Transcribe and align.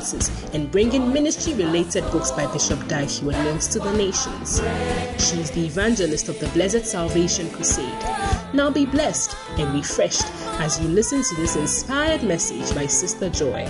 places 0.00 0.30
and 0.54 0.70
bringing 0.70 1.12
ministry 1.12 1.52
related 1.54 2.04
books 2.10 2.30
by 2.30 2.50
Bishop 2.52 2.86
Dag 2.88 3.08
Heward 3.08 3.36
Mills 3.36 3.68
to 3.68 3.78
the 3.78 3.92
nations. 3.92 4.60
She 5.18 5.40
is 5.40 5.50
the 5.50 5.66
evangelist 5.66 6.28
of 6.28 6.38
the 6.40 6.48
Blessed 6.48 6.86
Salvation 6.86 7.50
Crusade. 7.50 8.04
Now 8.54 8.70
be 8.70 8.86
blessed 8.86 9.36
and 9.58 9.74
refreshed 9.74 10.26
as 10.58 10.80
you 10.80 10.88
listen 10.88 11.22
to 11.22 11.34
this 11.36 11.56
inspired 11.56 12.22
message 12.22 12.74
by 12.74 12.86
Sister 12.86 13.28
Joy. 13.28 13.66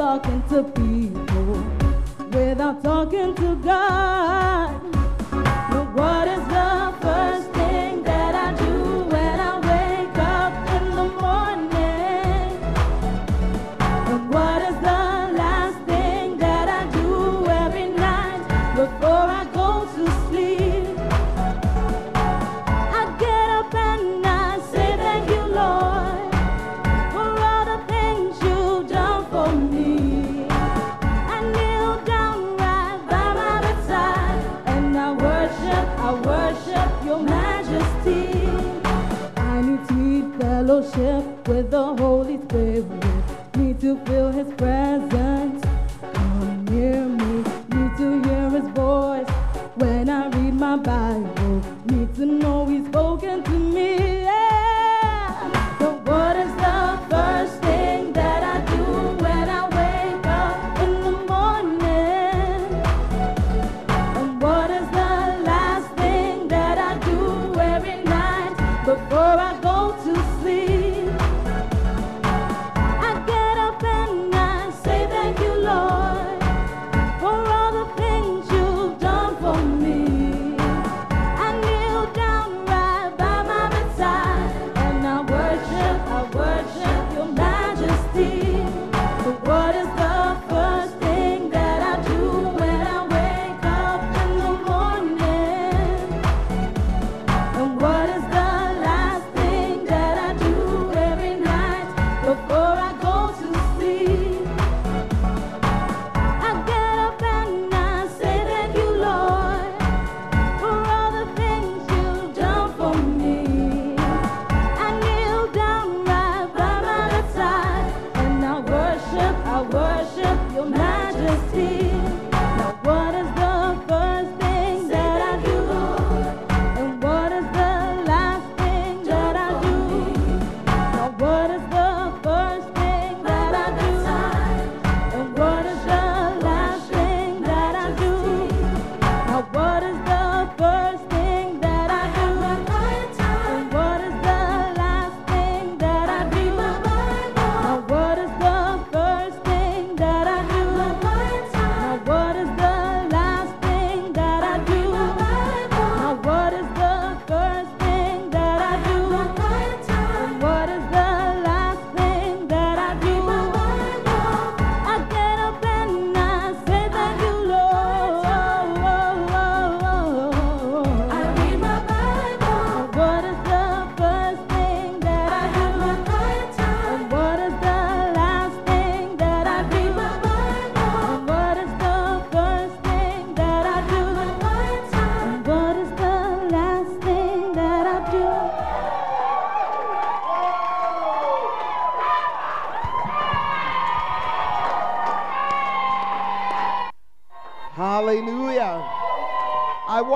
talking 0.00 0.42
to 0.48 0.62
people, 0.62 1.62
without 2.32 2.82
talking 2.82 3.34
to 3.34 3.54
God. 3.56 4.79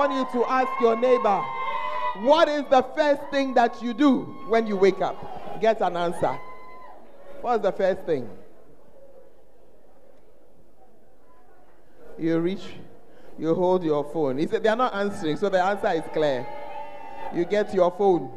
Want 0.05 0.33
you 0.33 0.39
to 0.39 0.47
ask 0.47 0.69
your 0.79 0.95
neighbor, 0.95 1.43
what 2.19 2.47
is 2.47 2.63
the 2.69 2.83
first 2.95 3.23
thing 3.31 3.55
that 3.55 3.81
you 3.81 3.91
do 3.91 4.21
when 4.47 4.67
you 4.67 4.77
wake 4.77 5.01
up? 5.01 5.59
Get 5.59 5.81
an 5.81 5.97
answer. 5.97 6.37
What's 7.41 7.63
the 7.63 7.71
first 7.71 8.01
thing? 8.01 8.29
You 12.19 12.37
reach, 12.37 12.61
you 13.39 13.55
hold 13.55 13.83
your 13.83 14.03
phone. 14.13 14.37
He 14.37 14.45
said 14.45 14.61
they 14.61 14.69
are 14.69 14.75
not 14.75 14.93
answering, 14.93 15.37
so 15.37 15.49
the 15.49 15.63
answer 15.63 15.91
is 15.93 16.03
clear. 16.13 16.45
You 17.33 17.45
get 17.45 17.73
your 17.73 17.89
phone, 17.89 18.31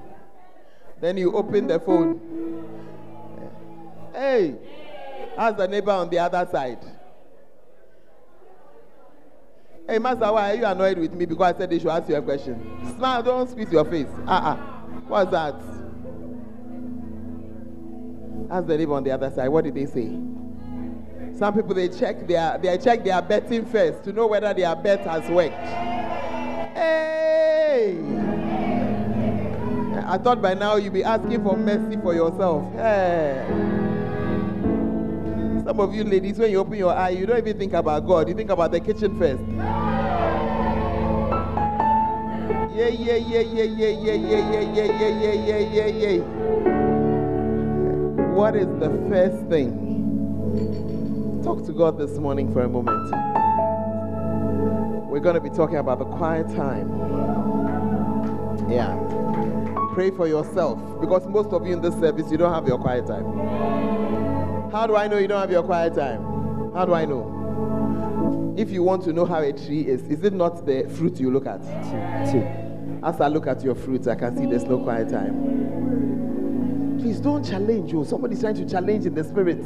then 1.02 1.18
you 1.18 1.34
open 1.34 1.66
the 1.66 1.78
phone. 1.78 2.64
Hey, 4.14 4.54
ask 5.36 5.58
the 5.58 5.68
neighbor 5.68 5.90
on 5.90 6.08
the 6.08 6.18
other 6.18 6.48
side. 6.50 6.78
Hey, 9.88 9.98
Master, 9.98 10.30
why 10.30 10.50
are 10.50 10.54
you 10.54 10.66
annoyed 10.66 10.98
with 10.98 11.14
me 11.14 11.24
because 11.24 11.54
I 11.54 11.58
said 11.58 11.70
they 11.70 11.78
should 11.78 11.88
ask 11.88 12.06
you 12.10 12.16
a 12.16 12.20
question? 12.20 12.78
Smile, 12.94 13.22
don't 13.22 13.48
squeeze 13.48 13.72
your 13.72 13.86
face. 13.86 14.06
Uh 14.26 14.32
uh 14.32 14.56
What's 15.08 15.30
that? 15.30 15.54
Ask 18.50 18.66
the 18.66 18.76
neighbor 18.76 18.92
on 18.92 19.04
the 19.04 19.12
other 19.12 19.30
side. 19.30 19.48
What 19.48 19.64
did 19.64 19.74
they 19.74 19.86
say? 19.86 20.10
Some 21.38 21.54
people 21.54 21.72
they 21.72 21.88
check 21.88 22.28
their 22.28 22.58
they 22.58 22.76
check 22.76 23.02
their 23.02 23.22
betting 23.22 23.64
first 23.64 24.04
to 24.04 24.12
know 24.12 24.26
whether 24.26 24.52
their 24.52 24.76
bet 24.76 25.06
has 25.06 25.26
worked. 25.30 25.54
Hey! 26.76 27.98
I 30.06 30.18
thought 30.18 30.42
by 30.42 30.52
now 30.52 30.76
you'd 30.76 30.92
be 30.92 31.02
asking 31.02 31.42
for 31.42 31.56
mercy 31.56 31.96
for 32.02 32.12
yourself. 32.12 32.70
Hey. 32.74 33.87
Some 35.68 35.80
of 35.80 35.94
you 35.94 36.02
ladies, 36.02 36.38
when 36.38 36.50
you 36.50 36.60
open 36.60 36.78
your 36.78 36.94
eye, 36.94 37.10
you 37.10 37.26
don't 37.26 37.36
even 37.36 37.58
think 37.58 37.74
about 37.74 38.06
God. 38.06 38.26
You 38.26 38.34
think 38.34 38.48
about 38.48 38.72
the 38.72 38.80
kitchen 38.80 39.18
first. 39.18 39.42
Yeah, 42.74 42.88
yeah, 42.88 43.16
yeah, 43.16 43.40
yeah, 43.40 43.64
yeah, 43.64 43.90
yeah, 43.90 44.14
yeah, 44.14 44.40
yeah, 44.40 44.60
yeah, 44.60 44.86
yeah, 44.88 45.10
yeah, 45.10 45.32
yeah, 45.34 45.58
yeah, 45.58 45.86
yeah. 46.08 46.22
What 48.32 48.56
is 48.56 48.66
the 48.80 48.88
first 49.10 49.44
thing? 49.50 51.42
Talk 51.44 51.66
to 51.66 51.72
God 51.74 51.98
this 51.98 52.16
morning 52.16 52.50
for 52.50 52.62
a 52.62 52.68
moment. 52.70 53.12
We're 55.10 55.20
going 55.20 55.34
to 55.34 55.40
be 55.42 55.50
talking 55.50 55.76
about 55.76 55.98
the 55.98 56.06
quiet 56.06 56.48
time. 56.56 56.88
Yeah. 58.70 58.96
Pray 59.92 60.12
for 60.12 60.26
yourself 60.26 60.78
because 60.98 61.26
most 61.26 61.52
of 61.52 61.66
you 61.66 61.74
in 61.74 61.82
this 61.82 61.92
service, 62.00 62.30
you 62.30 62.38
don't 62.38 62.54
have 62.54 62.66
your 62.66 62.78
quiet 62.78 63.06
time. 63.06 64.37
How 64.72 64.86
do 64.86 64.96
I 64.96 65.08
know 65.08 65.16
you 65.16 65.26
don't 65.26 65.40
have 65.40 65.50
your 65.50 65.62
quiet 65.62 65.94
time? 65.94 66.22
How 66.74 66.84
do 66.84 66.92
I 66.92 67.06
know? 67.06 68.54
If 68.58 68.70
you 68.70 68.82
want 68.82 69.02
to 69.04 69.12
know 69.14 69.24
how 69.24 69.40
a 69.40 69.52
tree 69.52 69.86
is, 69.86 70.02
is 70.08 70.22
it 70.24 70.34
not 70.34 70.66
the 70.66 70.86
fruit 70.96 71.18
you 71.18 71.30
look 71.30 71.46
at? 71.46 71.62
As 73.02 73.20
I 73.20 73.28
look 73.28 73.46
at 73.46 73.62
your 73.62 73.74
fruits, 73.74 74.06
I 74.06 74.14
can 74.14 74.36
see 74.36 74.44
there's 74.44 74.64
no 74.64 74.78
quiet 74.78 75.08
time. 75.08 76.98
Please 77.00 77.18
don't 77.20 77.44
challenge 77.44 77.94
oh. 77.94 78.00
you. 78.00 78.04
Somebody's 78.04 78.40
trying 78.40 78.56
to 78.56 78.68
challenge 78.68 79.06
in 79.06 79.14
the 79.14 79.24
spirit. 79.24 79.64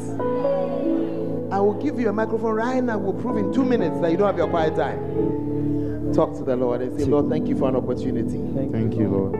I 1.50 1.58
will 1.58 1.80
give 1.82 1.98
you 1.98 2.08
a 2.08 2.12
microphone 2.12 2.54
right 2.54 2.84
now. 2.84 2.98
We'll 2.98 3.20
prove 3.20 3.38
in 3.38 3.52
two 3.52 3.64
minutes 3.64 3.98
that 4.00 4.10
you 4.10 4.16
don't 4.16 4.28
have 4.28 4.38
your 4.38 4.48
quiet 4.48 4.76
time. 4.76 6.12
Talk 6.14 6.36
to 6.36 6.44
the 6.44 6.54
Lord 6.54 6.80
and 6.82 6.96
say, 6.98 7.06
Lord, 7.06 7.28
thank 7.28 7.48
you 7.48 7.56
for 7.56 7.68
an 7.68 7.76
opportunity. 7.76 8.38
Thank 8.70 8.94
you, 8.94 9.08
Lord. 9.08 9.32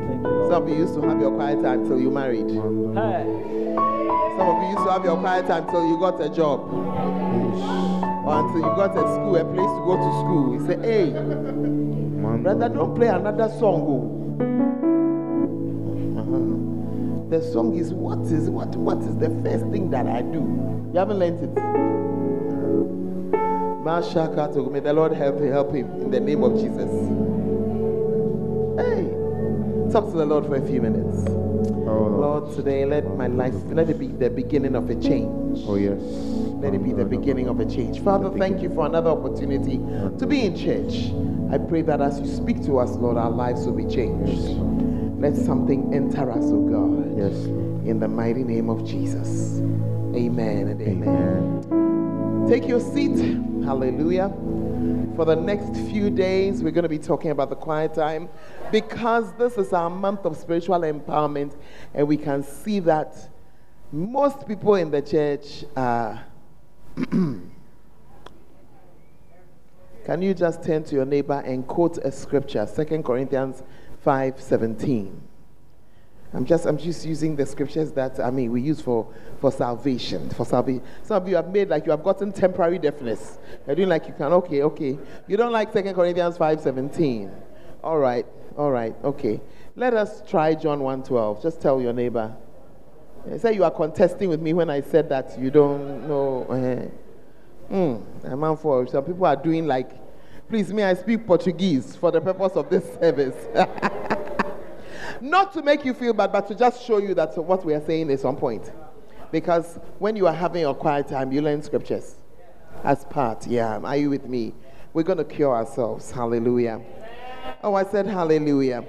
Some 0.51 0.65
of 0.65 0.69
you 0.69 0.77
used 0.77 0.95
to 0.95 1.03
have 1.03 1.21
your 1.21 1.31
quiet 1.31 1.63
time 1.63 1.87
till 1.87 2.01
you 2.01 2.11
married. 2.11 2.51
Some 4.43 4.57
of 4.57 4.63
you 4.65 4.71
used 4.71 4.85
to 4.85 4.91
have 4.91 5.05
your 5.05 5.17
quiet 5.19 5.47
time 5.47 5.63
until 5.63 5.87
you 5.89 6.01
got 6.01 6.21
a 6.21 6.29
job. 6.29 6.69
Or 8.27 8.41
until 8.41 8.57
you 8.57 8.75
got 8.75 8.91
a 8.97 9.03
school, 9.15 9.37
a 9.37 9.45
place 9.45 9.71
to 9.71 9.83
go 9.87 9.97
to 9.97 10.11
school. 10.19 10.55
You 10.55 10.67
say, 10.67 10.77
hey, 10.83 11.11
Man. 11.13 12.43
brother, 12.43 12.69
don't 12.69 12.93
play 12.97 13.07
another 13.07 13.49
song. 13.61 13.87
oh." 13.87 14.19
The 17.31 17.41
song 17.53 17.77
is 17.77 17.95
what 17.95 18.19
is 18.33 18.51
what 18.51 18.75
what 18.75 18.99
is 18.99 19.17
the 19.17 19.31
first 19.45 19.65
thing 19.71 19.91
that 19.91 20.09
I 20.09 20.23
do? 20.23 20.41
You 20.93 20.99
haven't 20.99 21.21
learned 21.21 21.39
it. 21.45 21.55
May 24.73 24.81
the 24.81 24.93
Lord 24.93 25.13
help 25.13 25.41
help 25.41 25.73
him 25.73 25.89
in 26.03 26.11
the 26.11 26.19
name 26.19 26.43
of 26.43 26.55
Jesus. 26.61 26.91
Hey, 28.77 29.07
talk 29.93 30.11
to 30.11 30.17
the 30.19 30.27
Lord 30.27 30.47
for 30.47 30.57
a 30.57 30.67
few 30.67 30.83
minutes. 30.83 31.42
Oh, 31.93 32.07
Lord. 32.07 32.45
Lord, 32.45 32.57
today 32.57 32.85
let 32.85 33.05
my 33.17 33.27
life 33.27 33.55
let 33.67 33.91
it 33.91 33.99
be 33.99 34.09
the 34.09 34.31
beginning 34.31 34.75
of 34.75 34.89
a 34.89 34.95
change. 34.95 35.61
Oh, 35.67 35.77
yes. 35.77 36.01
Let 36.01 36.75
it 36.75 36.83
be 36.83 36.93
the 36.93 37.05
beginning 37.05 37.49
of 37.49 37.61
a 37.61 37.67
change. 37.67 38.01
Father, 38.01 38.31
thank 38.39 38.63
you 38.63 38.73
for 38.73 38.87
another 38.87 39.11
opportunity 39.11 39.79
to 40.19 40.27
be 40.27 40.43
in 40.43 40.57
church. 40.57 41.13
I 41.53 41.59
pray 41.59 41.83
that 41.83 42.01
as 42.01 42.19
you 42.21 42.27
speak 42.27 42.65
to 42.65 42.79
us, 42.79 42.91
Lord, 42.93 43.17
our 43.17 43.31
lives 43.31 43.67
will 43.67 43.75
be 43.75 43.87
changed. 43.87 44.59
Let 45.21 45.37
something 45.37 45.93
enter 45.93 46.31
us, 46.31 46.45
oh 46.45 46.67
God. 46.67 47.19
Yes. 47.19 47.35
In 47.87 48.01
the 48.01 48.09
mighty 48.09 48.43
name 48.45 48.71
of 48.71 48.87
Jesus. 48.87 49.59
Amen 50.15 50.69
and 50.69 50.81
amen. 50.81 51.09
Amen. 51.09 52.49
Take 52.49 52.67
your 52.69 52.81
seat. 52.81 53.17
Hallelujah. 53.65 54.33
For 55.17 55.27
the 55.27 55.37
next 55.37 55.75
few 55.91 56.09
days, 56.09 56.63
we're 56.63 56.71
going 56.71 56.85
to 56.85 56.89
be 56.89 56.99
talking 56.99 57.33
about 57.33 57.51
the 57.51 57.57
quiet 57.57 57.93
time 57.93 58.31
because 58.71 59.31
this 59.35 59.59
is 59.59 59.75
our 59.75 59.91
month 59.91 60.25
of 60.25 60.39
spiritual 60.39 60.81
empowerment, 60.81 61.55
and 61.93 62.09
we 62.09 62.17
can 62.17 62.43
see 62.43 62.79
that 62.81 63.29
most 63.93 64.49
people 64.49 64.77
in 64.77 64.91
the 64.91 65.03
church 65.03 65.67
are. 65.77 66.25
can 67.11 67.43
you 70.21 70.33
just 70.33 70.65
turn 70.65 70.83
to 70.85 70.95
your 70.95 71.05
neighbor 71.05 71.43
and 71.45 71.67
quote 71.67 71.99
a 71.99 72.11
scripture? 72.11 72.67
2 72.67 73.03
Corinthians 73.03 73.63
5 74.01 74.41
17. 74.41 75.21
I'm 76.35 76.47
just 76.47 76.65
I'm 76.65 76.79
just 76.79 77.05
using 77.05 77.37
the 77.37 77.45
scriptures 77.45 77.93
that 77.93 78.19
I 78.19 78.31
mean 78.31 78.53
we 78.53 78.63
use 78.63 78.81
for 78.81 79.07
for 79.41 79.53
salvation 79.53 80.31
for 80.31 80.47
salvation. 80.47 80.83
Some 81.03 81.23
of 81.23 81.29
you 81.29 81.37
have 81.37 81.49
made 81.49 81.69
like 81.69 81.85
you 81.85 81.91
have 81.91 82.03
gotten 82.03 82.33
temporary 82.33 82.79
deafness. 82.79 83.39
You're 83.67 83.77
doing 83.77 83.89
like 83.91 84.07
you 84.09 84.15
can 84.15 84.33
okay 84.33 84.63
okay. 84.63 84.99
You 85.29 85.37
don't 85.37 85.53
like 85.53 85.73
Second 85.73 85.95
Corinthians 85.95 86.39
five 86.39 86.61
seventeen. 86.61 87.31
All 87.85 87.99
right 87.99 88.25
all 88.57 88.71
right 88.71 88.95
okay. 89.05 89.41
Let 89.77 89.93
us 89.95 90.23
try 90.27 90.55
John 90.55 90.81
one 90.81 91.03
twelve. 91.03 91.43
Just 91.43 91.61
tell 91.61 91.81
your 91.83 91.93
neighbor. 91.93 92.35
Eh, 93.31 93.37
Say 93.37 93.55
you 93.55 93.65
are 93.65 93.71
contesting 93.71 94.31
with 94.31 94.41
me 94.41 94.55
when 94.55 94.71
I 94.71 94.81
said 94.81 95.11
that 95.11 95.39
you 95.39 95.51
don't 95.51 96.09
know. 96.09 96.45
Uh, 96.49 97.73
mm, 97.73 98.03
I'm 98.25 98.43
on 98.43 98.57
for 98.57 98.87
some 98.87 99.05
people 99.05 99.27
are 99.27 99.37
doing 99.37 99.67
like. 99.67 99.91
Please, 100.49 100.71
may 100.73 100.85
I 100.85 100.93
speak 100.95 101.27
Portuguese 101.27 101.97
for 101.97 102.11
the 102.11 102.21
purpose 102.21 102.53
of 102.57 102.69
this 102.69 102.85
service? 103.01 103.37
Not 105.23 105.53
to 105.53 105.63
make 105.63 105.85
you 105.85 105.95
feel 105.95 106.13
bad, 106.13 106.33
but 106.33 106.49
to 106.49 106.55
just 106.57 106.85
show 106.85 106.99
you 106.99 107.15
that 107.15 107.39
what 107.39 107.65
we 107.65 107.75
are 107.75 107.81
saying 107.87 108.11
is 108.11 108.25
on 108.25 108.35
point. 108.35 108.73
Because 109.31 109.79
when 110.01 110.17
you 110.17 110.27
are 110.27 110.33
having 110.33 110.67
a 110.67 110.75
quiet 110.75 111.07
time, 111.07 111.31
you 111.31 111.41
learn 111.41 111.63
scriptures 111.63 112.17
as 112.83 113.05
part. 113.05 113.47
Yeah, 113.47 113.79
are 113.79 113.97
you 113.97 114.11
with 114.11 114.27
me? 114.27 114.53
We're 114.93 115.05
going 115.05 115.19
to 115.19 115.25
cure 115.25 115.55
ourselves. 115.55 116.11
Hallelujah. 116.11 116.81
Oh, 117.63 117.75
I 117.75 117.85
said 117.85 118.09
hallelujah. 118.09 118.85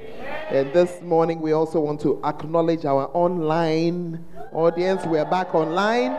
And 0.50 0.74
this 0.74 1.04
morning, 1.04 1.40
we 1.40 1.52
also 1.52 1.80
want 1.80 2.02
to 2.02 2.20
acknowledge 2.24 2.84
our 2.84 3.12
online 3.14 4.26
audience. 4.52 5.06
We're 5.06 5.30
back 5.30 5.54
online. 5.54 6.14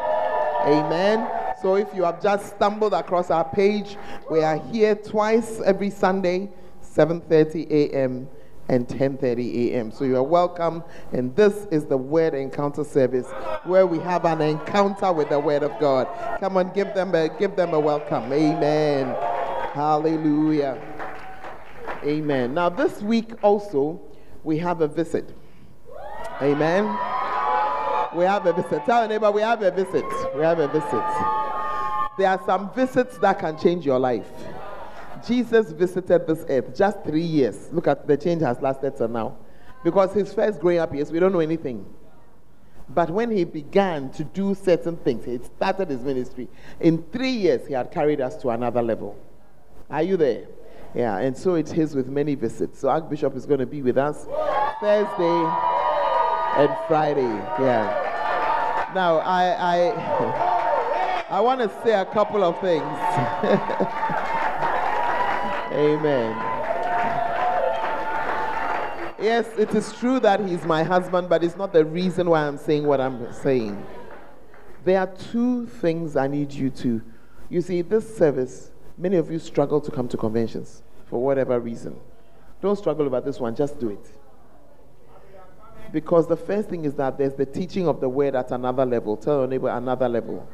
Amen. 0.65 1.29
So 1.61 1.75
if 1.75 1.93
you 1.93 2.05
have 2.05 2.23
just 2.23 2.55
stumbled 2.55 2.95
across 2.95 3.33
our 3.33 3.49
page, 3.49 3.97
we 4.31 4.45
are 4.45 4.59
here 4.71 4.95
twice 4.95 5.61
every 5.65 5.91
Sunday, 5.91 6.53
7:30 6.81 7.69
a.m. 7.69 8.29
and 8.69 8.89
10:30 8.89 9.73
a.m. 9.73 9.91
So 9.91 10.05
you 10.05 10.17
are 10.17 10.23
welcome 10.23 10.83
and 11.13 11.35
this 11.37 11.67
is 11.71 11.85
the 11.87 11.97
word 11.97 12.35
encounter 12.35 12.85
service 12.85 13.27
where 13.65 13.87
we 13.87 13.99
have 14.01 14.25
an 14.25 14.41
encounter 14.41 15.13
with 15.13 15.29
the 15.29 15.39
word 15.39 15.63
of 15.63 15.79
God. 15.79 16.09
Come 16.41 16.57
on, 16.57 16.73
give 16.73 16.95
them 16.95 17.15
a 17.15 17.29
give 17.29 17.57
them 17.57 17.75
a 17.75 17.81
welcome. 17.81 18.33
Amen. 18.33 19.15
Hallelujah. 19.73 20.81
Amen. 22.05 22.55
Now 22.55 22.69
this 22.69 23.03
week 23.03 23.33
also 23.43 24.01
we 24.43 24.59
have 24.59 24.81
a 24.81 24.89
visit. 24.89 25.35
Amen. 26.41 26.85
We 28.15 28.25
have 28.25 28.47
a 28.47 28.53
visit. 28.53 28.85
Tell 28.87 29.01
your 29.01 29.09
neighbor 29.09 29.31
we 29.31 29.43
have 29.43 29.63
a 29.63 29.71
visit. 29.71 30.05
We 30.35 30.43
have 30.43 30.59
a 30.59 30.69
visit. 30.69 31.05
There 32.17 32.29
are 32.29 32.41
some 32.47 32.73
visits 32.73 33.19
that 33.19 33.41
can 33.41 33.59
change 33.59 33.85
your 33.85 33.99
life. 33.99 34.31
Jesus 35.27 35.73
visited 35.73 36.27
this 36.27 36.45
earth 36.49 36.77
just 36.77 37.03
three 37.05 37.23
years. 37.23 37.69
Look 37.73 37.87
at 37.87 38.07
the 38.07 38.17
change 38.17 38.43
has 38.43 38.61
lasted 38.61 38.97
till 38.97 39.09
now. 39.09 39.37
Because 39.83 40.13
his 40.15 40.33
first 40.33 40.61
growing 40.61 40.79
up 40.79 40.95
years, 40.95 41.11
we 41.11 41.19
don't 41.19 41.33
know 41.33 41.41
anything. 41.41 41.87
But 42.89 43.11
when 43.11 43.31
he 43.31 43.45
began 43.45 44.11
to 44.13 44.25
do 44.25 44.55
certain 44.55 44.97
things, 44.97 45.25
he 45.25 45.39
started 45.57 45.89
his 45.89 46.01
ministry. 46.01 46.49
In 46.81 47.03
three 47.05 47.31
years, 47.31 47.67
he 47.67 47.75
had 47.75 47.91
carried 47.91 48.21
us 48.21 48.37
to 48.37 48.51
another 48.51 48.83
level. 48.83 49.17
Are 49.91 50.03
you 50.03 50.17
there? 50.17 50.47
Yeah, 50.95 51.19
and 51.19 51.37
so 51.37 51.55
it 51.55 51.77
is 51.77 51.95
with 51.95 52.09
many 52.09 52.35
visits. 52.35 52.79
So 52.79 52.89
Archbishop 52.89 53.35
is 53.37 53.47
going 53.47 53.61
to 53.61 53.67
be 53.67 53.83
with 53.83 53.99
us 53.99 54.27
Thursday 54.81 55.45
and 56.57 56.71
Friday. 56.87 57.23
Yeah. 57.59 58.91
Now 58.95 59.17
I 59.19 59.45
I 59.59 61.25
I 61.31 61.41
want 61.41 61.61
to 61.61 61.71
say 61.83 61.95
a 61.95 62.05
couple 62.05 62.45
of 62.45 62.61
things. 62.61 64.21
Amen. 65.85 66.35
Yes, 69.21 69.47
it 69.59 69.75
is 69.75 69.93
true 69.93 70.19
that 70.21 70.41
he's 70.41 70.65
my 70.65 70.83
husband, 70.83 71.29
but 71.29 71.45
it's 71.45 71.57
not 71.57 71.73
the 71.73 71.85
reason 71.85 72.31
why 72.31 72.47
I'm 72.47 72.57
saying 72.57 72.85
what 72.85 73.01
I'm 73.01 73.33
saying. 73.33 73.85
There 74.85 74.99
are 74.99 75.07
two 75.07 75.67
things 75.67 76.17
I 76.17 76.27
need 76.27 76.53
you 76.53 76.71
to. 76.71 77.03
You 77.49 77.61
see, 77.61 77.83
this 77.83 78.17
service, 78.17 78.71
many 78.97 79.17
of 79.17 79.31
you 79.31 79.39
struggle 79.39 79.81
to 79.81 79.91
come 79.91 80.09
to 80.09 80.17
conventions 80.17 80.83
for 81.07 81.23
whatever 81.23 81.61
reason. 81.61 81.99
Don't 82.63 82.77
struggle 82.77 83.07
about 83.07 83.25
this 83.25 83.39
one, 83.39 83.55
just 83.55 83.79
do 83.79 83.91
it. 83.91 84.07
Because 85.93 86.27
the 86.27 86.37
first 86.37 86.71
thing 86.71 86.85
is 86.85 86.95
that 86.95 87.19
there's 87.19 87.35
the 87.35 87.47
teaching 87.47 87.87
of 87.87 88.01
the 88.01 88.09
word 88.09 88.35
at 88.35 88.51
another 88.51 88.85
level. 88.85 89.17
Tell 89.17 89.41
your 89.41 89.47
neighbor, 89.47 89.69
another 89.69 90.09
level. 90.09 90.49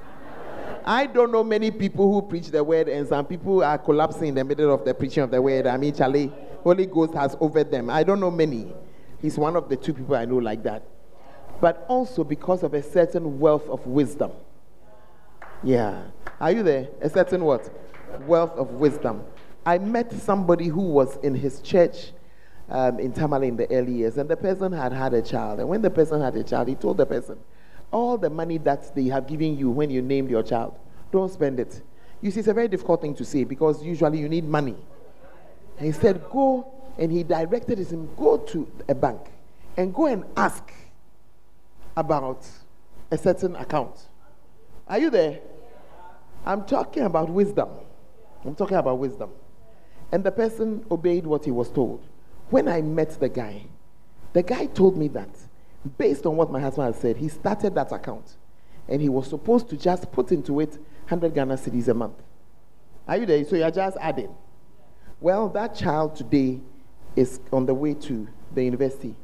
I 0.91 1.07
don't 1.07 1.31
know 1.31 1.45
many 1.45 1.71
people 1.71 2.13
who 2.13 2.21
preach 2.21 2.49
the 2.49 2.65
word, 2.65 2.89
and 2.89 3.07
some 3.07 3.25
people 3.25 3.63
are 3.63 3.79
collapsing 3.79 4.27
in 4.27 4.35
the 4.35 4.43
middle 4.43 4.75
of 4.75 4.85
the 4.85 4.93
preaching 4.93 5.23
of 5.23 5.31
the 5.31 5.41
word. 5.41 5.69
I 5.69 5.77
mean, 5.77 5.95
Charlie, 5.95 6.33
Holy 6.65 6.87
Ghost 6.87 7.15
has 7.15 7.37
over 7.39 7.63
them. 7.63 7.89
I 7.89 8.03
don't 8.03 8.19
know 8.19 8.33
many. 8.33 8.75
He's 9.23 9.39
one 9.39 9.55
of 9.55 9.69
the 9.69 9.77
two 9.77 9.95
people 9.95 10.17
I 10.17 10.25
know 10.25 10.39
like 10.39 10.65
that. 10.65 10.83
But 11.61 11.85
also 11.87 12.25
because 12.25 12.65
of 12.65 12.75
a 12.75 12.83
certain 12.83 13.39
wealth 13.39 13.69
of 13.69 13.87
wisdom. 13.87 14.33
Yeah. 15.63 16.03
Are 16.41 16.51
you 16.51 16.65
there? 16.65 16.89
A 17.01 17.09
certain 17.09 17.45
what? 17.45 17.71
Wealth 18.27 18.57
of 18.57 18.73
wisdom. 18.73 19.23
I 19.65 19.79
met 19.79 20.13
somebody 20.13 20.67
who 20.67 20.83
was 20.83 21.19
in 21.19 21.37
his 21.37 21.61
church 21.61 22.11
um, 22.69 22.99
in 22.99 23.13
Tamale 23.13 23.47
in 23.47 23.57
the 23.57 23.71
early 23.71 23.93
years, 23.93 24.19
and 24.19 24.29
the 24.29 24.37
person 24.37 24.73
had 24.73 24.93
had 24.93 25.15
a 25.15 25.23
child. 25.23 25.61
And 25.61 25.69
when 25.69 25.83
the 25.83 25.91
person 25.91 26.21
had 26.21 26.35
a 26.35 26.43
child, 26.43 26.67
he 26.67 26.75
told 26.75 26.97
the 26.97 27.07
person, 27.07 27.39
all 27.93 28.17
the 28.19 28.31
money 28.31 28.59
that 28.59 28.95
they 28.95 29.05
have 29.05 29.27
given 29.27 29.57
you 29.57 29.71
when 29.71 29.91
you 29.91 30.03
named 30.03 30.31
your 30.31 30.43
child, 30.43 30.79
don't 31.11 31.31
spend 31.31 31.59
it. 31.61 31.83
You 32.21 32.31
see, 32.31 32.41
it's 32.41 32.49
a 32.49 32.55
very 32.55 32.69
difficult 32.69 33.01
thing 33.01 33.15
to 33.17 33.25
say 33.25 33.45
because 33.45 33.83
usually 33.83 34.19
you 34.19 34.29
need 34.29 34.45
money. 34.45 34.77
And 35.79 35.87
he 35.87 35.93
said, 35.93 36.23
Go, 36.31 36.73
and 36.99 37.11
he 37.11 37.23
directed 37.23 37.79
him, 37.79 38.11
Go 38.17 38.37
to 38.37 38.71
a 38.89 38.95
bank 38.95 39.21
and 39.77 39.95
go 39.95 40.07
and 40.07 40.25
ask 40.37 40.73
about 41.97 42.47
a 43.11 43.19
certain 43.19 43.57
account. 43.57 44.09
Are 44.89 44.99
you 44.99 45.11
there? 45.11 45.41
I'm 46.45 46.65
talking 46.65 47.05
about 47.05 47.29
wisdom. 47.31 47.69
I'm 48.45 48.55
talking 48.55 48.77
about 48.77 48.99
wisdom. 48.99 49.31
And 50.13 50.25
the 50.25 50.33
person 50.33 50.85
obeyed 50.91 51.27
what 51.27 51.45
he 51.45 51.51
was 51.51 51.71
told. 51.71 52.07
When 52.51 52.69
I 52.69 52.83
met 52.83 53.19
the 53.21 53.29
guy, 53.29 53.67
the 54.33 54.43
guy 54.43 54.67
told 54.67 54.97
me 54.97 55.09
that 55.09 55.29
based 55.99 56.27
on 56.27 56.37
what 56.37 56.51
my 56.51 56.61
husband 56.61 56.95
had 56.95 57.01
said, 57.01 57.17
he 57.17 57.29
started 57.29 57.75
that 57.75 57.93
account 57.93 58.37
and 58.89 59.01
he 59.01 59.09
was 59.09 59.29
supposed 59.29 59.69
to 59.71 59.77
just 59.77 60.11
put 60.13 60.33
into 60.33 60.61
it 60.61 60.73
100 61.09 61.35
Ghana 61.35 61.55
cedis 61.55 61.89
a 61.89 61.95
month. 61.95 62.23
Are 63.07 63.17
you 63.17 63.27
there? 63.27 63.45
So 63.45 63.57
you're 63.57 63.71
just 63.71 63.97
adding. 64.01 64.35
Well, 65.21 65.49
that 65.51 65.75
child 65.75 66.17
today 66.17 66.61
is 67.17 67.41
on 67.53 67.67
the 67.67 67.75
way 67.75 67.95
to 67.95 68.29
the 68.55 68.65
university. 68.65 69.15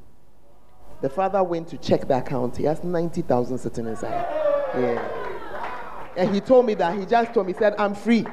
The 1.01 1.11
father 1.11 1.43
went 1.43 1.69
to 1.69 1.79
check 1.79 2.09
the 2.09 2.19
account. 2.19 2.57
He 2.57 2.65
has 2.65 2.83
90,000 2.83 3.59
sitting 3.59 3.87
inside. 3.87 4.27
Yeah. 4.75 5.09
And 6.17 6.35
he 6.35 6.41
told 6.41 6.67
me 6.67 6.75
that. 6.75 6.99
He 6.99 7.05
just 7.05 7.35
told 7.35 7.47
me, 7.47 7.53
he 7.53 7.59
said, 7.59 7.75
I'm 7.79 7.95
free. 7.95 8.27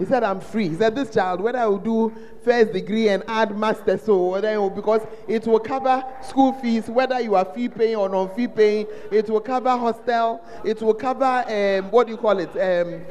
He 0.00 0.06
said, 0.06 0.24
I'm 0.24 0.40
free. 0.40 0.70
He 0.70 0.76
said, 0.76 0.94
This 0.94 1.10
child, 1.10 1.42
whether 1.42 1.58
I 1.58 1.66
will 1.66 1.76
do 1.76 2.10
first 2.42 2.72
degree 2.72 3.10
and 3.10 3.22
add 3.28 3.54
master, 3.54 3.98
so 3.98 4.30
whether 4.30 4.48
it 4.50 4.56
will, 4.56 4.70
because 4.70 5.02
it 5.28 5.46
will 5.46 5.60
cover 5.60 6.02
school 6.22 6.54
fees, 6.54 6.88
whether 6.88 7.20
you 7.20 7.34
are 7.34 7.44
fee 7.44 7.68
paying 7.68 7.96
or 7.96 8.08
non 8.08 8.34
fee 8.34 8.48
paying, 8.48 8.86
it 9.12 9.28
will 9.28 9.42
cover 9.42 9.68
hostel, 9.68 10.42
it 10.64 10.80
will 10.80 10.94
cover, 10.94 11.44
um, 11.46 11.90
what 11.90 12.06
do 12.06 12.14
you 12.14 12.16
call 12.16 12.38
it? 12.38 12.48
Um, 12.48 13.02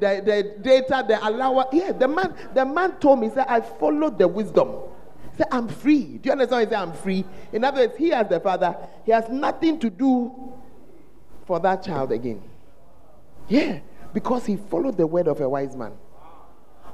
the, 0.00 0.22
the 0.24 0.56
data, 0.62 1.04
the 1.06 1.28
allowance. 1.28 1.68
Yeah, 1.74 1.92
the 1.92 2.08
man, 2.08 2.34
the 2.54 2.64
man 2.64 2.92
told 2.92 3.20
me, 3.20 3.28
he 3.28 3.34
said, 3.34 3.44
I 3.46 3.60
followed 3.60 4.18
the 4.18 4.26
wisdom. 4.28 4.70
He 5.32 5.36
said, 5.36 5.48
I'm 5.52 5.68
free. 5.68 6.16
Do 6.16 6.20
you 6.28 6.32
understand? 6.32 6.68
He 6.68 6.74
said, 6.74 6.82
I'm 6.82 6.94
free. 6.94 7.22
In 7.52 7.64
other 7.64 7.82
words, 7.82 7.98
he 7.98 8.14
as 8.14 8.28
the 8.28 8.40
father, 8.40 8.74
he 9.04 9.12
has 9.12 9.28
nothing 9.28 9.78
to 9.80 9.90
do 9.90 10.54
for 11.46 11.60
that 11.60 11.82
child 11.82 12.12
again. 12.12 12.42
Yeah 13.46 13.80
because 14.12 14.46
he 14.46 14.56
followed 14.56 14.96
the 14.96 15.06
word 15.06 15.28
of 15.28 15.40
a 15.40 15.48
wise 15.48 15.76
man. 15.76 15.92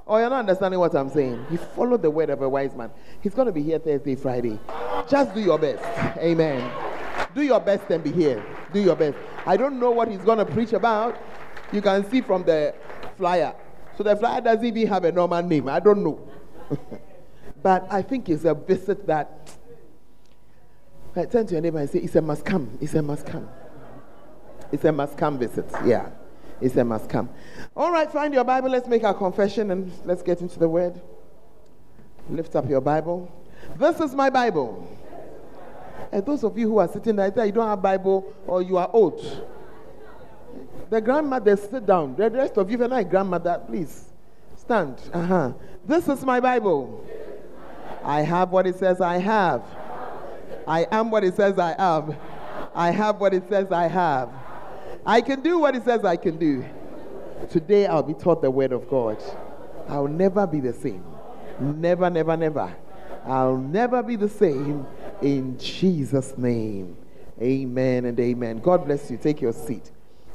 Oh, 0.06 0.16
you're 0.16 0.30
not 0.30 0.40
understanding 0.40 0.80
what 0.80 0.94
I'm 0.94 1.10
saying. 1.10 1.44
He 1.50 1.58
followed 1.58 2.00
the 2.00 2.10
word 2.10 2.30
of 2.30 2.40
a 2.40 2.48
wise 2.48 2.74
man. 2.74 2.90
He's 3.20 3.34
going 3.34 3.46
to 3.46 3.52
be 3.52 3.62
here 3.62 3.78
Thursday, 3.78 4.14
Friday. 4.14 4.58
Just 5.08 5.34
do 5.34 5.40
your 5.40 5.58
best. 5.58 5.84
Amen. 6.18 6.70
Do 7.34 7.42
your 7.42 7.60
best 7.60 7.90
and 7.90 8.02
be 8.02 8.10
here. 8.10 8.42
Do 8.72 8.80
your 8.80 8.96
best. 8.96 9.18
I 9.44 9.58
don't 9.58 9.78
know 9.78 9.90
what 9.90 10.08
he's 10.08 10.22
going 10.22 10.38
to 10.38 10.46
preach 10.46 10.72
about. 10.72 11.20
You 11.72 11.82
can 11.82 12.08
see 12.10 12.22
from 12.22 12.44
the 12.44 12.74
flyer. 13.18 13.54
So 13.98 14.02
the 14.02 14.16
flyer 14.16 14.40
doesn't 14.40 14.64
even 14.64 14.86
have 14.86 15.04
a 15.04 15.12
normal 15.12 15.42
name. 15.42 15.68
I 15.68 15.80
don't 15.80 16.02
know. 16.02 16.26
but 17.62 17.86
I 17.90 18.00
think 18.00 18.30
it's 18.30 18.44
a 18.44 18.54
visit 18.54 19.06
that. 19.06 19.50
I 21.14 21.26
turn 21.26 21.46
to 21.48 21.54
your 21.54 21.60
neighbor 21.60 21.78
and 21.78 21.90
say, 21.90 21.98
It's 21.98 22.14
a 22.16 22.22
must 22.22 22.44
come. 22.46 22.78
It's 22.80 22.94
a 22.94 23.02
must 23.02 23.26
come. 23.26 23.48
It's 24.72 24.84
a 24.84 24.92
must 24.92 25.18
come 25.18 25.38
visit. 25.38 25.66
Yeah. 25.84 26.10
It's 26.60 26.76
a 26.76 26.84
must 26.84 27.08
come. 27.08 27.28
All 27.76 27.92
right, 27.92 28.10
find 28.10 28.34
your 28.34 28.44
Bible. 28.44 28.70
Let's 28.70 28.88
make 28.88 29.04
our 29.04 29.14
confession 29.14 29.70
and 29.70 29.92
let's 30.04 30.22
get 30.22 30.40
into 30.40 30.58
the 30.58 30.68
word. 30.68 31.00
Lift 32.28 32.56
up 32.56 32.68
your 32.68 32.80
Bible. 32.80 33.32
This 33.78 34.00
is 34.00 34.14
my 34.14 34.30
Bible. 34.30 34.86
And 36.10 36.24
those 36.24 36.42
of 36.42 36.58
you 36.58 36.68
who 36.68 36.78
are 36.78 36.88
sitting 36.88 37.16
there, 37.16 37.32
you 37.46 37.52
don't 37.52 37.68
have 37.68 37.82
Bible 37.82 38.34
or 38.46 38.62
you 38.62 38.76
are 38.76 38.90
old. 38.92 39.46
The 40.90 41.00
grandmother, 41.00 41.56
sit 41.56 41.86
down. 41.86 42.16
The 42.16 42.30
rest 42.30 42.56
of 42.56 42.70
you, 42.70 42.82
if 42.82 42.90
you're 42.90 43.04
grandmother, 43.04 43.62
please 43.66 44.06
stand. 44.56 44.98
Uh-huh. 45.12 45.52
This 45.86 46.08
is 46.08 46.24
my 46.24 46.40
Bible. 46.40 47.06
I 48.02 48.22
have 48.22 48.50
what 48.50 48.66
it 48.66 48.76
says 48.76 49.00
I 49.00 49.18
have. 49.18 49.62
I 50.66 50.86
am 50.90 51.10
what 51.10 51.24
it 51.24 51.34
says 51.36 51.58
I 51.58 51.74
am. 51.78 52.16
I 52.74 52.90
have 52.90 53.20
what 53.20 53.34
it 53.34 53.48
says 53.48 53.70
I 53.70 53.86
have. 53.86 54.30
I 55.08 55.22
can 55.22 55.40
do 55.40 55.58
what 55.58 55.74
He 55.74 55.80
says 55.80 56.04
I 56.04 56.16
can 56.16 56.36
do. 56.36 56.62
Today 57.48 57.86
I'll 57.86 58.02
be 58.02 58.12
taught 58.12 58.42
the 58.42 58.50
Word 58.50 58.72
of 58.72 58.90
God. 58.90 59.16
I'll 59.88 60.06
never 60.06 60.46
be 60.46 60.60
the 60.60 60.74
same. 60.74 61.02
Never, 61.58 62.10
never, 62.10 62.36
never. 62.36 62.76
I'll 63.24 63.56
never 63.56 64.02
be 64.02 64.16
the 64.16 64.28
same 64.28 64.86
in 65.22 65.58
Jesus' 65.58 66.36
name. 66.36 66.94
Amen 67.40 68.04
and 68.04 68.20
amen. 68.20 68.58
God 68.58 68.84
bless 68.84 69.10
you. 69.10 69.16
Take 69.16 69.40
your 69.40 69.54
seat. 69.54 69.90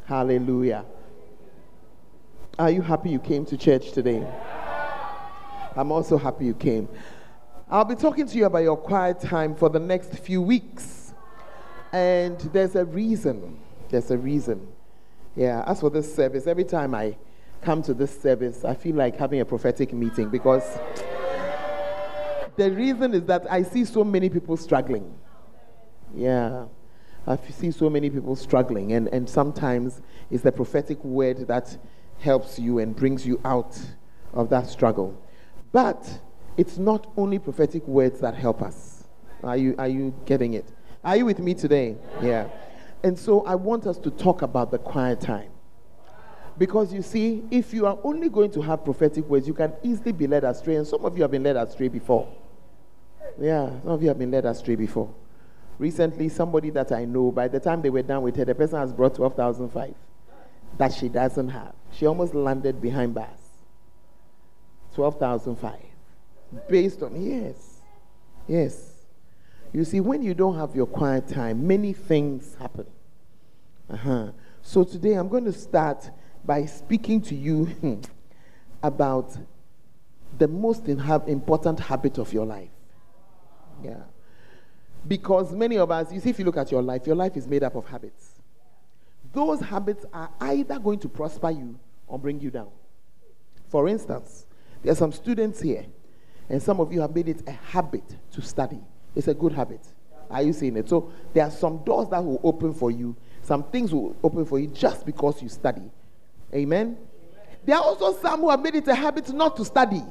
Hallelujah. 0.06 0.86
Are 2.58 2.72
you 2.72 2.82
happy 2.82 3.12
you 3.12 3.20
came 3.20 3.46
to 3.46 3.58
church 3.58 3.92
today? 3.92 4.26
I'm 5.76 5.92
also 5.92 6.18
happy 6.18 6.46
you 6.46 6.56
came. 6.56 6.90
I'll 7.70 7.86
be 7.86 7.96
talking 7.96 8.26
to 8.26 8.38
you 8.38 8.46
about 8.46 8.64
your 8.64 8.78
quiet 8.78 9.20
time 9.20 9.54
for 9.56 9.70
the 9.70 9.80
next 9.80 10.18
few 10.18 10.42
weeks. 10.42 11.14
And 11.92 12.40
there's 12.40 12.76
a 12.76 12.86
reason. 12.86 13.60
There's 13.94 14.10
a 14.10 14.18
reason. 14.18 14.68
Yeah, 15.36 15.64
as 15.68 15.82
for 15.82 15.92
this 15.92 16.16
service, 16.16 16.48
every 16.48 16.64
time 16.64 16.96
I 16.96 17.16
come 17.62 17.84
to 17.84 17.94
this 17.94 18.20
service, 18.20 18.66
I 18.66 18.74
feel 18.74 18.96
like 18.96 19.16
having 19.18 19.40
a 19.40 19.46
prophetic 19.46 19.94
meeting 19.94 20.30
because 20.30 20.80
the 22.56 22.72
reason 22.72 23.14
is 23.14 23.22
that 23.26 23.46
I 23.52 23.62
see 23.62 23.86
so 23.86 24.04
many 24.04 24.32
people 24.32 24.58
struggling. 24.58 25.14
Yeah, 26.16 26.66
I 27.28 27.38
see 27.38 27.70
so 27.70 27.88
many 27.88 28.10
people 28.10 28.36
struggling, 28.36 28.94
and, 28.94 29.10
and 29.10 29.30
sometimes 29.30 30.02
it's 30.32 30.42
the 30.42 30.52
prophetic 30.52 31.04
word 31.04 31.48
that 31.48 31.78
helps 32.18 32.58
you 32.58 32.80
and 32.80 32.96
brings 32.96 33.28
you 33.28 33.40
out 33.46 33.80
of 34.34 34.50
that 34.50 34.66
struggle. 34.66 35.16
But 35.72 36.20
it's 36.58 36.80
not 36.80 37.14
only 37.16 37.38
prophetic 37.38 37.88
words 37.88 38.22
that 38.22 38.34
help 38.34 38.64
us. 38.64 39.04
Are 39.44 39.56
you, 39.56 39.76
are 39.78 39.88
you 39.88 40.16
getting 40.26 40.56
it? 40.56 40.66
Are 41.04 41.16
you 41.16 41.26
with 41.26 41.38
me 41.38 41.54
today? 41.54 41.96
Yeah. 42.24 42.48
And 43.04 43.20
so 43.20 43.42
I 43.46 43.56
want 43.56 43.86
us 43.86 43.98
to 44.00 44.10
talk 44.10 44.42
about 44.42 44.72
the 44.72 44.78
quiet 44.78 45.20
time. 45.20 45.50
Because 46.58 46.94
you 46.94 47.02
see, 47.02 47.44
if 47.52 47.74
you 47.74 47.86
are 47.86 47.98
only 48.04 48.30
going 48.30 48.52
to 48.52 48.62
have 48.62 48.86
prophetic 48.86 49.28
words, 49.28 49.48
you 49.48 49.54
can 49.54 49.74
easily 49.84 50.12
be 50.12 50.28
led 50.28 50.44
astray. 50.44 50.76
And 50.76 50.88
some 50.88 51.04
of 51.04 51.18
you 51.18 51.24
have 51.24 51.32
been 51.32 51.44
led 51.44 51.58
astray 51.58 51.88
before. 51.88 52.28
Yeah, 53.40 53.70
some 53.82 53.92
of 53.92 54.02
you 54.02 54.08
have 54.08 54.20
been 54.20 54.32
led 54.32 54.46
astray 54.46 54.76
before. 54.76 55.14
Recently, 55.80 56.30
somebody 56.30 56.70
that 56.70 56.92
I 56.92 57.06
know, 57.06 57.32
by 57.32 57.48
the 57.48 57.60
time 57.60 57.82
they 57.82 57.90
were 57.90 58.04
done 58.04 58.22
with 58.22 58.36
her, 58.36 58.46
the 58.46 58.54
person 58.54 58.80
has 58.80 58.94
brought 58.94 59.16
12,005 59.16 59.96
that 60.78 60.94
she 60.94 61.10
doesn't 61.10 61.50
have. 61.50 61.74
She 61.92 62.06
almost 62.06 62.36
landed 62.36 62.82
behind 62.82 63.16
bars. 63.16 63.28
12,005. 64.96 65.80
Based 66.70 67.02
on, 67.02 67.20
yes, 67.20 67.82
yes. 68.48 68.93
You 69.74 69.84
see, 69.84 70.00
when 70.00 70.22
you 70.22 70.36
don't 70.36 70.56
have 70.56 70.76
your 70.76 70.86
quiet 70.86 71.28
time, 71.28 71.66
many 71.66 71.94
things 71.94 72.56
happen. 72.60 72.86
Uh-huh. 73.90 74.32
So 74.62 74.84
today 74.84 75.14
I'm 75.14 75.28
going 75.28 75.46
to 75.46 75.52
start 75.52 76.10
by 76.46 76.66
speaking 76.66 77.20
to 77.22 77.36
you 77.36 78.00
about 78.84 79.36
the 80.38 80.48
most 80.48 80.88
important 80.88 81.80
habit 81.80 82.20
of 82.20 82.32
your 82.32 82.46
life. 82.46 82.70
Yeah. 83.84 84.04
Because 85.08 85.52
many 85.54 85.78
of 85.78 85.90
us, 85.92 86.14
you 86.14 86.20
see, 86.20 86.30
if 86.30 86.40
you 86.40 86.46
look 86.46 86.58
at 86.58 86.72
your 86.72 86.82
life, 86.82 87.08
your 87.08 87.16
life 87.16 87.36
is 87.36 87.48
made 87.48 87.64
up 87.64 87.76
of 87.76 87.86
habits. 87.88 88.40
Those 89.34 89.60
habits 89.60 90.06
are 90.14 90.30
either 90.40 90.78
going 90.78 91.00
to 91.00 91.10
prosper 91.10 91.50
you 91.50 91.80
or 92.08 92.20
bring 92.20 92.40
you 92.40 92.52
down. 92.52 92.70
For 93.70 93.90
instance, 93.90 94.46
There 94.84 94.92
are 94.92 94.96
some 94.96 95.14
students 95.14 95.62
here, 95.62 95.86
and 96.50 96.62
some 96.62 96.82
of 96.82 96.92
you 96.92 97.02
have 97.02 97.16
made 97.16 97.30
it 97.30 97.42
a 97.48 97.52
habit 97.52 98.04
to 98.34 98.42
study. 98.42 98.82
It's 99.16 99.28
a 99.28 99.34
good 99.34 99.54
habit. 99.54 99.82
Are 100.30 100.42
you 100.42 100.54
seeing 100.54 100.78
it? 100.78 100.90
So 100.90 101.12
there 101.34 101.46
are 101.46 101.52
some 101.52 101.84
doors 101.84 102.10
that 102.10 102.24
will 102.24 102.42
open 102.44 102.74
for 102.74 102.90
you, 102.92 103.16
some 103.42 103.64
things 103.64 103.94
will 103.94 104.16
open 104.24 104.46
for 104.46 104.60
you 104.60 104.68
just 104.68 105.06
because 105.06 105.42
you 105.42 105.50
study. 105.50 105.92
Amen. 106.54 106.98
There 107.66 107.76
are 107.76 107.84
also 107.84 108.14
some 108.20 108.42
who 108.42 108.50
have 108.50 108.62
made 108.62 108.76
it 108.76 108.88
a 108.88 108.96
habit 108.96 109.32
not 109.34 109.56
to 109.58 109.66
study. 109.66 110.04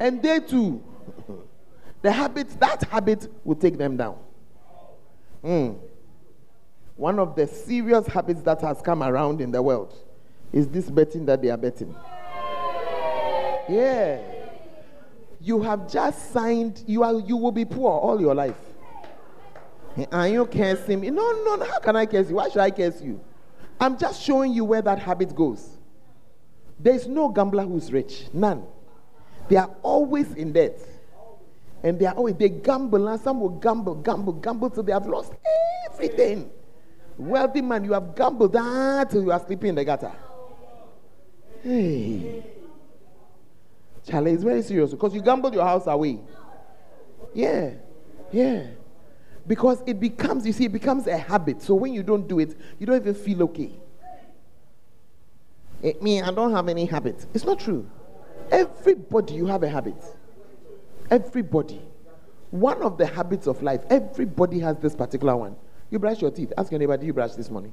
And 0.00 0.22
they 0.22 0.40
too, 0.40 0.82
the 2.02 2.12
habit, 2.12 2.48
that 2.60 2.82
habit 2.84 3.28
will 3.44 3.56
take 3.56 3.76
them 3.76 3.96
down. 3.96 4.18
Mm. 5.44 5.78
One 6.96 7.18
of 7.18 7.36
the 7.36 7.46
serious 7.46 8.06
habits 8.06 8.42
that 8.42 8.60
has 8.60 8.80
come 8.80 9.02
around 9.02 9.40
in 9.40 9.50
the 9.50 9.62
world 9.62 9.96
is 10.52 10.68
this 10.68 10.90
betting 10.90 11.26
that 11.26 11.42
they 11.42 11.50
are 11.50 11.56
betting. 11.56 11.94
Yeah. 13.68 14.37
You 15.40 15.62
have 15.62 15.90
just 15.90 16.32
signed, 16.32 16.82
you, 16.86 17.02
are, 17.02 17.20
you 17.20 17.36
will 17.36 17.52
be 17.52 17.64
poor 17.64 17.90
all 17.90 18.20
your 18.20 18.34
life. 18.34 18.56
And 20.10 20.32
you 20.32 20.46
cursing 20.46 21.00
me? 21.00 21.10
No, 21.10 21.32
no, 21.44 21.56
no. 21.56 21.64
How 21.64 21.78
can 21.78 21.96
I 21.96 22.06
curse 22.06 22.28
you? 22.28 22.36
Why 22.36 22.48
should 22.48 22.60
I 22.60 22.70
curse 22.70 23.00
you? 23.00 23.20
I'm 23.80 23.96
just 23.98 24.22
showing 24.22 24.52
you 24.52 24.64
where 24.64 24.82
that 24.82 24.98
habit 24.98 25.34
goes. 25.34 25.76
There 26.78 26.94
is 26.94 27.06
no 27.08 27.28
gambler 27.28 27.64
who's 27.64 27.92
rich. 27.92 28.26
None. 28.32 28.64
They 29.48 29.56
are 29.56 29.70
always 29.82 30.32
in 30.34 30.52
debt. 30.52 30.78
And 31.82 31.98
they 31.98 32.06
are 32.06 32.14
always, 32.14 32.34
they 32.34 32.48
gamble, 32.48 33.06
and 33.08 33.20
some 33.20 33.40
will 33.40 33.50
gamble, 33.50 33.96
gamble, 33.96 34.34
gamble 34.34 34.70
till 34.70 34.82
they 34.82 34.92
have 34.92 35.06
lost 35.06 35.32
everything. 35.90 36.50
Wealthy 37.16 37.62
man, 37.62 37.84
you 37.84 37.92
have 37.92 38.14
gambled 38.14 38.52
that 38.52 39.10
till 39.10 39.22
you 39.22 39.32
are 39.32 39.44
sleeping 39.44 39.70
in 39.70 39.74
the 39.76 39.84
gutter. 39.84 40.12
Hey. 41.62 42.44
Charlie, 44.08 44.32
it's 44.32 44.42
very 44.42 44.62
serious 44.62 44.90
because 44.90 45.14
you 45.14 45.20
gambled 45.20 45.54
your 45.54 45.64
house 45.64 45.86
away. 45.86 46.18
Yeah. 47.34 47.72
Yeah. 48.32 48.66
Because 49.46 49.82
it 49.86 50.00
becomes, 50.00 50.46
you 50.46 50.52
see, 50.52 50.66
it 50.66 50.72
becomes 50.72 51.06
a 51.06 51.16
habit. 51.16 51.62
So 51.62 51.74
when 51.74 51.92
you 51.92 52.02
don't 52.02 52.26
do 52.28 52.38
it, 52.38 52.56
you 52.78 52.86
don't 52.86 52.96
even 52.96 53.14
feel 53.14 53.42
okay. 53.44 53.72
It, 55.82 56.02
me, 56.02 56.20
I 56.20 56.30
don't 56.30 56.52
have 56.52 56.68
any 56.68 56.86
habit. 56.86 57.26
It's 57.34 57.44
not 57.44 57.60
true. 57.60 57.88
Everybody, 58.50 59.34
you 59.34 59.46
have 59.46 59.62
a 59.62 59.68
habit. 59.68 60.02
Everybody. 61.10 61.80
One 62.50 62.82
of 62.82 62.98
the 62.98 63.06
habits 63.06 63.46
of 63.46 63.62
life, 63.62 63.82
everybody 63.90 64.58
has 64.60 64.78
this 64.78 64.94
particular 64.94 65.36
one. 65.36 65.56
You 65.90 65.98
brush 65.98 66.20
your 66.20 66.30
teeth. 66.30 66.52
Ask 66.56 66.70
your 66.70 66.78
neighbor, 66.78 66.96
do 66.96 67.06
you 67.06 67.12
brush 67.12 67.32
this 67.32 67.50
morning? 67.50 67.72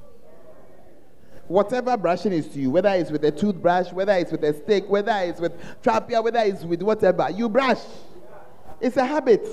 Whatever 1.48 1.96
brushing 1.96 2.32
is 2.32 2.48
to 2.48 2.58
you, 2.58 2.70
whether 2.70 2.88
it's 2.88 3.10
with 3.10 3.24
a 3.24 3.30
toothbrush, 3.30 3.92
whether 3.92 4.12
it's 4.12 4.32
with 4.32 4.42
a 4.42 4.52
stick, 4.52 4.88
whether 4.88 5.12
it's 5.12 5.40
with 5.40 5.52
trapia, 5.82 6.20
whether 6.20 6.40
it's 6.40 6.64
with 6.64 6.82
whatever, 6.82 7.30
you 7.30 7.48
brush. 7.48 7.82
It's 8.80 8.96
a 8.96 9.04
habit. 9.04 9.46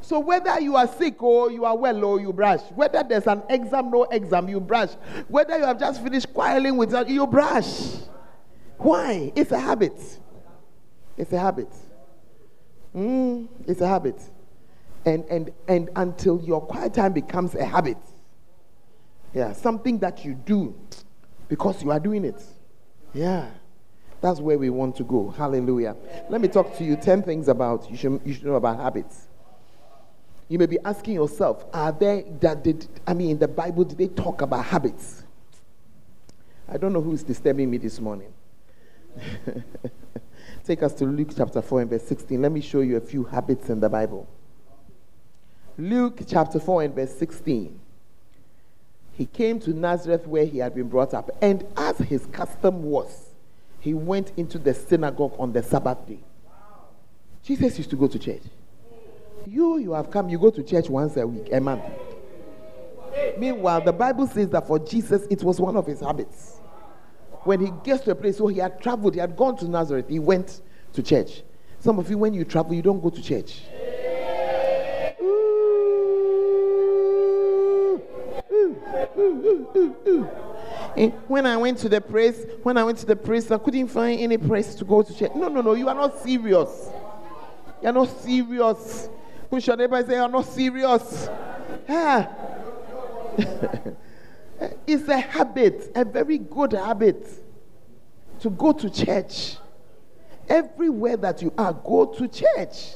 So 0.00 0.20
whether 0.20 0.60
you 0.60 0.76
are 0.76 0.86
sick 0.86 1.20
or 1.22 1.50
you 1.50 1.64
are 1.64 1.76
well 1.76 2.04
or 2.04 2.20
you 2.20 2.32
brush, 2.32 2.60
whether 2.74 3.02
there's 3.02 3.26
an 3.26 3.42
exam, 3.48 3.90
no 3.90 4.04
exam, 4.04 4.48
you 4.48 4.60
brush. 4.60 4.90
Whether 5.26 5.58
you 5.58 5.64
have 5.64 5.78
just 5.78 6.02
finished 6.02 6.32
quarreling 6.32 6.76
with 6.76 6.94
you 7.08 7.26
brush. 7.26 7.94
Why? 8.78 9.32
It's 9.34 9.50
a 9.50 9.58
habit. 9.58 10.00
It's 11.16 11.32
a 11.32 11.38
habit. 11.38 11.68
Mm, 12.94 13.48
it's 13.66 13.80
a 13.80 13.88
habit. 13.88 14.20
And, 15.04 15.24
and, 15.24 15.50
and 15.66 15.90
until 15.96 16.40
your 16.42 16.60
quiet 16.60 16.94
time 16.94 17.12
becomes 17.12 17.56
a 17.56 17.64
habit. 17.64 17.98
Yeah, 19.34 19.52
something 19.52 19.98
that 19.98 20.24
you 20.24 20.34
do 20.34 20.74
because 21.48 21.82
you 21.82 21.90
are 21.90 22.00
doing 22.00 22.24
it. 22.24 22.42
Yeah. 23.14 23.48
That's 24.20 24.40
where 24.40 24.58
we 24.58 24.70
want 24.70 24.96
to 24.96 25.04
go. 25.04 25.30
Hallelujah. 25.30 25.96
Let 26.28 26.40
me 26.40 26.48
talk 26.48 26.76
to 26.78 26.84
you 26.84 26.96
10 26.96 27.22
things 27.22 27.48
about 27.48 27.88
you 27.90 27.96
should, 27.96 28.20
you 28.24 28.34
should 28.34 28.44
know 28.44 28.56
about 28.56 28.80
habits. 28.80 29.28
You 30.48 30.58
may 30.58 30.66
be 30.66 30.78
asking 30.84 31.14
yourself, 31.14 31.64
are 31.72 31.92
there 31.92 32.24
that 32.40 32.64
did 32.64 32.86
I 33.06 33.14
mean 33.14 33.30
in 33.32 33.38
the 33.38 33.48
Bible 33.48 33.84
did 33.84 33.98
they 33.98 34.08
talk 34.08 34.40
about 34.40 34.64
habits? 34.64 35.22
I 36.68 36.76
don't 36.78 36.92
know 36.92 37.00
who 37.00 37.12
is 37.12 37.22
disturbing 37.22 37.70
me 37.70 37.78
this 37.78 38.00
morning. 38.00 38.32
Take 40.64 40.82
us 40.82 40.92
to 40.94 41.04
Luke 41.04 41.30
chapter 41.36 41.62
4 41.62 41.82
and 41.82 41.90
verse 41.90 42.02
16. 42.02 42.42
Let 42.42 42.52
me 42.52 42.60
show 42.60 42.80
you 42.80 42.96
a 42.96 43.00
few 43.00 43.24
habits 43.24 43.70
in 43.70 43.80
the 43.80 43.88
Bible. 43.88 44.26
Luke 45.76 46.20
chapter 46.26 46.58
4 46.58 46.82
and 46.82 46.94
verse 46.94 47.14
16. 47.14 47.78
He 49.18 49.26
came 49.26 49.58
to 49.60 49.70
Nazareth 49.74 50.28
where 50.28 50.44
he 50.44 50.58
had 50.58 50.76
been 50.76 50.88
brought 50.88 51.12
up, 51.12 51.28
and 51.42 51.66
as 51.76 51.98
his 51.98 52.24
custom 52.26 52.84
was, 52.84 53.30
he 53.80 53.92
went 53.92 54.30
into 54.36 54.60
the 54.60 54.72
synagogue 54.72 55.34
on 55.40 55.52
the 55.52 55.60
Sabbath 55.60 56.06
day. 56.06 56.20
Jesus 57.42 57.76
used 57.78 57.90
to 57.90 57.96
go 57.96 58.06
to 58.06 58.16
church. 58.16 58.42
You, 59.44 59.78
you 59.78 59.92
have 59.94 60.12
come, 60.12 60.28
you 60.28 60.38
go 60.38 60.50
to 60.50 60.62
church 60.62 60.88
once 60.88 61.16
a 61.16 61.26
week, 61.26 61.48
a 61.52 61.60
month. 61.60 61.82
Meanwhile, 63.36 63.80
the 63.80 63.92
Bible 63.92 64.28
says 64.28 64.50
that 64.50 64.68
for 64.68 64.78
Jesus, 64.78 65.26
it 65.30 65.42
was 65.42 65.60
one 65.60 65.76
of 65.76 65.84
his 65.84 65.98
habits. 65.98 66.60
When 67.42 67.58
he 67.58 67.72
gets 67.82 68.04
to 68.04 68.12
a 68.12 68.14
place, 68.14 68.38
so 68.38 68.46
he 68.46 68.58
had 68.58 68.80
traveled, 68.80 69.14
he 69.14 69.20
had 69.20 69.36
gone 69.36 69.56
to 69.56 69.68
Nazareth, 69.68 70.08
he 70.08 70.20
went 70.20 70.60
to 70.92 71.02
church. 71.02 71.42
Some 71.80 71.98
of 71.98 72.08
you, 72.08 72.18
when 72.18 72.34
you 72.34 72.44
travel, 72.44 72.72
you 72.72 72.82
don't 72.82 73.02
go 73.02 73.10
to 73.10 73.20
church. 73.20 73.62
And 80.96 81.12
when 81.26 81.46
I 81.46 81.56
went 81.56 81.78
to 81.78 81.88
the 81.88 82.00
place, 82.00 82.44
when 82.62 82.76
I 82.76 82.84
went 82.84 82.98
to 82.98 83.06
the 83.06 83.16
place, 83.16 83.50
I 83.50 83.58
couldn't 83.58 83.88
find 83.88 84.20
any 84.20 84.38
place 84.38 84.74
to 84.76 84.84
go 84.84 85.02
to 85.02 85.14
church. 85.14 85.32
No, 85.34 85.48
no, 85.48 85.60
no, 85.60 85.74
you 85.74 85.88
are 85.88 85.94
not 85.94 86.20
serious. 86.22 86.90
You 87.82 87.88
are 87.88 87.92
not 87.92 88.08
serious. 88.20 89.08
Push 89.50 89.66
your 89.66 89.76
neighbor 89.76 90.04
say, 90.04 90.14
You 90.14 90.22
are 90.22 90.28
not 90.28 90.44
serious. 90.46 91.28
Yeah. 91.88 92.28
it's 94.86 95.08
a 95.08 95.18
habit, 95.18 95.92
a 95.94 96.04
very 96.04 96.38
good 96.38 96.72
habit 96.72 97.26
to 98.40 98.50
go 98.50 98.72
to 98.72 98.90
church. 98.90 99.56
Everywhere 100.48 101.16
that 101.18 101.42
you 101.42 101.52
are, 101.58 101.72
go 101.72 102.06
to 102.06 102.28
church. 102.28 102.94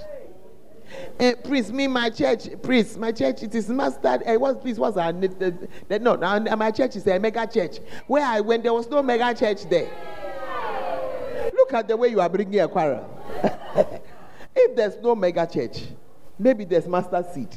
Uh, 1.23 1.37
priest, 1.37 1.73
me, 1.73 1.87
my 1.87 2.11
church, 2.11 2.49
priest, 2.63 2.99
my 2.99 3.13
church, 3.13 3.45
it 3.45 3.55
is 3.55 3.69
mastered. 3.69 4.25
Uh, 4.27 4.35
what, 4.35 4.61
please, 4.61 4.77
what's 4.77 4.97
our 4.97 5.13
name? 5.13 5.33
The, 5.39 6.01
no, 6.01 6.17
now, 6.17 6.41
my 6.57 6.73
church 6.73 6.97
is 6.97 7.07
a 7.07 7.17
mega 7.17 7.47
church. 7.47 7.79
Where 8.09 8.25
I 8.27 8.41
went, 8.41 8.65
there 8.65 8.73
was 8.73 8.91
no 8.91 9.05
mega 9.05 9.33
church 9.33 9.71
there. 9.71 9.89
Look 11.55 11.75
at 11.75 11.87
the 11.87 11.97
way 11.97 12.09
you 12.09 12.21
are 12.21 12.29
bringing 12.29 12.59
a 12.59 12.67
quarrel. 12.67 13.09
if 14.57 14.75
there's 14.75 14.97
no 14.97 15.15
mega 15.15 15.47
church, 15.47 15.85
maybe 16.37 16.65
there's 16.65 16.89
master 16.89 17.25
seed. 17.33 17.57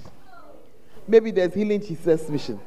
Maybe 1.08 1.32
there's 1.32 1.56
healing 1.56 1.82
Jesus 1.82 2.30
mission. 2.30 2.60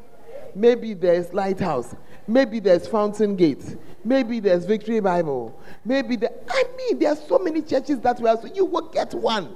Maybe 0.52 0.94
there's 0.94 1.32
lighthouse. 1.32 1.94
Maybe 2.26 2.58
there's 2.58 2.88
fountain 2.88 3.36
gate. 3.36 3.76
Maybe 4.04 4.40
there's 4.40 4.64
victory 4.64 4.98
bible. 4.98 5.62
Maybe 5.84 6.16
the, 6.16 6.32
I 6.50 6.64
mean, 6.76 6.98
there 6.98 7.12
are 7.12 7.16
so 7.16 7.38
many 7.38 7.62
churches 7.62 8.00
that 8.00 8.18
we 8.18 8.28
are. 8.28 8.36
So 8.36 8.48
you 8.52 8.64
will 8.64 8.88
get 8.88 9.14
one. 9.14 9.54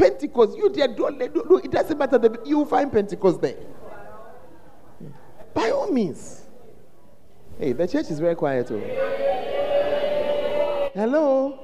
Pentecost, 0.00 0.56
you 0.56 0.70
there 0.70 0.88
don't, 0.88 1.20
it 1.20 1.70
doesn't 1.70 1.98
matter. 1.98 2.38
You 2.46 2.64
find 2.64 2.90
Pentecost 2.90 3.42
there. 3.42 3.56
By 5.52 5.70
all 5.70 5.92
means. 5.92 6.46
Hey, 7.58 7.72
the 7.72 7.86
church 7.86 8.10
is 8.10 8.18
very 8.18 8.34
quiet. 8.34 8.66
Oh. 8.70 8.80
Hello? 10.94 11.58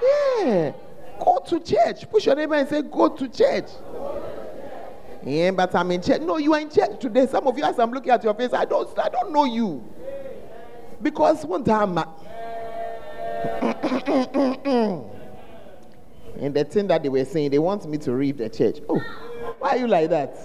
Yeah. 0.00 0.72
Go 1.18 1.42
to 1.48 1.58
church. 1.58 2.08
Push 2.08 2.26
your 2.26 2.36
neighbor 2.36 2.54
and 2.54 2.68
say, 2.68 2.82
Go 2.82 3.08
to 3.08 3.28
church. 3.28 3.70
Yeah, 5.24 5.50
but 5.50 5.74
I'm 5.74 5.90
in 5.90 6.00
church. 6.00 6.20
No, 6.20 6.36
you 6.36 6.54
are 6.54 6.60
in 6.60 6.70
church 6.70 7.00
today. 7.00 7.26
Some 7.26 7.48
of 7.48 7.58
you, 7.58 7.64
as 7.64 7.76
I'm 7.80 7.90
looking 7.90 8.12
at 8.12 8.22
your 8.22 8.34
face, 8.34 8.52
I 8.52 8.66
don't, 8.66 8.96
I 8.96 9.08
don't 9.08 9.32
know 9.32 9.46
you. 9.46 9.82
Because 11.02 11.44
one 11.44 11.64
time, 11.64 11.94
and 16.40 16.54
the 16.54 16.64
thing 16.64 16.86
that 16.88 17.02
they 17.02 17.08
were 17.08 17.24
saying, 17.24 17.50
they 17.50 17.58
want 17.58 17.86
me 17.86 17.98
to 17.98 18.12
leave 18.12 18.38
the 18.38 18.48
church. 18.48 18.78
Oh, 18.88 19.00
why 19.58 19.70
are 19.70 19.76
you 19.78 19.86
like 19.86 20.10
that? 20.10 20.36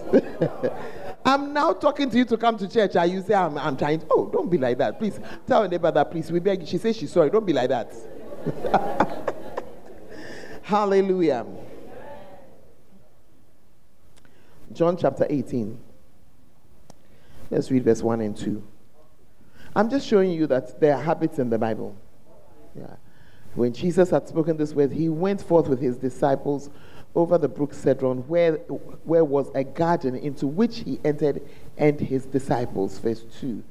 I'm 1.25 1.53
now 1.53 1.73
talking 1.73 2.09
to 2.09 2.17
you 2.17 2.25
to 2.25 2.37
come 2.37 2.57
to 2.57 2.67
church, 2.67 2.95
and 2.95 3.11
you 3.11 3.21
say 3.21 3.33
I'm, 3.33 3.57
I'm 3.57 3.75
trying. 3.75 3.99
To, 3.99 4.07
oh, 4.11 4.29
don't 4.31 4.49
be 4.49 4.57
like 4.57 4.77
that. 4.77 4.97
Please 4.97 5.19
tell 5.47 5.61
your 5.61 5.69
neighbor 5.69 5.91
that. 5.91 6.11
Please, 6.11 6.31
we 6.31 6.39
beg. 6.39 6.65
She 6.65 6.77
says 6.77 6.95
she's 6.95 7.11
sorry. 7.11 7.29
Don't 7.29 7.45
be 7.45 7.53
like 7.53 7.69
that. 7.69 7.93
Hallelujah. 10.63 11.45
John 14.71 14.95
chapter 14.95 15.25
18. 15.29 15.79
Let's 17.49 17.71
read 17.71 17.83
verse 17.83 18.03
1 18.03 18.21
and 18.21 18.37
2. 18.37 18.63
I'm 19.75 19.89
just 19.89 20.07
showing 20.07 20.31
you 20.31 20.45
that 20.47 20.79
there 20.79 20.95
are 20.95 21.01
habits 21.01 21.39
in 21.39 21.49
the 21.49 21.57
Bible. 21.57 21.95
When 23.59 23.73
Jesus 23.73 24.11
had 24.11 24.25
spoken 24.25 24.55
this 24.55 24.73
word, 24.73 24.93
he 24.93 25.09
went 25.09 25.41
forth 25.41 25.67
with 25.67 25.81
his 25.81 25.97
disciples 25.97 26.69
over 27.13 27.37
the 27.37 27.49
brook 27.49 27.73
Cedron, 27.73 28.19
where, 28.19 28.53
where 29.03 29.25
was 29.25 29.51
a 29.53 29.65
garden 29.65 30.15
into 30.15 30.47
which 30.47 30.79
he 30.79 30.97
entered 31.03 31.41
and 31.77 31.99
his 31.99 32.25
disciples. 32.25 32.97
Verse 32.99 33.25
2. 33.41 33.61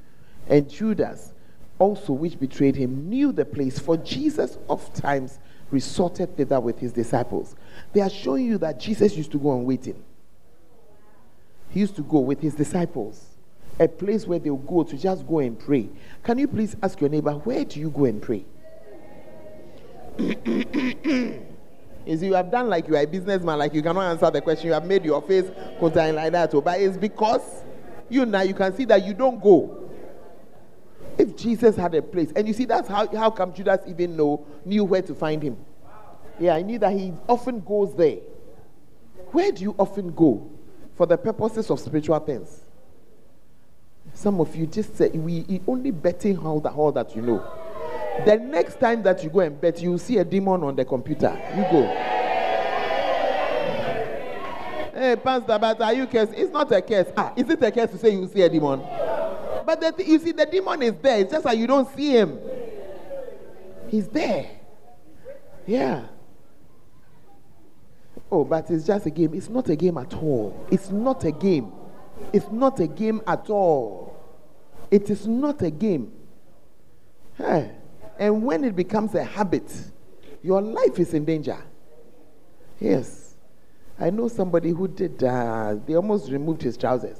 And 0.46 0.68
Judas, 0.68 1.32
also 1.78 2.12
which 2.12 2.38
betrayed 2.38 2.76
him 2.76 3.08
knew 3.08 3.32
the 3.32 3.46
place, 3.46 3.78
for 3.78 3.96
Jesus 3.96 4.58
oft 4.68 4.94
times 4.94 5.38
resorted 5.70 6.36
thither 6.36 6.60
with 6.60 6.78
his 6.78 6.92
disciples. 6.92 7.56
They 7.94 8.02
are 8.02 8.10
showing 8.10 8.44
you 8.44 8.58
that 8.58 8.78
Jesus 8.78 9.16
used 9.16 9.32
to 9.32 9.38
go 9.38 9.56
and 9.56 9.64
wait 9.64 9.86
in. 9.86 10.04
He 11.70 11.80
used 11.80 11.96
to 11.96 12.02
go 12.02 12.18
with 12.18 12.42
his 12.42 12.54
disciples, 12.54 13.24
a 13.80 13.88
place 13.88 14.26
where 14.26 14.38
they'll 14.38 14.56
go 14.58 14.82
to 14.82 14.98
just 14.98 15.26
go 15.26 15.38
and 15.38 15.58
pray. 15.58 15.88
Can 16.24 16.36
you 16.38 16.46
please 16.46 16.76
ask 16.82 17.00
your 17.00 17.08
neighbor, 17.08 17.32
where 17.32 17.64
do 17.64 17.80
you 17.80 17.88
go 17.88 18.04
and 18.04 18.20
pray? 18.20 18.44
Is 22.06 22.22
you 22.22 22.34
have 22.34 22.50
done 22.50 22.68
like 22.68 22.88
you 22.88 22.96
are 22.96 23.02
a 23.02 23.06
businessman, 23.06 23.58
like 23.58 23.74
you 23.74 23.82
cannot 23.82 24.10
answer 24.10 24.30
the 24.30 24.40
question. 24.40 24.68
You 24.68 24.72
have 24.72 24.86
made 24.86 25.04
your 25.04 25.22
face 25.22 25.44
contain 25.78 26.14
like 26.14 26.32
that. 26.32 26.54
oh, 26.54 26.60
But 26.60 26.80
it's 26.80 26.96
because 26.96 27.42
you 28.08 28.24
now 28.26 28.42
you 28.42 28.54
can 28.54 28.74
see 28.74 28.84
that 28.86 29.04
you 29.04 29.14
don't 29.14 29.40
go. 29.40 29.90
If 31.18 31.36
Jesus 31.36 31.76
had 31.76 31.94
a 31.94 32.02
place, 32.02 32.32
and 32.34 32.48
you 32.48 32.54
see 32.54 32.64
that's 32.64 32.88
how, 32.88 33.06
how 33.14 33.30
come 33.30 33.52
Judas 33.52 33.80
even 33.86 34.16
know 34.16 34.46
knew 34.64 34.84
where 34.84 35.02
to 35.02 35.14
find 35.14 35.42
him. 35.42 35.56
Yeah, 36.40 36.54
I 36.54 36.62
knew 36.62 36.78
that 36.78 36.92
he 36.92 37.12
often 37.28 37.60
goes 37.60 37.94
there. 37.94 38.18
Where 39.32 39.52
do 39.52 39.62
you 39.62 39.74
often 39.78 40.12
go 40.12 40.50
for 40.96 41.06
the 41.06 41.18
purposes 41.18 41.70
of 41.70 41.78
spiritual 41.80 42.18
things? 42.20 42.64
Some 44.14 44.40
of 44.40 44.54
you 44.56 44.66
just 44.66 44.96
say 44.96 45.10
we 45.10 45.60
only 45.66 45.90
betting 45.90 46.38
all 46.38 46.60
that 46.60 46.72
all 46.72 46.92
that 46.92 47.14
you 47.14 47.22
know. 47.22 47.44
The 48.24 48.36
next 48.36 48.80
time 48.80 49.02
that 49.04 49.22
you 49.22 49.30
go 49.30 49.40
and 49.40 49.60
bet, 49.60 49.80
you 49.80 49.96
see 49.98 50.18
a 50.18 50.24
demon 50.24 50.62
on 50.64 50.76
the 50.76 50.84
computer. 50.84 51.30
You 51.56 51.62
go. 51.62 51.86
Hey, 54.94 55.14
Pastor, 55.16 55.58
but 55.58 55.80
are 55.80 55.94
you 55.94 56.06
curse? 56.06 56.30
It's 56.36 56.52
not 56.52 56.72
a 56.72 56.82
curse. 56.82 57.06
Ah, 57.16 57.32
is 57.36 57.48
it 57.48 57.62
a 57.62 57.70
curse 57.70 57.90
to 57.92 57.98
say 57.98 58.10
you 58.10 58.26
see 58.26 58.42
a 58.42 58.48
demon? 58.48 58.80
But 59.64 59.80
the, 59.80 59.92
th- 59.92 60.08
you 60.08 60.18
see, 60.18 60.32
the 60.32 60.46
demon 60.46 60.82
is 60.82 60.94
there. 61.00 61.20
It's 61.20 61.30
just 61.30 61.44
that 61.44 61.56
you 61.56 61.66
don't 61.66 61.88
see 61.94 62.10
him. 62.10 62.38
He's 63.88 64.08
there. 64.08 64.50
Yeah. 65.66 66.06
Oh, 68.30 68.44
but 68.44 68.70
it's 68.70 68.86
just 68.86 69.06
a 69.06 69.10
game. 69.10 69.34
It's 69.34 69.48
not 69.48 69.68
a 69.68 69.76
game 69.76 69.98
at 69.98 70.14
all. 70.14 70.66
It's 70.70 70.90
not 70.90 71.24
a 71.24 71.30
game. 71.30 71.72
It's 72.32 72.50
not 72.50 72.80
a 72.80 72.86
game 72.86 73.22
at 73.26 73.48
all. 73.48 74.16
It 74.90 75.08
is 75.10 75.26
not 75.26 75.62
a 75.62 75.70
game. 75.70 76.12
Hey. 77.36 77.70
And 78.18 78.42
when 78.42 78.64
it 78.64 78.74
becomes 78.74 79.14
a 79.14 79.22
habit, 79.22 79.72
your 80.42 80.60
life 80.60 80.98
is 80.98 81.14
in 81.14 81.24
danger. 81.24 81.58
Yes. 82.80 83.36
I 83.98 84.10
know 84.10 84.28
somebody 84.28 84.70
who 84.70 84.88
did, 84.88 85.22
uh, 85.22 85.76
they 85.86 85.94
almost 85.94 86.30
removed 86.30 86.62
his 86.62 86.76
trousers. 86.76 87.18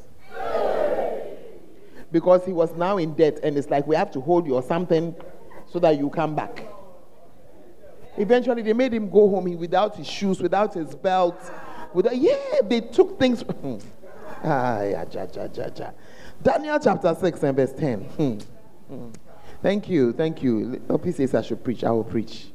Because 2.10 2.44
he 2.44 2.52
was 2.52 2.74
now 2.74 2.96
in 2.96 3.14
debt, 3.14 3.40
and 3.42 3.56
it's 3.58 3.68
like 3.68 3.86
we 3.86 3.94
have 3.94 4.10
to 4.12 4.20
hold 4.20 4.46
you 4.46 4.54
or 4.54 4.62
something 4.62 5.14
so 5.66 5.78
that 5.80 5.98
you 5.98 6.08
come 6.08 6.34
back. 6.34 6.64
Eventually, 8.16 8.62
they 8.62 8.72
made 8.72 8.92
him 8.94 9.10
go 9.10 9.28
home 9.28 9.56
without 9.58 9.94
his 9.96 10.06
shoes, 10.06 10.40
without 10.40 10.74
his 10.74 10.94
belt. 10.94 11.38
Without, 11.92 12.16
yeah, 12.16 12.60
they 12.64 12.80
took 12.80 13.18
things. 13.18 13.44
ah, 14.42 14.82
yeah, 14.82 15.04
ja, 15.10 15.26
ja, 15.32 15.48
ja, 15.52 15.68
ja. 15.76 15.90
Daniel 16.42 16.78
chapter 16.78 17.14
6 17.14 17.42
and 17.42 17.56
verse 17.56 17.72
10. 17.72 18.40
Thank 19.62 19.88
you, 19.88 20.12
thank 20.12 20.42
you. 20.42 20.80
Oh, 20.88 20.94
Opie 20.94 21.12
says 21.12 21.34
I 21.34 21.42
should 21.42 21.64
preach, 21.64 21.82
I 21.82 21.90
will 21.90 22.04
preach. 22.04 22.46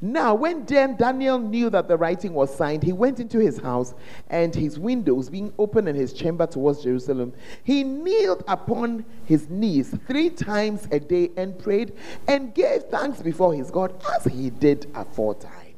Now, 0.00 0.32
when 0.32 0.64
then 0.64 0.96
Daniel 0.96 1.40
knew 1.40 1.70
that 1.70 1.88
the 1.88 1.96
writing 1.96 2.32
was 2.32 2.54
signed, 2.54 2.84
he 2.84 2.92
went 2.92 3.18
into 3.18 3.40
his 3.40 3.58
house, 3.58 3.94
and 4.30 4.54
his 4.54 4.78
windows 4.78 5.28
being 5.28 5.52
open 5.58 5.88
in 5.88 5.96
his 5.96 6.12
chamber 6.12 6.46
towards 6.46 6.84
Jerusalem, 6.84 7.32
he 7.64 7.82
kneeled 7.82 8.44
upon 8.46 9.04
his 9.24 9.50
knees 9.50 9.92
three 10.06 10.30
times 10.30 10.86
a 10.92 11.00
day 11.00 11.30
and 11.36 11.58
prayed 11.58 11.94
and 12.28 12.54
gave 12.54 12.84
thanks 12.84 13.20
before 13.20 13.52
his 13.54 13.72
God 13.72 13.92
as 14.14 14.24
he 14.32 14.50
did 14.50 14.86
aforetime. 14.94 15.74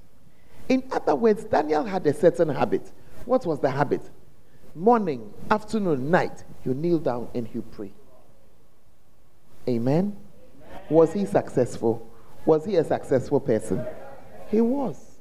In 0.68 0.82
other 0.92 1.14
words, 1.14 1.44
Daniel 1.44 1.84
had 1.84 2.06
a 2.06 2.12
certain 2.12 2.50
habit. 2.50 2.92
What 3.24 3.46
was 3.46 3.58
the 3.60 3.70
habit? 3.70 4.02
Morning, 4.74 5.32
afternoon, 5.50 6.10
night, 6.10 6.44
you 6.66 6.74
kneel 6.74 6.98
down 6.98 7.28
and 7.34 7.48
you 7.54 7.62
pray. 7.62 7.90
Amen. 9.70 10.16
Was 10.88 11.12
he 11.12 11.24
successful? 11.24 12.10
Was 12.44 12.64
he 12.64 12.76
a 12.76 12.84
successful 12.84 13.38
person? 13.38 13.84
He 14.50 14.60
was. 14.60 15.18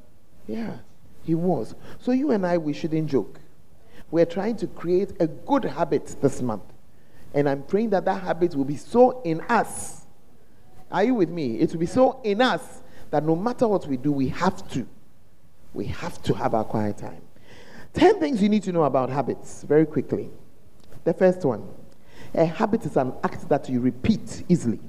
Yeah, 0.47 0.77
he 1.23 1.35
was. 1.35 1.75
So 1.99 2.11
you 2.11 2.31
and 2.31 2.45
I, 2.45 2.57
we 2.57 2.73
shouldn't 2.73 3.09
joke. 3.09 3.39
We're 4.09 4.25
trying 4.25 4.55
to 4.57 4.67
create 4.67 5.13
a 5.19 5.27
good 5.27 5.65
habit 5.65 6.15
this 6.21 6.41
month. 6.41 6.63
And 7.35 7.47
I'm 7.47 7.61
praying 7.61 7.91
that 7.91 8.05
that 8.05 8.23
habit 8.23 8.55
will 8.55 8.65
be 8.65 8.77
so 8.77 9.21
in 9.21 9.41
us. 9.41 10.07
Are 10.91 11.03
you 11.03 11.13
with 11.13 11.29
me? 11.29 11.59
It 11.59 11.71
will 11.71 11.79
be 11.79 11.85
so 11.85 12.19
in 12.23 12.41
us 12.41 12.81
that 13.11 13.23
no 13.23 13.35
matter 13.35 13.67
what 13.67 13.85
we 13.85 13.97
do, 13.97 14.11
we 14.11 14.29
have 14.29 14.67
to. 14.71 14.87
We 15.75 15.85
have 15.85 16.19
to 16.23 16.33
have 16.33 16.55
our 16.55 16.63
quiet 16.63 16.97
time. 16.97 17.21
10 17.93 18.19
things 18.19 18.41
you 18.41 18.49
need 18.49 18.63
to 18.63 18.71
know 18.71 18.85
about 18.85 19.11
habits, 19.11 19.61
very 19.61 19.85
quickly. 19.85 20.31
The 21.03 21.13
first 21.13 21.45
one 21.45 21.67
a 22.33 22.45
habit 22.45 22.85
is 22.85 22.97
an 22.97 23.13
act 23.23 23.47
that 23.49 23.69
you 23.69 23.79
repeat 23.79 24.43
easily, 24.49 24.79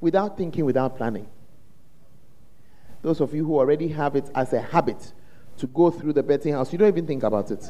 without 0.00 0.36
thinking, 0.36 0.64
without 0.64 0.96
planning. 0.96 1.26
Those 3.02 3.20
of 3.20 3.34
you 3.34 3.44
who 3.44 3.58
already 3.58 3.88
have 3.88 4.16
it 4.16 4.30
as 4.34 4.52
a 4.52 4.60
habit 4.60 5.12
to 5.58 5.66
go 5.68 5.90
through 5.90 6.12
the 6.14 6.22
betting 6.22 6.54
house, 6.54 6.72
you 6.72 6.78
don't 6.78 6.88
even 6.88 7.06
think 7.06 7.22
about 7.22 7.50
it. 7.50 7.64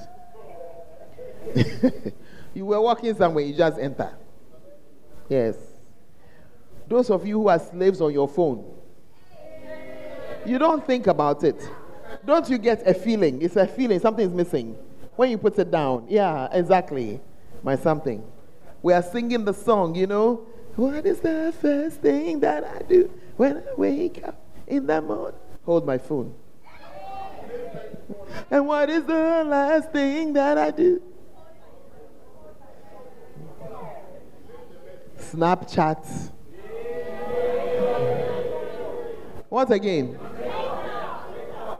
you 2.54 2.64
were 2.64 2.80
walking 2.80 3.14
somewhere, 3.14 3.44
you 3.44 3.54
just 3.54 3.78
enter. 3.78 4.10
Yes. 5.28 5.56
Those 6.88 7.10
of 7.10 7.26
you 7.26 7.40
who 7.42 7.48
are 7.48 7.58
slaves 7.58 8.00
on 8.00 8.12
your 8.12 8.28
phone, 8.28 8.64
you 10.46 10.58
don't 10.58 10.86
think 10.86 11.06
about 11.06 11.44
it. 11.44 11.68
Don't 12.24 12.48
you 12.48 12.56
get 12.58 12.86
a 12.86 12.94
feeling? 12.94 13.42
It's 13.42 13.56
a 13.56 13.66
feeling, 13.66 14.00
something 14.00 14.26
is 14.26 14.32
missing. 14.32 14.76
When 15.16 15.30
you 15.30 15.38
put 15.38 15.58
it 15.58 15.70
down, 15.70 16.06
yeah, 16.08 16.48
exactly. 16.52 17.20
My 17.62 17.76
something. 17.76 18.22
We 18.82 18.92
are 18.92 19.02
singing 19.02 19.44
the 19.44 19.54
song, 19.54 19.94
you 19.94 20.06
know. 20.06 20.46
What 20.76 21.04
is 21.04 21.20
the 21.20 21.52
first 21.60 22.00
thing 22.00 22.40
that 22.40 22.62
I 22.64 22.82
do 22.88 23.10
when 23.36 23.56
I 23.56 23.74
wake 23.76 24.22
up 24.24 24.40
in 24.66 24.86
the 24.86 25.02
morning? 25.02 25.38
Hold 25.64 25.84
my 25.84 25.98
phone. 25.98 26.34
and 28.50 28.66
what 28.66 28.88
is 28.88 29.04
the 29.04 29.44
last 29.44 29.90
thing 29.90 30.32
that 30.34 30.56
I 30.56 30.70
do? 30.70 31.02
Snapchat. 35.18 36.30
What 39.48 39.70
again? 39.72 40.14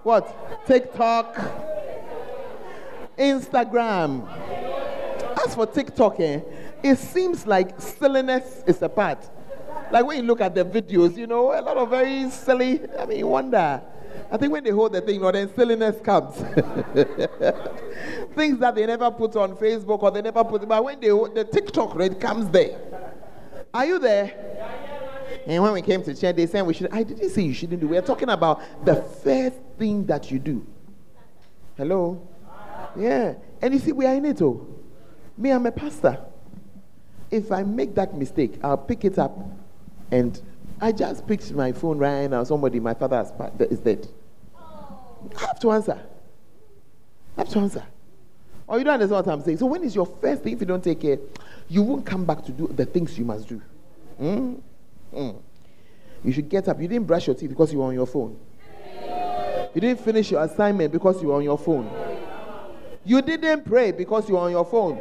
What? 0.03 0.67
TikTok. 0.67 1.37
Instagram. 3.17 4.27
As 5.45 5.55
for 5.55 5.67
TikTok, 5.67 6.21
eh, 6.21 6.41
it 6.83 6.97
seems 6.97 7.47
like 7.47 7.81
silliness 7.81 8.63
is 8.67 8.83
a 8.83 8.89
part. 8.89 9.29
Like 9.91 10.05
when 10.05 10.19
you 10.19 10.23
look 10.23 10.41
at 10.41 10.55
the 10.55 10.65
videos, 10.65 11.17
you 11.17 11.27
know, 11.27 11.59
a 11.59 11.63
lot 11.63 11.77
of 11.77 11.91
very 11.91 12.31
silly. 12.31 12.81
I 12.99 13.07
mean, 13.07 13.27
wonder. 13.27 13.83
I 14.31 14.37
think 14.37 14.53
when 14.53 14.63
they 14.65 14.71
hold 14.71 14.93
the 14.93 15.01
thing, 15.01 15.17
you 15.17 15.21
know, 15.21 15.33
then 15.33 15.55
silliness 15.55 16.01
comes. 16.03 16.35
Things 18.35 18.59
that 18.59 18.75
they 18.75 18.85
never 18.87 19.11
put 19.11 19.37
on 19.37 19.57
Facebook 19.57 20.03
or 20.03 20.11
they 20.11 20.23
never 20.23 20.45
put, 20.45 20.69
but 20.69 20.85
when 20.85 21.01
they 21.01 21.09
the 21.09 21.49
TikTok, 21.51 21.99
it 22.01 22.21
comes 22.21 22.51
there. 22.51 22.79
Are 23.73 23.87
you 23.87 23.99
there? 23.99 24.59
And 25.47 25.63
when 25.63 25.73
we 25.73 25.83
came 25.83 26.03
to 26.03 26.15
church, 26.15 26.37
they 26.37 26.47
said 26.47 26.63
we 26.67 26.75
should. 26.75 26.93
I 26.93 27.03
didn't 27.03 27.31
say 27.31 27.43
you 27.43 27.55
shouldn't 27.55 27.81
do. 27.81 27.89
We 27.89 27.97
are 27.97 28.03
talking 28.03 28.29
about 28.29 28.61
the 28.85 28.97
first 28.97 29.57
thing 29.79 30.05
that 30.07 30.31
you 30.31 30.39
do. 30.39 30.67
Hello? 31.77 32.27
Yeah. 32.97 33.35
And 33.63 33.73
you 33.73 33.81
see, 33.81 33.93
we 33.93 34.05
are 34.05 34.15
in 34.15 34.25
it. 34.27 34.43
Oh, 34.43 34.67
me, 35.37 35.51
I'm 35.51 35.65
a 35.65 35.73
pastor. 35.73 36.19
If 37.31 37.53
I 37.53 37.63
make 37.63 37.95
that 37.95 38.15
mistake, 38.17 38.59
I'll 38.63 38.79
pick 38.79 39.05
it 39.05 39.19
up, 39.19 39.39
and 40.11 40.41
I 40.81 40.93
just 40.93 41.27
picked 41.27 41.53
my 41.53 41.73
phone 41.73 41.99
right 41.99 42.29
now. 42.29 42.45
Somebody, 42.45 42.81
my 42.81 42.95
father 42.95 43.27
is 43.71 43.81
dead. 43.81 44.09
I 44.57 45.41
have 45.41 45.61
to 45.61 45.73
answer. 45.73 45.99
I 47.37 47.41
have 47.41 47.49
to 47.51 47.59
answer. 47.59 47.85
Or 48.67 48.79
you 48.79 48.85
don't 48.85 48.95
understand 48.95 49.27
what 49.27 49.33
I'm 49.33 49.43
saying. 49.43 49.59
So 49.59 49.67
when 49.67 49.83
is 49.83 49.95
your 49.95 50.07
first 50.07 50.43
thing? 50.43 50.53
If 50.53 50.61
you 50.61 50.67
don't 50.67 50.85
take 50.85 51.01
care, 51.01 51.19
you 51.69 51.83
won't 51.83 52.05
come 52.05 52.25
back 52.25 52.45
to 52.45 52.53
do 52.53 52.67
the 52.69 52.85
things 52.85 53.19
you 53.19 53.25
must 53.25 53.49
do. 53.49 53.61
Mm? 54.21 54.61
Mm. 55.15 55.43
You 56.25 56.33
should 56.33 56.49
get 56.49 56.69
up. 56.69 56.81
You 56.81 56.89
didn't 56.89 57.07
brush 57.07 57.27
your 57.27 57.37
teeth 57.37 57.49
because 57.49 57.73
you 57.73 57.79
were 57.79 57.87
on 57.87 57.95
your 57.95 58.07
phone. 58.07 58.39
You 59.75 59.81
didn't 59.81 60.01
finish 60.01 60.31
your 60.31 60.43
assignment 60.43 60.93
because 60.93 61.23
you 61.23 61.29
were 61.29 61.37
on 61.37 61.45
your 61.45 61.59
phone. 61.59 61.91
You 63.05 63.23
didn't 63.23 63.65
pray 63.65 63.93
because 63.93 64.29
you 64.29 64.35
were 64.35 64.41
on 64.41 64.51
your 64.51 64.65
phone. 64.65 64.99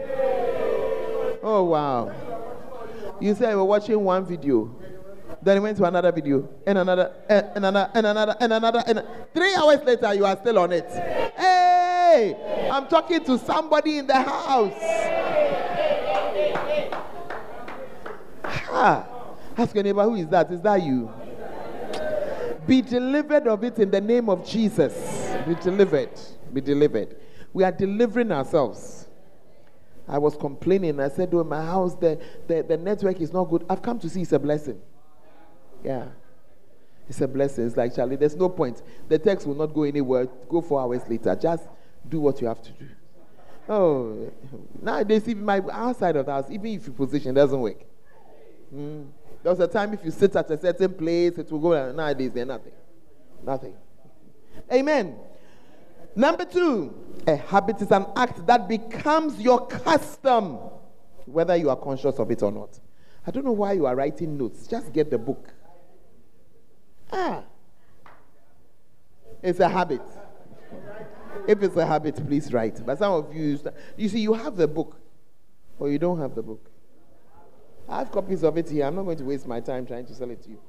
Oh, 1.50 1.64
wow. 1.64 2.12
You 3.22 3.34
said 3.34 3.52
you 3.52 3.56
were 3.56 3.64
watching 3.64 4.04
one 4.04 4.26
video. 4.26 4.70
Then 5.42 5.56
you 5.56 5.62
went 5.62 5.78
to 5.78 5.86
another 5.86 6.12
video, 6.12 6.50
and 6.66 6.78
another, 6.78 7.14
and 7.30 7.48
another, 7.56 7.90
and 7.94 8.06
another, 8.06 8.36
and 8.42 8.52
another, 8.52 8.84
and 8.86 9.04
three 9.34 9.56
hours 9.56 9.80
later, 9.86 10.14
you 10.14 10.26
are 10.26 10.36
still 10.36 10.60
on 10.60 10.74
it. 10.74 10.90
Hey, 11.38 12.70
I'm 12.70 12.86
talking 12.88 13.24
to 13.24 13.38
somebody 13.38 14.00
in 14.00 14.08
the 14.08 14.16
house. 14.16 14.74
Ha. 18.44 19.08
Ask 19.58 19.74
your 19.74 19.86
neighbor, 19.86 20.04
who 20.04 20.16
is 20.16 20.28
that? 20.28 20.52
Is 20.52 20.62
that 20.62 20.82
you? 20.82 21.10
Be 22.66 22.82
delivered 22.82 23.48
of 23.48 23.64
it 23.64 23.80
in 23.80 23.90
the 23.90 24.02
name 24.02 24.28
of 24.28 24.46
Jesus. 24.46 24.94
Be 25.48 25.56
delivered. 25.56 26.12
Be 26.52 26.60
delivered. 26.60 27.16
We 27.54 27.64
are 27.64 27.72
delivering 27.72 28.34
ourselves. 28.34 29.07
I 30.08 30.18
was 30.18 30.36
complaining. 30.36 31.00
I 31.00 31.10
said, 31.10 31.34
Oh, 31.34 31.44
my 31.44 31.64
house, 31.64 31.96
the, 31.96 32.20
the, 32.48 32.64
the 32.64 32.78
network 32.78 33.20
is 33.20 33.34
not 33.34 33.46
good. 33.46 33.66
I've 33.70 33.82
come 33.82 34.00
to 34.00 34.10
see 34.10 34.22
it's 34.22 34.32
a 34.32 34.40
blessing. 34.40 34.80
Yeah. 35.84 36.06
It's 37.10 37.22
a 37.22 37.28
blessing. 37.28 37.68
It's 37.68 37.78
like, 37.78 37.96
Charlie, 37.96 38.16
there's 38.16 38.36
no 38.36 38.50
point. 38.50 38.82
The 39.08 39.18
text 39.20 39.48
will 39.48 39.56
not 39.56 39.74
go 39.74 39.84
anywhere. 39.84 40.26
Go 40.26 40.62
four 40.62 40.82
hours 40.82 41.02
later. 41.10 41.36
Just 41.36 41.64
do 42.08 42.20
what 42.20 42.40
you 42.42 42.48
have 42.48 42.62
to 42.62 42.72
do. 42.72 42.88
Oh, 43.70 44.32
nowadays, 44.82 45.28
even 45.28 45.44
my 45.44 45.62
outside 45.72 46.16
of 46.16 46.26
the 46.26 46.32
house, 46.32 46.46
even 46.50 46.68
if 46.68 46.88
you 46.88 46.94
position, 46.94 47.34
doesn't 47.36 47.60
work. 47.60 47.84
Mm. 48.74 49.08
There 49.44 49.52
was 49.52 49.60
a 49.60 49.68
time 49.68 49.94
if 49.94 50.04
you 50.06 50.12
sit 50.12 50.36
at 50.36 50.50
a 50.50 50.60
certain 50.60 50.94
place, 50.94 51.38
it 51.38 51.52
will 51.52 51.60
go. 51.60 51.92
Nowadays, 51.92 52.32
there's 52.32 52.48
nothing. 52.48 52.72
Nothing. 53.44 53.76
Amen. 54.72 55.16
Number 56.18 56.46
two, 56.46 56.96
a 57.28 57.36
habit 57.36 57.80
is 57.80 57.92
an 57.92 58.08
act 58.16 58.48
that 58.48 58.68
becomes 58.68 59.40
your 59.40 59.68
custom, 59.68 60.58
whether 61.28 61.56
you 61.56 61.70
are 61.70 61.76
conscious 61.76 62.18
of 62.18 62.32
it 62.32 62.42
or 62.42 62.52
not. 62.52 62.80
I 63.28 63.30
don't 63.30 63.46
know 63.46 63.52
why 63.52 63.74
you 63.74 63.86
are 63.86 63.96
writing 63.96 64.36
notes. 64.36 64.66
Just 64.66 64.92
get 64.92 65.12
the 65.12 65.20
book. 65.20 65.48
Ah. 67.14 67.44
It's 69.44 69.60
a 69.60 69.70
habit. 69.70 70.02
If 71.48 71.62
it's 71.62 71.78
a 71.78 71.86
habit, 71.86 72.16
please 72.26 72.52
write. 72.52 72.84
But 72.84 72.98
some 72.98 73.14
of 73.14 73.36
you, 73.36 73.60
you 73.96 74.10
see, 74.10 74.20
you 74.20 74.34
have 74.34 74.56
the 74.56 74.68
book, 74.68 75.00
or 75.78 75.92
you 75.92 76.00
don't 76.00 76.20
have 76.20 76.34
the 76.34 76.42
book. 76.42 76.72
I 77.88 78.00
have 78.00 78.12
copies 78.12 78.42
of 78.42 78.58
it 78.58 78.68
here. 78.68 78.88
I'm 78.88 78.96
not 78.96 79.04
going 79.04 79.20
to 79.20 79.24
waste 79.24 79.46
my 79.46 79.60
time 79.60 79.86
trying 79.86 80.08
to 80.08 80.16
sell 80.16 80.32
it 80.32 80.42
to 80.46 80.50
you. 80.50 80.60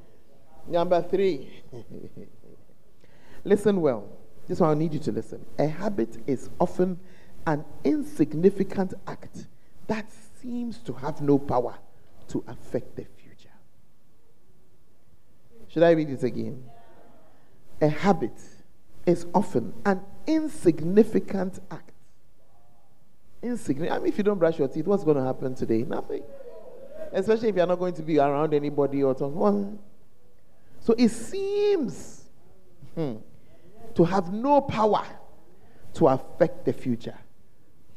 Number 0.66 1.00
three. 1.00 1.62
listen 3.44 3.80
well. 3.80 4.17
This 4.48 4.60
one 4.60 4.70
I 4.70 4.74
need 4.74 4.94
you 4.94 5.00
to 5.00 5.12
listen. 5.12 5.44
A 5.58 5.66
habit 5.66 6.16
is 6.26 6.48
often 6.58 6.98
an 7.46 7.64
insignificant 7.84 8.94
act 9.06 9.46
that 9.86 10.06
seems 10.40 10.78
to 10.78 10.92
have 10.94 11.20
no 11.20 11.38
power 11.38 11.74
to 12.28 12.42
affect 12.48 12.96
the 12.96 13.04
future. 13.04 13.52
Should 15.68 15.82
I 15.82 15.90
read 15.90 16.08
it 16.08 16.22
again? 16.22 16.64
A 17.80 17.88
habit 17.88 18.38
is 19.06 19.26
often 19.34 19.74
an 19.84 20.02
insignificant 20.26 21.60
act. 21.70 21.92
Insignificant. 23.42 24.00
I 24.00 24.02
mean, 24.02 24.12
if 24.12 24.18
you 24.18 24.24
don't 24.24 24.38
brush 24.38 24.58
your 24.58 24.68
teeth, 24.68 24.86
what's 24.86 25.04
going 25.04 25.16
to 25.16 25.22
happen 25.22 25.54
today? 25.54 25.82
Nothing. 25.82 26.22
Especially 27.12 27.48
if 27.48 27.56
you're 27.56 27.66
not 27.66 27.78
going 27.78 27.94
to 27.94 28.02
be 28.02 28.18
around 28.18 28.52
anybody 28.52 29.02
or 29.02 29.16
something. 29.16 29.78
So 30.80 30.94
it 30.98 31.08
seems 31.10 32.24
hmm, 32.94 33.16
to 33.98 34.04
have 34.04 34.32
no 34.32 34.60
power 34.60 35.04
to 35.92 36.06
affect 36.06 36.64
the 36.64 36.72
future. 36.72 37.18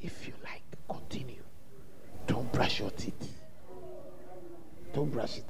If 0.01 0.27
you 0.27 0.33
like, 0.43 0.63
continue. 0.89 1.43
Don't 2.25 2.51
brush 2.51 2.79
your 2.79 2.89
teeth. 2.89 3.37
Don't 4.93 5.11
brush 5.11 5.37
it. 5.37 5.45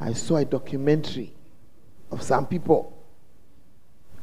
I 0.00 0.14
saw 0.14 0.38
a 0.38 0.44
documentary 0.44 1.32
of 2.10 2.24
some 2.24 2.44
people 2.48 2.92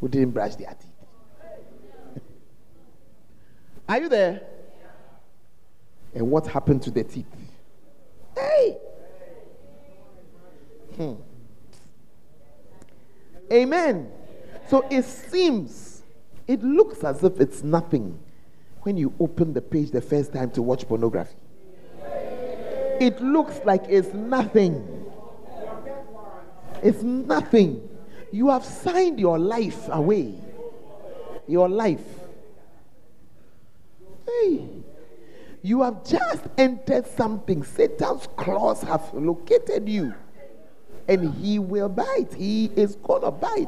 who 0.01 0.09
didn't 0.09 0.31
brush 0.31 0.55
their 0.55 0.75
teeth. 0.75 2.21
Are 3.87 3.99
you 4.01 4.09
there? 4.09 4.41
And 6.13 6.29
what 6.29 6.47
happened 6.47 6.81
to 6.81 6.91
the 6.91 7.05
teeth? 7.05 7.33
Hey! 8.35 8.77
Hmm. 10.97 11.13
Amen. 13.53 14.11
So 14.67 14.85
it 14.89 15.03
seems, 15.03 16.03
it 16.47 16.63
looks 16.63 17.03
as 17.03 17.23
if 17.23 17.39
it's 17.39 17.63
nothing 17.63 18.19
when 18.81 18.97
you 18.97 19.13
open 19.19 19.53
the 19.53 19.61
page 19.61 19.91
the 19.91 20.01
first 20.01 20.33
time 20.33 20.51
to 20.51 20.61
watch 20.61 20.87
pornography. 20.87 21.35
It 22.99 23.19
looks 23.21 23.59
like 23.65 23.83
it's 23.89 24.13
nothing. 24.13 25.05
It's 26.81 27.03
nothing. 27.03 27.89
You 28.31 28.49
have 28.49 28.63
signed 28.63 29.19
your 29.19 29.37
life 29.37 29.87
away. 29.89 30.35
Your 31.47 31.69
life. 31.69 32.05
Hey. 34.25 34.67
You 35.61 35.81
have 35.81 36.05
just 36.05 36.43
entered 36.57 37.07
something. 37.07 37.63
Satan's 37.63 38.27
claws 38.35 38.81
have 38.83 39.13
located 39.13 39.89
you. 39.89 40.13
And 41.07 41.33
he 41.35 41.59
will 41.59 41.89
bite. 41.89 42.33
He 42.35 42.65
is 42.75 42.95
going 42.95 43.23
to 43.23 43.31
bite. 43.31 43.67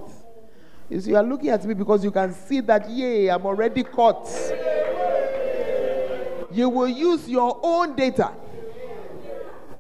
You 0.90 1.00
you 1.00 1.16
are 1.18 1.24
looking 1.24 1.50
at 1.50 1.64
me 1.66 1.74
because 1.74 2.04
you 2.04 2.12
can 2.12 2.34
see 2.34 2.62
that, 2.62 2.90
yay, 2.90 3.30
I'm 3.30 3.46
already 3.46 3.84
caught. 3.84 4.28
You 6.52 6.70
will 6.70 6.88
use 6.88 7.28
your 7.28 7.60
own 7.62 7.96
data 7.96 8.32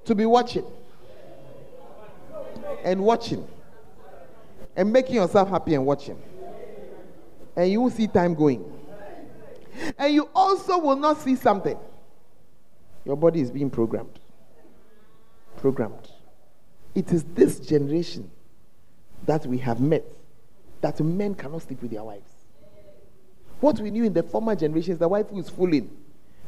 to 0.05 0.15
be 0.15 0.25
watching 0.25 0.65
and 2.83 3.01
watching 3.01 3.47
and 4.75 4.91
making 4.91 5.15
yourself 5.15 5.49
happy 5.49 5.75
and 5.75 5.85
watching. 5.85 6.21
And 7.55 7.71
you 7.71 7.81
will 7.81 7.89
see 7.89 8.07
time 8.07 8.35
going. 8.35 8.63
And 9.97 10.13
you 10.13 10.29
also 10.35 10.77
will 10.77 10.95
not 10.95 11.19
see 11.21 11.35
something. 11.35 11.77
Your 13.05 13.15
body 13.15 13.41
is 13.41 13.49
being 13.49 13.69
programmed. 13.69 14.19
Programmed. 15.57 16.09
It 16.93 17.11
is 17.13 17.23
this 17.23 17.59
generation 17.59 18.29
that 19.25 19.45
we 19.45 19.57
have 19.59 19.79
met 19.79 20.03
that 20.81 20.99
men 20.99 21.35
cannot 21.35 21.61
sleep 21.63 21.81
with 21.81 21.91
their 21.91 22.03
wives. 22.03 22.29
What 23.59 23.79
we 23.79 23.89
knew 23.89 24.03
in 24.03 24.13
the 24.13 24.23
former 24.23 24.55
generations, 24.55 24.99
the 24.99 25.07
wife 25.07 25.29
who 25.29 25.39
is 25.39 25.49
fooling. 25.49 25.89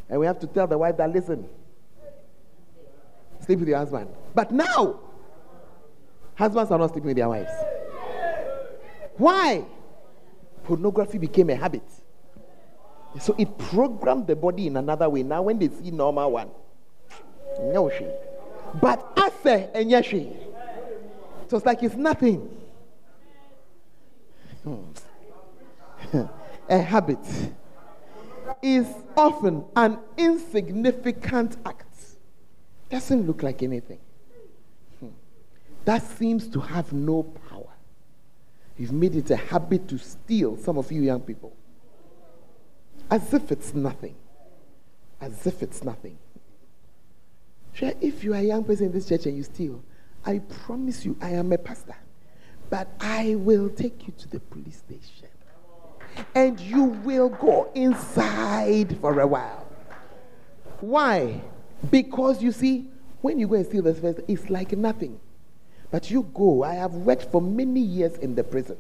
And 0.09 0.19
we 0.19 0.25
have 0.25 0.39
to 0.39 0.47
tell 0.47 0.67
the 0.67 0.77
wife 0.77 0.97
that, 0.97 1.11
listen, 1.11 1.47
sleep 3.45 3.59
with 3.59 3.67
your 3.67 3.77
husband. 3.77 4.09
But 4.35 4.51
now, 4.51 4.99
husbands 6.35 6.71
are 6.71 6.77
not 6.77 6.91
sleeping 6.91 7.07
with 7.07 7.17
their 7.17 7.29
wives. 7.29 7.51
Why? 9.17 9.65
Pornography 10.63 11.17
became 11.17 11.49
a 11.49 11.55
habit. 11.55 11.83
So 13.19 13.35
it 13.37 13.57
programmed 13.57 14.27
the 14.27 14.35
body 14.35 14.67
in 14.67 14.77
another 14.77 15.09
way. 15.09 15.23
Now, 15.23 15.41
when 15.41 15.57
they 15.57 15.69
see 15.69 15.89
normal 15.89 16.31
one, 16.31 16.49
no. 17.59 17.91
But 18.79 19.17
ase 19.17 19.69
and 19.73 19.91
yashi. 19.91 20.35
So 21.47 21.57
it's 21.57 21.65
like 21.65 21.81
it's 21.81 21.95
nothing. 21.95 22.58
a 26.69 26.77
habit 26.77 27.19
is 28.61 28.87
often 29.15 29.65
an 29.75 29.99
insignificant 30.17 31.57
act. 31.65 31.85
Doesn't 32.89 33.27
look 33.27 33.43
like 33.43 33.61
anything. 33.61 33.99
Hmm. 34.99 35.09
That 35.85 36.03
seems 36.03 36.47
to 36.49 36.59
have 36.59 36.91
no 36.91 37.23
power. 37.23 37.67
You've 38.77 38.93
made 38.93 39.15
it 39.15 39.29
a 39.29 39.35
habit 39.35 39.87
to 39.89 39.97
steal, 39.97 40.57
some 40.57 40.77
of 40.77 40.91
you 40.91 41.01
young 41.01 41.21
people. 41.21 41.55
As 43.11 43.33
if 43.33 43.51
it's 43.51 43.73
nothing. 43.73 44.15
As 45.21 45.45
if 45.45 45.61
it's 45.61 45.83
nothing. 45.83 46.17
Sure, 47.73 47.91
if 48.01 48.23
you 48.23 48.33
are 48.33 48.37
a 48.37 48.43
young 48.43 48.63
person 48.63 48.87
in 48.87 48.91
this 48.91 49.07
church 49.07 49.25
and 49.25 49.37
you 49.37 49.43
steal, 49.43 49.83
I 50.25 50.39
promise 50.39 51.05
you, 51.05 51.17
I 51.21 51.31
am 51.31 51.51
a 51.51 51.57
pastor. 51.57 51.95
But 52.69 52.87
I 52.99 53.35
will 53.35 53.69
take 53.69 54.07
you 54.07 54.13
to 54.17 54.27
the 54.27 54.39
police 54.39 54.77
station. 54.77 55.27
And 56.35 56.59
you 56.59 56.83
will 56.83 57.29
go 57.29 57.71
inside 57.73 58.97
for 58.99 59.19
a 59.19 59.27
while. 59.27 59.67
Why? 60.81 61.41
Because 61.89 62.41
you 62.41 62.51
see, 62.51 62.89
when 63.21 63.39
you 63.39 63.47
go 63.47 63.55
and 63.55 63.65
steal 63.65 63.83
this 63.83 63.99
first, 63.99 64.19
it's 64.27 64.49
like 64.49 64.71
nothing. 64.73 65.19
But 65.91 66.11
you 66.11 66.23
go. 66.33 66.63
I 66.63 66.75
have 66.75 66.93
worked 66.93 67.31
for 67.31 67.41
many 67.41 67.81
years 67.81 68.15
in 68.17 68.35
the 68.35 68.43
prison. 68.43 68.77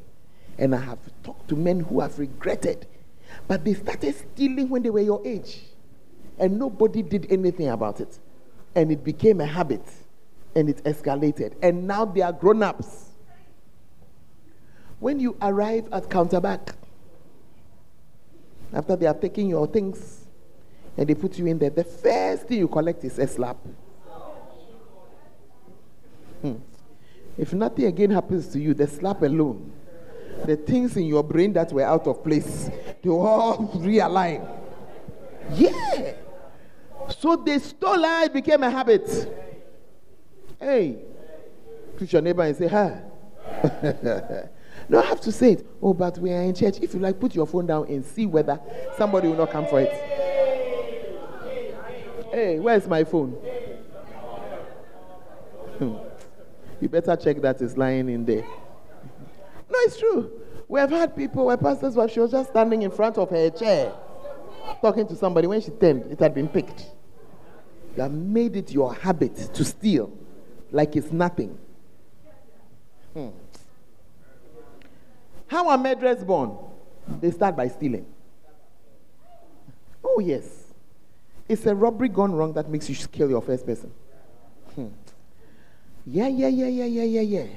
And 0.57 0.75
I 0.75 0.79
have 0.79 0.99
talked 1.23 1.47
to 1.49 1.55
men 1.55 1.79
who 1.79 2.01
have 2.01 2.19
regretted. 2.19 2.85
But 3.47 3.63
they 3.63 3.73
started 3.73 4.15
stealing 4.15 4.69
when 4.69 4.83
they 4.83 4.89
were 4.89 4.99
your 4.99 5.25
age. 5.25 5.61
And 6.37 6.59
nobody 6.59 7.01
did 7.01 7.31
anything 7.31 7.69
about 7.69 7.99
it. 7.99 8.19
And 8.75 8.91
it 8.91 9.03
became 9.03 9.41
a 9.41 9.45
habit. 9.45 9.83
And 10.55 10.69
it 10.69 10.83
escalated. 10.83 11.53
And 11.61 11.87
now 11.87 12.05
they 12.05 12.21
are 12.21 12.33
grown 12.33 12.63
ups. 12.63 13.05
When 14.99 15.19
you 15.19 15.37
arrive 15.41 15.87
at 15.91 16.09
counterback, 16.09 16.75
after 18.73 18.95
they 18.95 19.05
have 19.05 19.19
taken 19.19 19.47
your 19.47 19.67
things 19.67 20.25
and 20.97 21.07
they 21.07 21.15
put 21.15 21.37
you 21.37 21.45
in 21.47 21.57
there, 21.57 21.69
the 21.69 21.83
first 21.83 22.47
thing 22.47 22.59
you 22.59 22.67
collect 22.67 23.03
is 23.03 23.17
a 23.19 23.27
slap. 23.27 23.57
Hmm. 26.41 26.55
If 27.37 27.53
nothing 27.53 27.85
again 27.85 28.11
happens 28.11 28.47
to 28.49 28.59
you, 28.59 28.73
the 28.73 28.87
slap 28.87 29.21
alone, 29.21 29.71
the 30.45 30.55
things 30.55 30.95
in 30.97 31.05
your 31.05 31.23
brain 31.23 31.53
that 31.53 31.71
were 31.71 31.83
out 31.83 32.07
of 32.07 32.23
place, 32.23 32.69
they 33.01 33.09
all 33.09 33.57
realign. 33.75 34.47
Yeah. 35.53 36.13
So 37.17 37.35
they 37.35 37.59
stole 37.59 38.03
it 38.23 38.33
became 38.33 38.63
a 38.63 38.69
habit. 38.69 39.09
Hey, 40.59 40.99
Push 41.99 42.13
your 42.13 42.21
neighbor 42.21 42.43
and 42.43 42.55
say, 42.55 42.67
"Huh." 42.67 42.95
no, 44.89 45.01
I 45.01 45.05
have 45.05 45.21
to 45.21 45.31
say 45.31 45.53
it. 45.53 45.67
Oh, 45.81 45.93
but 45.93 46.17
we 46.17 46.31
are 46.31 46.41
in 46.41 46.55
church. 46.55 46.79
If 46.81 46.95
you 46.95 46.99
like, 46.99 47.19
put 47.19 47.35
your 47.35 47.45
phone 47.45 47.67
down 47.67 47.87
and 47.87 48.03
see 48.03 48.25
whether 48.25 48.59
somebody 48.97 49.27
will 49.27 49.37
not 49.37 49.51
come 49.51 49.67
for 49.67 49.79
it. 49.79 49.91
Hey, 52.31 52.59
where's 52.59 52.87
my 52.87 53.03
phone? 53.03 53.31
Hmm. 55.77 55.95
You 56.81 56.89
better 56.89 57.15
check 57.15 57.39
that 57.41 57.61
it's 57.61 57.77
lying 57.77 58.09
in 58.09 58.25
there. 58.25 58.43
No, 58.43 59.77
it's 59.81 59.99
true. 59.99 60.31
We 60.67 60.79
have 60.79 60.89
had 60.89 61.15
people 61.15 61.45
where 61.45 61.57
pastors 61.57 61.95
were, 61.95 62.07
she 62.07 62.19
was 62.19 62.31
just 62.31 62.49
standing 62.49 62.81
in 62.81 62.91
front 62.91 63.17
of 63.17 63.29
her 63.29 63.49
chair 63.51 63.93
talking 64.81 65.07
to 65.07 65.15
somebody. 65.15 65.47
When 65.47 65.61
she 65.61 65.71
turned, 65.71 66.11
it 66.11 66.19
had 66.19 66.33
been 66.33 66.47
picked. 66.47 66.87
You 67.95 68.03
have 68.03 68.11
made 68.11 68.55
it 68.55 68.71
your 68.71 68.93
habit 68.93 69.35
to 69.53 69.65
steal 69.65 70.11
like 70.71 70.95
it's 70.95 71.11
nothing. 71.11 71.57
Hmm. 73.13 73.29
How 75.49 75.67
are 75.69 75.77
murderers 75.77 76.23
born? 76.23 76.55
They 77.19 77.31
start 77.31 77.57
by 77.57 77.67
stealing. 77.67 78.05
Oh, 80.03 80.19
yes. 80.19 80.45
It's 81.47 81.65
a 81.65 81.73
robbery 81.73 82.09
gone 82.09 82.33
wrong 82.33 82.53
that 82.53 82.69
makes 82.69 82.87
you 82.87 82.95
kill 83.07 83.29
your 83.29 83.41
first 83.41 83.65
person. 83.65 83.91
Hmm. 84.75 84.87
Yeah, 86.05 86.27
yeah, 86.27 86.47
yeah, 86.47 86.67
yeah, 86.67 86.85
yeah, 86.85 87.03
yeah, 87.03 87.21
yeah. 87.21 87.47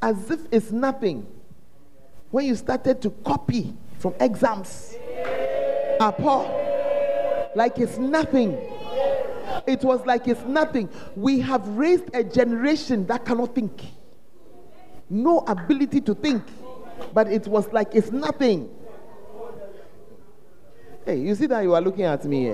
As 0.00 0.30
if 0.30 0.40
it's 0.50 0.72
nothing. 0.72 1.26
When 2.30 2.46
you 2.46 2.56
started 2.56 3.02
to 3.02 3.10
copy 3.10 3.74
from 3.98 4.14
exams, 4.18 4.96
Apo, 6.00 7.50
like 7.54 7.78
it's 7.78 7.98
nothing. 7.98 8.52
It 9.66 9.84
was 9.84 10.04
like 10.06 10.26
it's 10.26 10.42
nothing. 10.44 10.88
We 11.14 11.40
have 11.40 11.68
raised 11.68 12.08
a 12.14 12.24
generation 12.24 13.06
that 13.08 13.26
cannot 13.26 13.54
think. 13.54 13.82
No 15.10 15.40
ability 15.40 16.00
to 16.00 16.14
think. 16.14 16.42
But 17.12 17.28
it 17.30 17.46
was 17.46 17.72
like 17.72 17.94
it's 17.94 18.10
nothing. 18.10 18.70
Hey, 21.04 21.18
you 21.18 21.34
see 21.34 21.46
that 21.46 21.62
you 21.62 21.74
are 21.74 21.80
looking 21.80 22.04
at 22.04 22.24
me? 22.24 22.48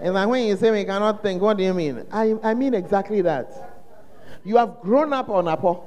And 0.00 0.16
then 0.16 0.28
when 0.28 0.44
you 0.44 0.56
say 0.56 0.70
we 0.70 0.84
cannot 0.84 1.22
think, 1.22 1.40
what 1.42 1.56
do 1.56 1.64
you 1.64 1.74
mean? 1.74 2.04
I, 2.10 2.34
I 2.42 2.54
mean 2.54 2.74
exactly 2.74 3.22
that. 3.22 3.84
You 4.44 4.56
have 4.56 4.80
grown 4.80 5.12
up 5.12 5.28
on 5.28 5.46
Apo. 5.46 5.84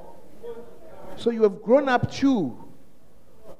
So 1.16 1.30
you 1.30 1.42
have 1.42 1.62
grown 1.62 1.88
up 1.88 2.10
chew. 2.10 2.56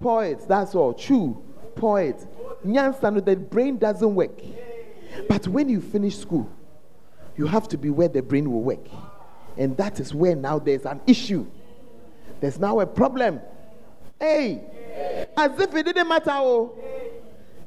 Poets, 0.01 0.45
that's 0.47 0.75
all. 0.75 0.95
Chew. 0.95 1.43
Poet. 1.75 2.27
Nyansa, 2.65 3.25
the 3.25 3.37
brain 3.37 3.79
doesn't 3.79 4.15
work. 4.15 4.41
But 5.29 5.47
when 5.49 5.69
you 5.69 5.81
finish 5.81 6.17
school, 6.19 6.51
you 7.37 7.47
have 7.47 7.69
to 7.69 7.79
be 7.79 7.91
where 7.91 8.09
the 8.09 8.23
brain 8.23 8.51
will 8.51 8.63
work. 8.63 8.87
And 9.57 9.77
that 9.77 10.01
is 10.01 10.15
where 10.15 10.37
now 10.37 10.59
there's 10.59 10.85
an 10.85 11.01
issue. 11.07 11.47
There's 12.41 12.59
now 12.59 12.81
a 12.81 12.87
problem. 12.87 13.41
Hey, 14.21 14.63
as 15.37 15.59
if 15.59 15.75
it 15.75 15.85
didn't 15.85 16.09
matter. 16.09 16.31
Oh, 16.33 16.79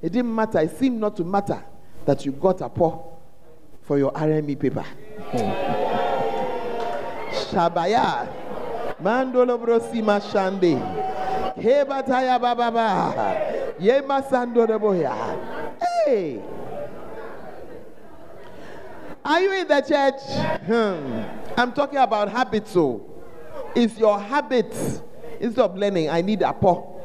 it 0.02 0.12
didn't 0.12 0.34
matter. 0.34 0.60
It 0.60 0.78
seemed 0.78 1.00
not 1.00 1.16
to 1.18 1.24
matter 1.24 1.64
that 2.06 2.26
you 2.26 2.32
got 2.32 2.62
a 2.62 2.70
paw 2.70 3.04
for 3.84 3.98
your 3.98 4.12
RME 4.12 4.60
paper. 4.60 4.86
Shabaya. 7.52 8.28
Mandolo 9.02 9.58
brosima 9.58 10.20
shande. 10.22 10.78
Hebataya 11.56 12.40
bababa. 12.40 13.76
Yema 13.80 14.22
sando 14.30 14.68
boya. 14.80 15.80
Hey. 16.06 16.42
Are 19.24 19.42
you 19.42 19.52
in 19.54 19.68
the 19.68 19.82
church? 19.82 20.22
Hmm. 20.66 21.60
I'm 21.60 21.74
talking 21.74 22.00
about 22.00 22.30
habits. 22.30 22.72
So, 22.72 23.09
it's 23.76 23.98
your 23.98 24.20
habits. 24.20 25.02
Instead 25.40 25.64
of 25.64 25.78
learning, 25.78 26.10
I 26.10 26.22
need 26.22 26.42
a 26.42 26.52
paw. 26.54 27.00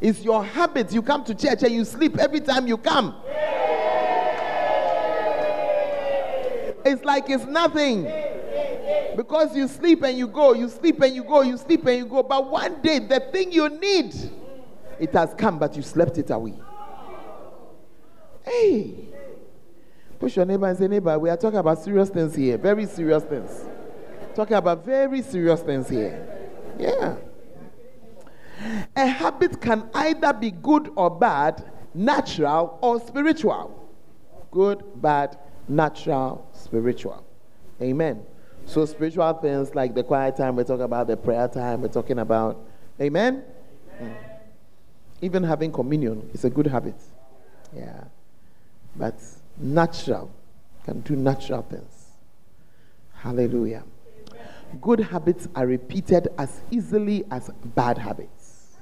It's 0.00 0.22
your 0.22 0.44
habits. 0.44 0.92
You 0.92 1.02
come 1.02 1.24
to 1.24 1.34
church 1.34 1.62
and 1.62 1.72
you 1.72 1.84
sleep 1.84 2.18
every 2.18 2.40
time 2.40 2.66
you 2.66 2.76
come. 2.76 3.14
It's 6.84 7.04
like 7.04 7.28
it's 7.28 7.44
nothing. 7.44 8.04
Because 9.16 9.56
you 9.56 9.66
sleep 9.66 10.02
and 10.02 10.16
you 10.16 10.28
go, 10.28 10.54
you 10.54 10.68
sleep 10.68 11.00
and 11.00 11.14
you 11.14 11.24
go, 11.24 11.42
you 11.42 11.56
sleep 11.56 11.84
and 11.86 11.98
you 11.98 12.06
go. 12.06 12.22
But 12.22 12.48
one 12.48 12.80
day, 12.80 13.00
the 13.00 13.20
thing 13.32 13.50
you 13.50 13.68
need, 13.68 14.14
it 15.00 15.12
has 15.12 15.34
come, 15.34 15.58
but 15.58 15.76
you 15.76 15.82
slept 15.82 16.18
it 16.18 16.30
away. 16.30 16.54
Hey. 18.44 19.08
Push 20.18 20.36
your 20.36 20.46
neighbor 20.46 20.66
and 20.66 20.78
say, 20.78 20.88
neighbor, 20.88 21.18
we 21.18 21.30
are 21.30 21.36
talking 21.36 21.58
about 21.58 21.82
serious 21.82 22.08
things 22.08 22.34
here. 22.34 22.56
Very 22.58 22.86
serious 22.86 23.22
things. 23.24 23.50
Talking 24.38 24.56
about 24.56 24.84
very 24.84 25.20
serious 25.20 25.60
things 25.62 25.88
here. 25.88 26.24
Yeah. 26.78 27.16
A 28.94 29.04
habit 29.04 29.60
can 29.60 29.90
either 29.92 30.32
be 30.32 30.52
good 30.52 30.92
or 30.94 31.10
bad, 31.10 31.64
natural 31.92 32.78
or 32.80 33.00
spiritual. 33.00 33.90
Good, 34.52 34.84
bad, 34.94 35.36
natural, 35.66 36.48
spiritual. 36.52 37.26
Amen. 37.82 38.24
So, 38.64 38.84
spiritual 38.86 39.32
things 39.32 39.74
like 39.74 39.96
the 39.96 40.04
quiet 40.04 40.36
time, 40.36 40.54
we're 40.54 40.62
talking 40.62 40.84
about 40.84 41.08
the 41.08 41.16
prayer 41.16 41.48
time, 41.48 41.82
we're 41.82 41.88
talking 41.88 42.20
about, 42.20 42.64
amen? 43.00 43.42
Mm. 44.00 44.14
Even 45.20 45.42
having 45.42 45.72
communion 45.72 46.30
is 46.32 46.44
a 46.44 46.50
good 46.50 46.68
habit. 46.68 46.94
Yeah. 47.74 48.04
But 48.94 49.16
natural 49.56 50.30
can 50.84 51.00
do 51.00 51.16
natural 51.16 51.62
things. 51.62 52.12
Hallelujah. 53.14 53.82
Good 54.80 55.00
habits 55.00 55.48
are 55.54 55.66
repeated 55.66 56.28
as 56.36 56.60
easily 56.70 57.24
as 57.30 57.50
bad 57.64 57.98
habits. 57.98 58.76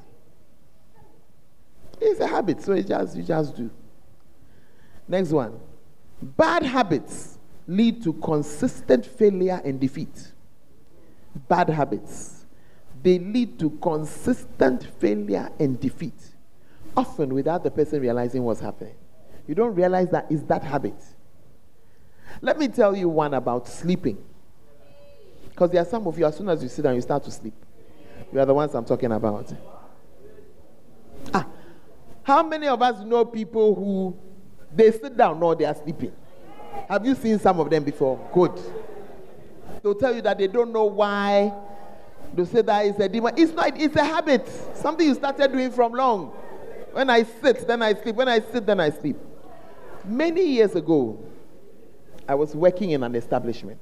It's 2.01 2.21
a 2.21 2.27
habit, 2.27 2.61
so 2.63 2.73
it 2.73 2.87
just 2.87 3.17
you 3.17 3.23
just 3.23 3.57
do. 3.57 3.71
Next 5.09 5.31
one. 5.31 5.59
Bad 6.21 6.63
habits 6.63 7.39
lead 7.67 8.03
to 8.03 8.13
consistent 8.15 9.07
failure 9.07 9.61
and 9.65 9.79
defeat. 9.81 10.33
Bad 11.49 11.69
habits. 11.69 12.47
They 13.03 13.19
lead 13.19 13.59
to 13.61 13.71
consistent 13.83 14.85
failure 14.99 15.51
and 15.59 15.79
defeat. 15.79 16.15
Often 16.97 17.35
without 17.35 17.63
the 17.63 17.71
person 17.71 18.01
realizing 18.01 18.43
what's 18.43 18.61
happening. 18.61 18.95
You 19.47 19.55
don't 19.55 19.75
realize 19.75 20.09
that 20.11 20.27
it's 20.31 20.43
that 20.45 20.65
habit. 20.65 20.97
Let 22.41 22.59
me 22.59 22.69
tell 22.69 22.97
you 22.97 23.09
one 23.09 23.35
about 23.35 23.69
sleeping. 23.69 24.19
Because 25.57 25.71
there 25.71 25.81
are 25.81 25.87
some 25.87 26.07
of 26.07 26.19
you, 26.19 26.27
as 26.27 26.37
soon 26.37 26.51
as 26.51 26.63
you 26.63 26.69
sit 26.69 26.83
down, 26.83 26.95
you 26.95 27.01
start 27.01 27.25
to 27.25 27.31
sleep. 27.31 27.55
You 28.31 28.39
are 28.39 28.45
the 28.45 28.53
ones 28.53 28.75
I'm 28.75 28.85
talking 28.85 29.11
about. 29.11 29.51
Ah, 31.33 31.47
how 32.23 32.43
many 32.43 32.69
of 32.69 32.83
us 32.83 33.03
know 33.03 33.25
people 33.25 33.75
who 33.75 34.15
they 34.71 34.93
sit 34.93 35.17
down 35.17 35.43
or 35.43 35.57
they 35.57 35.65
are 35.65 35.75
sleeping? 35.75 36.13
Have 36.91 37.07
you 37.07 37.15
seen 37.15 37.39
some 37.39 37.59
of 37.59 37.71
them 37.71 37.85
before? 37.85 38.21
Good. 38.35 38.53
They'll 39.83 39.95
tell 39.95 40.15
you 40.15 40.21
that 40.21 40.37
they 40.37 40.47
don't 40.47 40.75
know 40.75 40.85
why. 40.85 41.55
They 42.35 42.45
say 42.45 42.61
that 42.61 42.85
it's 42.85 42.99
a 42.99 43.09
demon. 43.09 43.33
It's 43.39 43.53
not, 43.55 43.81
it's 43.81 43.97
a 43.97 44.05
habit. 44.05 44.47
Something 44.75 45.09
you 45.09 45.15
started 45.15 45.53
doing 45.53 45.71
from 45.73 45.93
long. 45.93 46.35
When 46.93 47.09
I 47.09 47.23
sit, 47.23 47.67
then 47.67 47.81
I 47.81 47.95
sleep. 47.95 48.15
When 48.15 48.29
I 48.29 48.41
sit, 48.41 48.67
then 48.67 48.79
I 48.79 48.91
sleep. 48.91 49.17
Many 50.05 50.45
years 50.47 50.75
ago, 50.75 51.19
I 52.29 52.35
was 52.35 52.55
working 52.55 52.91
in 52.91 53.03
an 53.03 53.15
establishment. 53.15 53.81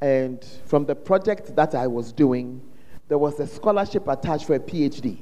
And 0.00 0.44
from 0.64 0.86
the 0.86 0.94
project 0.94 1.54
that 1.56 1.74
I 1.74 1.86
was 1.86 2.12
doing, 2.12 2.62
there 3.08 3.18
was 3.18 3.38
a 3.40 3.46
scholarship 3.46 4.08
attached 4.08 4.46
for 4.46 4.54
a 4.54 4.60
PhD. 4.60 5.18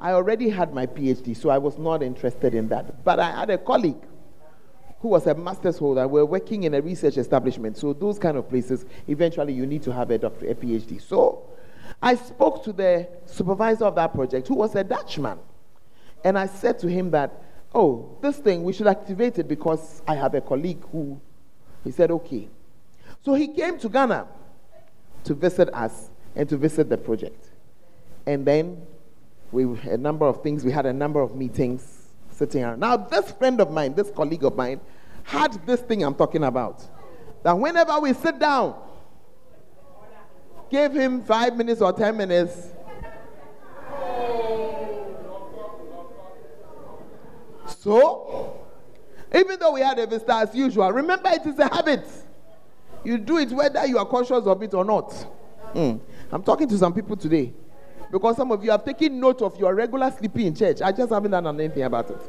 I 0.00 0.12
already 0.12 0.48
had 0.48 0.72
my 0.74 0.86
PhD, 0.86 1.36
so 1.36 1.50
I 1.50 1.58
was 1.58 1.78
not 1.78 2.02
interested 2.02 2.54
in 2.54 2.68
that. 2.68 3.04
But 3.04 3.20
I 3.20 3.30
had 3.30 3.50
a 3.50 3.58
colleague 3.58 4.02
who 5.00 5.08
was 5.08 5.26
a 5.26 5.34
master's 5.34 5.76
holder. 5.76 6.08
We 6.08 6.20
are 6.20 6.26
working 6.26 6.62
in 6.62 6.74
a 6.74 6.80
research 6.80 7.18
establishment. 7.18 7.76
So, 7.76 7.92
those 7.92 8.18
kind 8.18 8.38
of 8.38 8.48
places, 8.48 8.86
eventually 9.06 9.52
you 9.52 9.66
need 9.66 9.82
to 9.82 9.92
have 9.92 10.10
a, 10.10 10.18
doctor, 10.18 10.46
a 10.46 10.54
PhD. 10.54 11.00
So, 11.00 11.42
I 12.02 12.14
spoke 12.14 12.64
to 12.64 12.72
the 12.72 13.08
supervisor 13.26 13.84
of 13.84 13.94
that 13.96 14.14
project, 14.14 14.48
who 14.48 14.54
was 14.54 14.74
a 14.74 14.84
Dutchman. 14.84 15.38
And 16.24 16.38
I 16.38 16.46
said 16.46 16.78
to 16.80 16.88
him 16.88 17.10
that, 17.10 17.42
oh, 17.74 18.16
this 18.22 18.38
thing, 18.38 18.62
we 18.64 18.72
should 18.72 18.86
activate 18.86 19.38
it 19.38 19.46
because 19.46 20.00
I 20.06 20.14
have 20.14 20.34
a 20.34 20.40
colleague 20.40 20.82
who, 20.90 21.20
he 21.82 21.90
said, 21.90 22.10
okay. 22.10 22.48
So 23.24 23.34
he 23.34 23.48
came 23.48 23.78
to 23.78 23.88
Ghana 23.88 24.26
to 25.24 25.34
visit 25.34 25.72
us 25.72 26.10
and 26.36 26.48
to 26.48 26.56
visit 26.56 26.90
the 26.90 26.98
project. 26.98 27.50
And 28.26 28.46
then 28.46 28.86
we 29.50 29.64
a 29.88 29.96
number 29.96 30.26
of 30.26 30.42
things, 30.42 30.64
we 30.64 30.72
had 30.72 30.84
a 30.84 30.92
number 30.92 31.20
of 31.20 31.34
meetings 31.34 32.08
sitting 32.30 32.62
around. 32.62 32.80
Now, 32.80 32.96
this 32.96 33.32
friend 33.32 33.60
of 33.60 33.70
mine, 33.70 33.94
this 33.94 34.10
colleague 34.10 34.44
of 34.44 34.56
mine, 34.56 34.80
had 35.22 35.54
this 35.66 35.80
thing 35.80 36.02
I'm 36.02 36.14
talking 36.14 36.44
about. 36.44 36.84
That 37.42 37.58
whenever 37.58 37.98
we 38.00 38.12
sit 38.12 38.38
down, 38.38 38.74
give 40.70 40.92
him 40.92 41.22
five 41.22 41.56
minutes 41.56 41.80
or 41.80 41.92
ten 41.92 42.16
minutes. 42.16 42.68
So, 47.78 48.60
even 49.34 49.58
though 49.58 49.72
we 49.72 49.80
had 49.80 49.98
a 49.98 50.06
visitor 50.06 50.32
as 50.32 50.54
usual, 50.54 50.90
remember 50.90 51.30
it 51.30 51.46
is 51.46 51.58
a 51.58 51.68
habit. 51.68 52.04
You 53.04 53.18
do 53.18 53.38
it 53.38 53.50
whether 53.52 53.86
you 53.86 53.98
are 53.98 54.06
conscious 54.06 54.44
of 54.44 54.62
it 54.62 54.74
or 54.74 54.84
not. 54.84 55.12
Hmm. 55.72 55.96
I'm 56.32 56.42
talking 56.42 56.68
to 56.68 56.78
some 56.78 56.92
people 56.92 57.16
today 57.16 57.52
because 58.10 58.36
some 58.36 58.50
of 58.52 58.64
you 58.64 58.70
have 58.70 58.84
taken 58.84 59.18
note 59.20 59.42
of 59.42 59.58
your 59.58 59.74
regular 59.74 60.10
sleeping 60.10 60.46
in 60.46 60.54
church. 60.54 60.80
I 60.80 60.92
just 60.92 61.12
haven't 61.12 61.30
done 61.32 61.46
anything 61.46 61.82
about 61.82 62.10
it. 62.10 62.20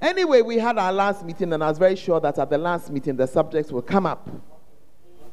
Anyway, 0.00 0.42
we 0.42 0.58
had 0.58 0.76
our 0.76 0.92
last 0.92 1.24
meeting, 1.24 1.50
and 1.52 1.64
I 1.64 1.68
was 1.68 1.78
very 1.78 1.96
sure 1.96 2.20
that 2.20 2.38
at 2.38 2.50
the 2.50 2.58
last 2.58 2.90
meeting, 2.90 3.16
the 3.16 3.26
subjects 3.26 3.72
will 3.72 3.80
come 3.80 4.04
up 4.04 4.28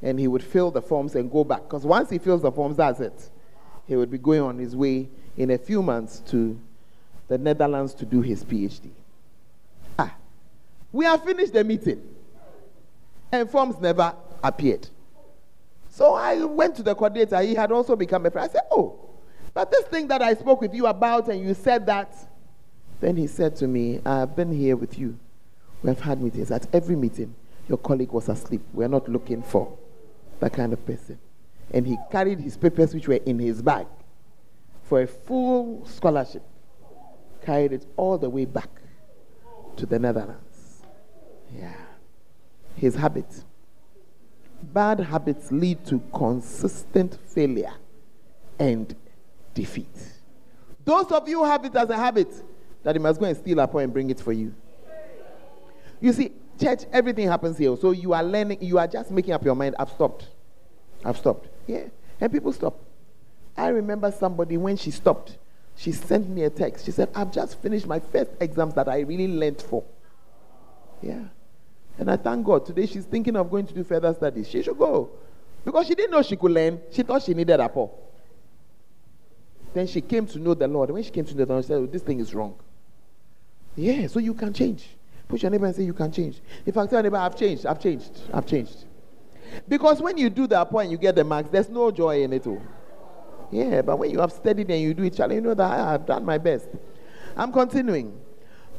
and 0.01 0.17
he 0.17 0.27
would 0.27 0.43
fill 0.43 0.71
the 0.71 0.81
forms 0.81 1.15
and 1.15 1.29
go 1.29 1.43
back. 1.43 1.63
Because 1.63 1.85
once 1.85 2.09
he 2.09 2.17
fills 2.17 2.41
the 2.41 2.51
forms, 2.51 2.77
that's 2.77 3.01
it. 3.01 3.29
He 3.85 3.95
would 3.95 4.09
be 4.09 4.17
going 4.17 4.41
on 4.41 4.57
his 4.57 4.75
way 4.75 5.09
in 5.35 5.51
a 5.51 5.57
few 5.57 5.83
months 5.83 6.19
to 6.27 6.59
the 7.27 7.37
Netherlands 7.37 7.93
to 7.95 8.05
do 8.05 8.21
his 8.21 8.43
PhD. 8.43 8.89
Ah, 9.99 10.15
we 10.91 11.05
have 11.05 11.23
finished 11.23 11.53
the 11.53 11.63
meeting, 11.63 12.01
and 13.31 13.49
forms 13.49 13.79
never 13.79 14.15
appeared. 14.43 14.87
So 15.89 16.13
I 16.13 16.43
went 16.43 16.75
to 16.77 16.83
the 16.83 16.95
coordinator. 16.95 17.41
He 17.41 17.53
had 17.53 17.71
also 17.71 17.95
become 17.95 18.25
a 18.25 18.31
friend. 18.31 18.49
I 18.49 18.53
said, 18.53 18.63
Oh, 18.71 18.97
but 19.53 19.71
this 19.71 19.85
thing 19.85 20.07
that 20.07 20.21
I 20.21 20.33
spoke 20.33 20.61
with 20.61 20.73
you 20.73 20.87
about, 20.87 21.27
and 21.27 21.41
you 21.41 21.53
said 21.53 21.85
that. 21.87 22.15
Then 23.01 23.17
he 23.17 23.27
said 23.27 23.55
to 23.57 23.67
me, 23.67 23.99
I've 24.05 24.35
been 24.35 24.51
here 24.51 24.75
with 24.75 24.97
you. 24.97 25.17
We 25.83 25.89
have 25.89 25.99
had 25.99 26.21
meetings. 26.21 26.51
At 26.51 26.67
every 26.73 26.95
meeting, 26.95 27.33
your 27.67 27.79
colleague 27.79 28.11
was 28.11 28.29
asleep. 28.29 28.61
We're 28.73 28.87
not 28.87 29.09
looking 29.09 29.41
for 29.41 29.75
that 30.39 30.53
kind 30.53 30.71
of 30.71 30.85
person. 30.85 31.17
And 31.71 31.87
he 31.87 31.97
carried 32.11 32.39
his 32.39 32.57
papers, 32.57 32.93
which 32.93 33.07
were 33.07 33.19
in 33.25 33.39
his 33.39 33.61
bag, 33.61 33.87
for 34.83 35.01
a 35.01 35.07
full 35.07 35.85
scholarship. 35.85 36.43
Carried 37.43 37.73
it 37.73 37.85
all 37.97 38.17
the 38.17 38.29
way 38.29 38.45
back 38.45 38.69
to 39.77 39.85
the 39.85 39.97
Netherlands. 39.97 40.83
Yeah. 41.57 41.73
His 42.75 42.95
habit. 42.95 43.43
Bad 44.61 44.99
habits 44.99 45.51
lead 45.51 45.85
to 45.85 46.01
consistent 46.13 47.17
failure 47.27 47.73
and 48.59 48.95
defeat. 49.53 49.95
Those 50.85 51.11
of 51.11 51.27
you 51.27 51.39
who 51.39 51.45
have 51.45 51.65
it 51.65 51.75
as 51.75 51.89
a 51.89 51.97
habit, 51.97 52.29
that 52.83 52.95
you 52.95 53.01
must 53.01 53.19
go 53.19 53.25
and 53.27 53.37
steal 53.37 53.59
a 53.59 53.67
point 53.67 53.85
and 53.85 53.93
bring 53.93 54.09
it 54.09 54.19
for 54.19 54.33
you. 54.33 54.53
You 55.99 56.13
see, 56.13 56.31
church, 56.59 56.83
everything 56.91 57.27
happens 57.27 57.57
here. 57.57 57.75
So 57.77 57.91
you 57.91 58.13
are 58.13 58.23
learning, 58.23 58.61
you 58.61 58.79
are 58.79 58.87
just 58.87 59.11
making 59.11 59.33
up 59.33 59.43
your 59.43 59.55
mind. 59.55 59.75
I've 59.77 59.89
stopped. 59.89 60.27
I've 61.05 61.17
stopped. 61.17 61.47
Yeah. 61.67 61.85
And 62.19 62.31
people 62.31 62.51
stop. 62.53 62.79
I 63.57 63.67
remember 63.67 64.11
somebody 64.11 64.57
when 64.57 64.77
she 64.77 64.91
stopped, 64.91 65.37
she 65.75 65.91
sent 65.91 66.29
me 66.29 66.43
a 66.43 66.49
text. 66.49 66.85
She 66.85 66.91
said, 66.91 67.09
I've 67.15 67.31
just 67.31 67.61
finished 67.61 67.87
my 67.87 67.99
first 67.99 68.31
exams 68.39 68.73
that 68.75 68.87
I 68.87 69.01
really 69.01 69.27
learned 69.27 69.61
for. 69.61 69.83
Yeah. 71.01 71.25
And 72.01 72.09
I 72.09 72.17
thank 72.17 72.43
God. 72.43 72.65
Today 72.65 72.87
she's 72.87 73.05
thinking 73.05 73.35
of 73.35 73.51
going 73.51 73.67
to 73.67 73.75
do 73.75 73.83
further 73.83 74.11
studies. 74.11 74.49
She 74.49 74.63
should 74.63 74.77
go. 74.77 75.11
Because 75.63 75.85
she 75.85 75.93
didn't 75.93 76.09
know 76.09 76.23
she 76.23 76.35
could 76.35 76.51
learn. 76.51 76.81
She 76.91 77.03
thought 77.03 77.21
she 77.21 77.35
needed 77.35 77.59
a 77.59 77.69
Paul. 77.69 77.95
Then 79.71 79.85
she 79.85 80.01
came 80.01 80.25
to 80.25 80.39
know 80.39 80.55
the 80.55 80.67
Lord. 80.67 80.89
When 80.89 81.03
she 81.03 81.11
came 81.11 81.25
to 81.25 81.35
know 81.35 81.45
the 81.45 81.53
Lord, 81.53 81.63
she 81.63 81.67
said, 81.67 81.77
oh, 81.77 81.85
This 81.85 82.01
thing 82.01 82.19
is 82.19 82.33
wrong. 82.33 82.55
Yeah, 83.75 84.07
so 84.07 84.17
you 84.17 84.33
can 84.33 84.51
change. 84.51 84.89
Push 85.27 85.43
your 85.43 85.51
neighbor 85.51 85.67
and 85.67 85.75
say, 85.75 85.83
You 85.83 85.93
can 85.93 86.11
change. 86.11 86.41
If 86.65 86.75
I 86.75 86.87
tell 86.87 86.93
your 86.93 87.03
neighbor, 87.03 87.17
I've 87.17 87.35
changed, 87.35 87.67
I've 87.67 87.79
changed, 87.79 88.19
I've 88.33 88.47
changed. 88.47 88.85
Because 89.69 90.01
when 90.01 90.17
you 90.17 90.31
do 90.31 90.47
the 90.47 90.55
that 90.55 90.71
point, 90.71 90.89
you 90.89 90.97
get 90.97 91.13
the 91.13 91.23
marks, 91.23 91.51
there's 91.51 91.69
no 91.69 91.91
joy 91.91 92.23
in 92.23 92.33
it 92.33 92.47
all. 92.47 92.63
Yeah, 93.51 93.83
but 93.83 93.99
when 93.99 94.09
you 94.09 94.19
have 94.21 94.31
studied 94.31 94.71
and 94.71 94.81
you 94.81 94.95
do 94.95 95.03
it, 95.03 95.19
you 95.19 95.41
know 95.41 95.53
that 95.53 95.69
ah, 95.69 95.89
I 95.89 95.91
have 95.91 96.07
done 96.07 96.25
my 96.25 96.39
best. 96.39 96.67
I'm 97.37 97.51
continuing. 97.51 98.19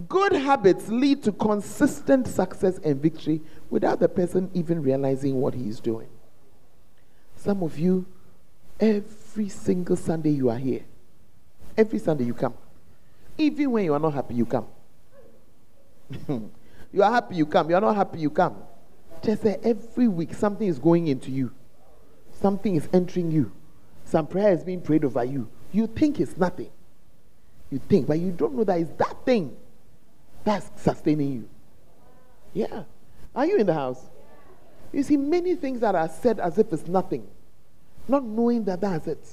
Good 0.09 0.33
habits 0.33 0.89
lead 0.89 1.23
to 1.25 1.33
consistent 1.33 2.27
success 2.27 2.79
and 2.79 3.01
victory 3.01 3.43
without 3.69 4.01
the 4.01 4.09
person 4.09 4.51
even 4.55 4.83
realizing 4.83 5.41
what 5.41 5.55
he 5.55 5.69
is 5.69 5.81
doing. 5.81 6.09
Some 7.37 7.63
of 7.63 7.79
you, 7.79 8.07
every 8.81 9.49
single 9.49 9.97
Sunday 9.97 10.31
you 10.31 10.49
are 10.49 10.59
here, 10.59 10.83
every 11.77 11.99
Sunday 11.99 12.25
you 12.25 12.35
come. 12.35 12.55
Even 13.37 13.71
when 13.71 13.85
you 13.85 13.93
are 13.93 13.99
not 13.99 14.15
happy, 14.15 14.35
you 14.35 14.47
come. 14.47 14.67
you 16.29 17.03
are 17.03 17.11
happy, 17.11 17.37
you 17.37 17.47
come. 17.47 17.69
You 17.69 17.77
are 17.77 17.81
not 17.81 17.97
happy, 17.97 18.21
you 18.21 18.31
come. 18.31 18.57
Just 19.23 19.43
say 19.43 19.59
every 19.63 20.09
week 20.09 20.35
something 20.35 20.67
is 20.67 20.79
going 20.79 21.07
into 21.07 21.31
you, 21.31 21.53
something 22.41 22.75
is 22.75 22.89
entering 22.93 23.31
you, 23.31 23.53
some 24.05 24.27
prayer 24.27 24.53
is 24.53 24.65
being 24.65 24.81
prayed 24.81 25.05
over 25.05 25.25
you. 25.25 25.49
You 25.71 25.87
think 25.87 26.19
it's 26.19 26.37
nothing. 26.37 26.71
You 27.71 27.79
think, 27.79 28.07
but 28.07 28.19
you 28.19 28.33
don't 28.33 28.55
know 28.55 28.65
that 28.65 28.79
it's 28.79 28.91
that 28.99 29.25
thing 29.25 29.57
that's 30.45 30.71
sustaining 30.83 31.33
you. 31.33 31.49
Yeah. 32.55 32.85
Are 33.35 33.47
you 33.47 33.59
in 33.59 33.67
the 33.67 33.75
house? 33.75 34.01
You 34.93 35.03
see, 35.03 35.17
many 35.17 35.55
things 35.55 35.81
that 35.81 35.95
are 35.95 36.09
said 36.09 36.39
as 36.39 36.59
if 36.59 36.73
it's 36.73 36.87
nothing, 36.87 37.27
not 38.07 38.25
knowing 38.25 38.65
that 38.65 38.81
that's 38.81 39.07
it. 39.07 39.27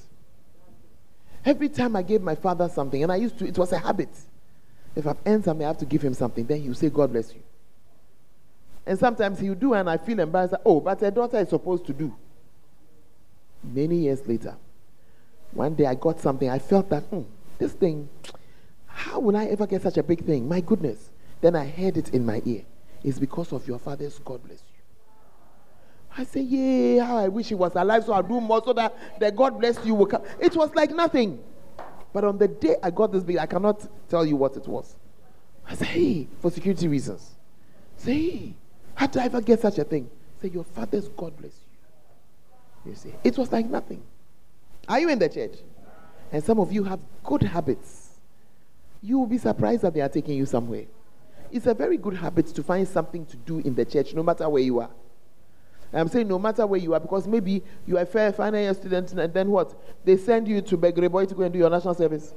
Every 1.44 1.68
time 1.68 1.96
I 1.96 2.02
gave 2.02 2.22
my 2.22 2.34
father 2.34 2.68
something, 2.68 3.02
and 3.02 3.10
I 3.12 3.16
used 3.16 3.38
to, 3.38 3.46
it 3.46 3.56
was 3.58 3.72
a 3.72 3.78
habit. 3.78 4.10
If 4.94 5.06
I've 5.06 5.18
earned 5.26 5.44
something, 5.44 5.64
I 5.64 5.68
have 5.68 5.78
to 5.78 5.86
give 5.86 6.02
him 6.02 6.14
something. 6.14 6.46
Then 6.46 6.62
he'll 6.62 6.74
say, 6.74 6.90
God 6.90 7.12
bless 7.12 7.32
you. 7.32 7.40
And 8.86 8.98
sometimes 8.98 9.38
he'll 9.38 9.54
do, 9.54 9.74
and 9.74 9.88
I 9.88 9.98
feel 9.98 10.18
embarrassed. 10.18 10.54
Oh, 10.64 10.80
but 10.80 11.02
a 11.02 11.10
daughter 11.10 11.38
is 11.38 11.50
supposed 11.50 11.86
to 11.86 11.92
do. 11.92 12.14
Many 13.62 13.96
years 13.96 14.26
later, 14.26 14.56
one 15.52 15.74
day 15.74 15.86
I 15.86 15.94
got 15.94 16.20
something. 16.20 16.48
I 16.48 16.58
felt 16.58 16.88
that, 16.90 17.02
hmm, 17.04 17.22
this 17.58 17.72
thing, 17.72 18.08
how 19.00 19.18
will 19.18 19.36
I 19.36 19.46
ever 19.46 19.66
get 19.66 19.82
such 19.82 19.96
a 19.96 20.02
big 20.02 20.24
thing? 20.26 20.46
My 20.46 20.60
goodness. 20.60 21.10
Then 21.40 21.56
I 21.56 21.66
heard 21.66 21.96
it 21.96 22.10
in 22.10 22.26
my 22.26 22.42
ear. 22.44 22.62
It's 23.02 23.18
because 23.18 23.50
of 23.52 23.66
your 23.66 23.78
father's 23.78 24.18
God 24.18 24.44
bless 24.44 24.58
you. 24.58 24.80
I 26.18 26.24
say, 26.24 26.42
yeah, 26.42 27.04
how 27.04 27.16
I 27.16 27.28
wish 27.28 27.48
he 27.48 27.54
was 27.54 27.72
alive 27.76 28.04
so 28.04 28.12
I'll 28.12 28.22
do 28.22 28.40
more 28.40 28.62
so 28.62 28.74
that 28.74 28.94
the 29.18 29.30
God 29.32 29.58
bless 29.58 29.82
you 29.86 29.94
will 29.94 30.06
come. 30.06 30.22
It 30.38 30.54
was 30.54 30.74
like 30.74 30.90
nothing. 30.90 31.42
But 32.12 32.24
on 32.24 32.36
the 32.36 32.48
day 32.48 32.76
I 32.82 32.90
got 32.90 33.10
this 33.10 33.22
big, 33.22 33.38
I 33.38 33.46
cannot 33.46 33.86
tell 34.10 34.26
you 34.26 34.36
what 34.36 34.56
it 34.56 34.68
was. 34.68 34.94
I 35.66 35.74
say, 35.76 35.86
hey, 35.86 36.28
for 36.40 36.50
security 36.50 36.88
reasons. 36.88 37.30
Say, 37.96 38.12
hey, 38.12 38.54
how 38.94 39.06
did 39.06 39.22
I 39.22 39.24
ever 39.26 39.40
get 39.40 39.60
such 39.60 39.78
a 39.78 39.84
thing? 39.84 40.10
Say, 40.42 40.48
your 40.48 40.64
father's 40.64 41.08
God 41.08 41.34
bless 41.38 41.52
you. 42.84 42.90
You 42.90 42.96
see, 42.96 43.14
it 43.24 43.38
was 43.38 43.50
like 43.50 43.66
nothing. 43.66 44.02
Are 44.88 45.00
you 45.00 45.08
in 45.08 45.18
the 45.18 45.28
church? 45.28 45.54
And 46.32 46.44
some 46.44 46.60
of 46.60 46.70
you 46.70 46.84
have 46.84 47.00
good 47.24 47.42
habits. 47.42 48.09
You 49.02 49.18
will 49.18 49.26
be 49.26 49.38
surprised 49.38 49.82
that 49.82 49.94
they 49.94 50.00
are 50.00 50.08
taking 50.08 50.36
you 50.36 50.46
somewhere. 50.46 50.84
It's 51.50 51.66
a 51.66 51.74
very 51.74 51.96
good 51.96 52.14
habit 52.14 52.46
to 52.46 52.62
find 52.62 52.86
something 52.86 53.26
to 53.26 53.36
do 53.36 53.58
in 53.58 53.74
the 53.74 53.84
church, 53.84 54.14
no 54.14 54.22
matter 54.22 54.48
where 54.48 54.62
you 54.62 54.80
are. 54.80 54.90
I'm 55.92 56.06
saying 56.08 56.28
no 56.28 56.38
matter 56.38 56.64
where 56.66 56.78
you 56.78 56.94
are, 56.94 57.00
because 57.00 57.26
maybe 57.26 57.62
you 57.86 57.98
are 57.98 58.02
a 58.02 58.32
final 58.32 58.60
year 58.60 58.72
student, 58.74 59.12
and 59.12 59.34
then 59.34 59.50
what? 59.50 59.74
They 60.04 60.16
send 60.16 60.46
you 60.46 60.60
to 60.60 60.78
Begrebois 60.78 61.28
to 61.28 61.34
go 61.34 61.42
and 61.42 61.52
do 61.52 61.58
your 61.58 61.70
national 61.70 61.94
service. 61.94 62.32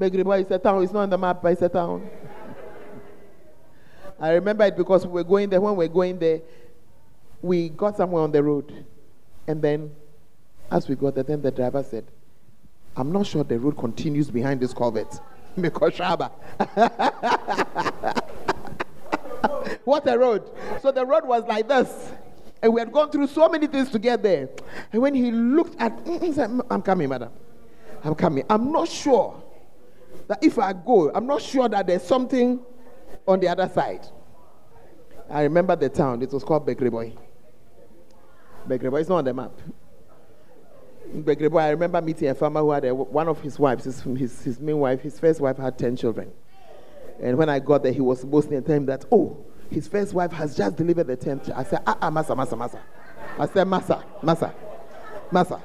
Begrebois 0.00 0.46
is 0.46 0.50
a 0.50 0.58
town, 0.58 0.82
it's 0.82 0.92
not 0.92 1.00
on 1.00 1.10
the 1.10 1.18
map, 1.18 1.42
but 1.42 1.52
it's 1.52 1.60
a 1.60 1.68
town. 1.68 2.08
I 4.18 4.30
remember 4.30 4.64
it 4.64 4.76
because 4.76 5.06
we 5.06 5.12
were 5.12 5.24
going 5.24 5.50
there. 5.50 5.60
When 5.60 5.76
we 5.76 5.86
were 5.86 5.92
going 5.92 6.18
there, 6.18 6.40
we 7.42 7.68
got 7.68 7.96
somewhere 7.96 8.22
on 8.22 8.32
the 8.32 8.42
road. 8.42 8.86
And 9.46 9.60
then, 9.60 9.90
as 10.70 10.88
we 10.88 10.94
got 10.94 11.14
there, 11.14 11.24
then 11.24 11.42
the 11.42 11.50
driver 11.50 11.82
said, 11.82 12.04
I'm 12.96 13.10
not 13.12 13.26
sure 13.26 13.42
the 13.42 13.58
road 13.58 13.76
continues 13.76 14.30
behind 14.30 14.60
this 14.60 14.72
culvert. 14.72 15.20
Because 15.60 15.92
Shaba. 15.92 16.30
what 19.84 20.08
a 20.08 20.18
road. 20.18 20.50
So 20.80 20.92
the 20.92 21.04
road 21.04 21.24
was 21.26 21.44
like 21.44 21.68
this. 21.68 22.12
And 22.62 22.72
we 22.72 22.80
had 22.80 22.92
gone 22.92 23.10
through 23.10 23.26
so 23.26 23.48
many 23.48 23.66
things 23.66 23.90
to 23.90 23.98
get 23.98 24.22
there. 24.22 24.48
And 24.92 25.02
when 25.02 25.14
he 25.14 25.32
looked 25.32 25.80
at, 25.80 26.06
me, 26.06 26.18
he 26.18 26.32
said, 26.32 26.50
I'm 26.70 26.82
coming, 26.82 27.08
madam. 27.08 27.30
I'm 28.04 28.14
coming. 28.14 28.44
I'm 28.48 28.70
not 28.70 28.88
sure 28.88 29.42
that 30.28 30.42
if 30.42 30.58
I 30.58 30.72
go, 30.72 31.10
I'm 31.12 31.26
not 31.26 31.42
sure 31.42 31.68
that 31.68 31.86
there's 31.86 32.02
something 32.02 32.60
on 33.26 33.40
the 33.40 33.48
other 33.48 33.68
side. 33.68 34.06
I 35.28 35.42
remember 35.42 35.74
the 35.76 35.88
town. 35.88 36.22
It 36.22 36.32
was 36.32 36.44
called 36.44 36.66
Begrebois. 36.66 37.16
Begrebois 38.68 39.00
is 39.00 39.08
not 39.08 39.18
on 39.18 39.24
the 39.24 39.34
map. 39.34 39.52
I 41.14 41.70
remember 41.70 42.00
meeting 42.00 42.28
a 42.28 42.34
farmer 42.34 42.60
who 42.60 42.70
had 42.70 42.84
a, 42.86 42.94
one 42.94 43.28
of 43.28 43.40
his 43.42 43.58
wives, 43.58 43.84
his, 43.84 44.00
his, 44.02 44.42
his 44.42 44.60
main 44.60 44.78
wife, 44.78 45.02
his 45.02 45.20
first 45.20 45.40
wife 45.40 45.58
had 45.58 45.78
10 45.78 45.96
children. 45.96 46.32
And 47.20 47.36
when 47.36 47.48
I 47.48 47.58
got 47.58 47.82
there, 47.82 47.92
he 47.92 48.00
was 48.00 48.24
boasting 48.24 48.54
and 48.56 48.64
telling 48.64 48.82
me 48.82 48.86
that, 48.86 49.04
oh, 49.12 49.36
his 49.70 49.86
first 49.86 50.14
wife 50.14 50.32
has 50.32 50.56
just 50.56 50.76
delivered 50.76 51.06
the 51.06 51.16
10th. 51.16 51.46
child. 51.46 51.58
I 51.58 51.64
said, 51.64 51.82
ah, 51.86 51.98
ah, 52.00 52.10
Massa, 52.10 52.34
Massa, 52.34 52.56
Massa. 52.56 52.80
I 53.38 53.46
said, 53.46 53.64
Massa, 53.64 54.04
Massa, 54.22 54.54
Massa. 55.30 55.60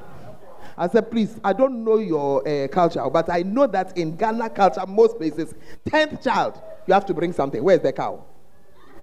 I 0.77 0.87
said, 0.87 1.09
please, 1.09 1.39
I 1.43 1.53
don't 1.53 1.83
know 1.83 1.97
your 1.97 2.47
uh, 2.47 2.67
culture, 2.67 3.03
but 3.09 3.29
I 3.29 3.41
know 3.41 3.67
that 3.67 3.97
in 3.97 4.15
Ghana 4.15 4.49
culture, 4.51 4.85
most 4.85 5.17
places, 5.17 5.55
10th 5.85 6.23
child, 6.23 6.61
you 6.85 6.93
have 6.93 7.05
to 7.07 7.13
bring 7.13 7.31
something. 7.33 7.63
Where's 7.63 7.81
the 7.81 7.93
cow? 7.93 8.23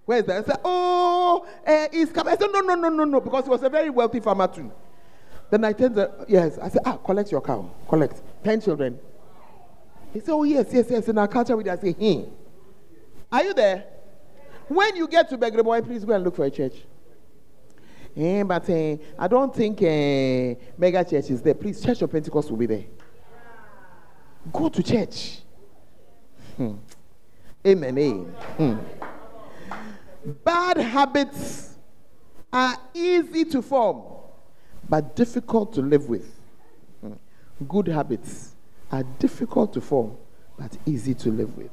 Where's 0.05 0.25
the? 0.25 0.37
I 0.37 0.43
said, 0.43 0.61
oh, 0.65 1.47
uh, 1.67 1.89
it's 1.91 2.13
coming. 2.13 2.35
I 2.35 2.37
said, 2.37 2.51
no, 2.53 2.61
no, 2.61 2.75
no, 2.75 2.91
no, 2.91 3.05
no, 3.05 3.21
because 3.21 3.45
he 3.45 3.51
was 3.51 3.63
a 3.63 3.71
very 3.71 3.91
wealthy 3.91 4.21
farmer 4.21 4.47
too. 4.47 4.71
Then 5.51 5.65
I 5.65 5.73
told 5.73 5.95
the, 5.95 6.25
yes, 6.29 6.59
I 6.59 6.69
said, 6.69 6.83
ah, 6.85 6.97
collect 6.97 7.31
your 7.31 7.41
cow, 7.41 7.71
collect. 7.89 8.21
10 8.43 8.61
children. 8.61 8.99
He 10.13 10.21
said, 10.21 10.31
oh, 10.33 10.43
yes, 10.45 10.67
yes, 10.73 10.87
yes. 10.89 11.09
In 11.09 11.19
our 11.19 11.29
culture, 11.29 11.57
we 11.57 11.65
just 11.65 11.83
say, 11.83 11.93
hmm. 11.93 12.31
Are 13.31 13.43
you 13.45 13.55
there? 13.55 13.85
When 14.69 14.97
you 14.97 15.07
get 15.09 15.29
to 15.31 15.39
Begrebois, 15.39 15.85
please 15.85 16.05
go 16.05 16.13
and 16.15 16.25
look 16.25 16.37
for 16.37 16.45
a 16.45 16.51
church. 16.51 16.75
Eh, 18.17 18.43
but 18.45 18.69
eh, 18.71 18.97
I 19.19 19.27
don't 19.27 19.55
think 19.55 19.83
eh, 19.83 20.55
mega 20.79 21.05
church 21.05 21.31
is 21.31 21.43
there. 21.43 21.55
Please, 21.55 21.83
Church 21.83 22.01
of 22.03 22.13
Pentecost 22.13 22.49
will 22.51 22.57
be 22.59 22.67
there. 22.67 22.85
Go 24.53 24.69
to 24.69 24.83
church. 24.83 25.41
Hmm. 26.57 26.75
Amen. 27.67 27.99
eh. 27.99 28.11
Hmm. 28.57 28.77
Bad 30.45 30.77
habits 30.79 31.77
are 32.53 32.77
easy 32.95 33.45
to 33.47 33.61
form, 33.61 34.03
but 34.89 35.17
difficult 35.17 35.73
to 35.75 35.83
live 35.83 36.09
with. 36.09 36.39
Hmm. 37.01 37.13
Good 37.69 37.89
habits 37.89 38.55
are 38.91 39.03
difficult 39.19 39.73
to 39.75 39.81
form, 39.81 40.17
but 40.59 40.77
easy 40.87 41.15
to 41.15 41.31
live 41.31 41.57
with. 41.57 41.71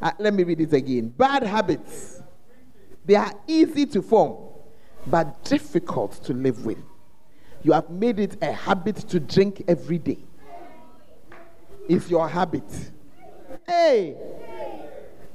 Uh, 0.00 0.10
let 0.18 0.34
me 0.34 0.44
read 0.44 0.60
it 0.60 0.72
again. 0.72 1.08
Bad 1.08 1.42
habits, 1.42 2.22
they 3.04 3.14
are 3.14 3.32
easy 3.46 3.86
to 3.86 4.02
form, 4.02 4.36
but 5.06 5.42
difficult 5.44 6.12
to 6.24 6.34
live 6.34 6.64
with. 6.64 6.78
You 7.62 7.72
have 7.72 7.90
made 7.90 8.20
it 8.20 8.36
a 8.42 8.52
habit 8.52 8.96
to 9.08 9.18
drink 9.18 9.64
every 9.66 9.98
day. 9.98 10.18
It's 11.88 12.08
your 12.10 12.28
habit. 12.28 12.64
Hey! 13.66 14.16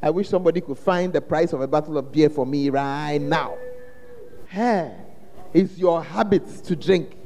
I 0.02 0.10
wish 0.10 0.30
somebody 0.30 0.62
could 0.62 0.78
find 0.78 1.12
the 1.12 1.22
price 1.22 1.54
of 1.54 1.62
a 1.62 1.68
bottle 1.68 1.98
of 1.98 2.12
beer 2.12 2.30
for 2.30 2.46
me 2.46 2.70
right 2.70 3.20
now. 3.20 3.58
Hey, 4.54 4.96
it's 5.52 5.80
your 5.80 6.04
habit 6.04 6.48
to 6.66 6.76
drink. 6.76 7.18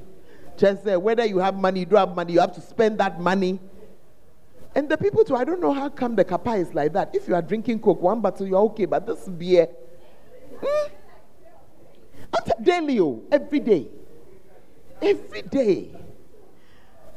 Just 0.55 0.87
uh, 0.87 0.97
whether 0.97 1.25
you 1.25 1.39
have 1.39 1.55
money, 1.55 1.81
you 1.81 1.85
don't 1.85 2.07
have 2.07 2.15
money, 2.15 2.31
you 2.31 2.39
have 2.39 2.53
to 2.53 2.61
spend 2.61 3.01
that 3.01 3.19
money. 3.19 3.59
And 4.73 4.87
the 4.87 4.97
people 4.97 5.25
too, 5.25 5.35
I 5.35 5.43
don't 5.43 5.59
know 5.59 5.73
how 5.73 5.89
come 5.89 6.15
the 6.15 6.23
kappa 6.23 6.51
is 6.51 6.73
like 6.73 6.93
that. 6.93 7.13
If 7.13 7.27
you 7.27 7.35
are 7.35 7.41
drinking 7.41 7.81
coke, 7.81 8.01
one 8.01 8.21
bottle, 8.21 8.47
you're 8.47 8.61
okay, 8.71 8.85
but 8.85 9.05
this 9.05 9.27
beer, 9.27 9.67
hmm? 10.63 10.93
Daily, 12.63 13.01
oh, 13.01 13.21
every 13.29 13.59
day. 13.59 13.89
Every 15.01 15.41
day. 15.41 15.89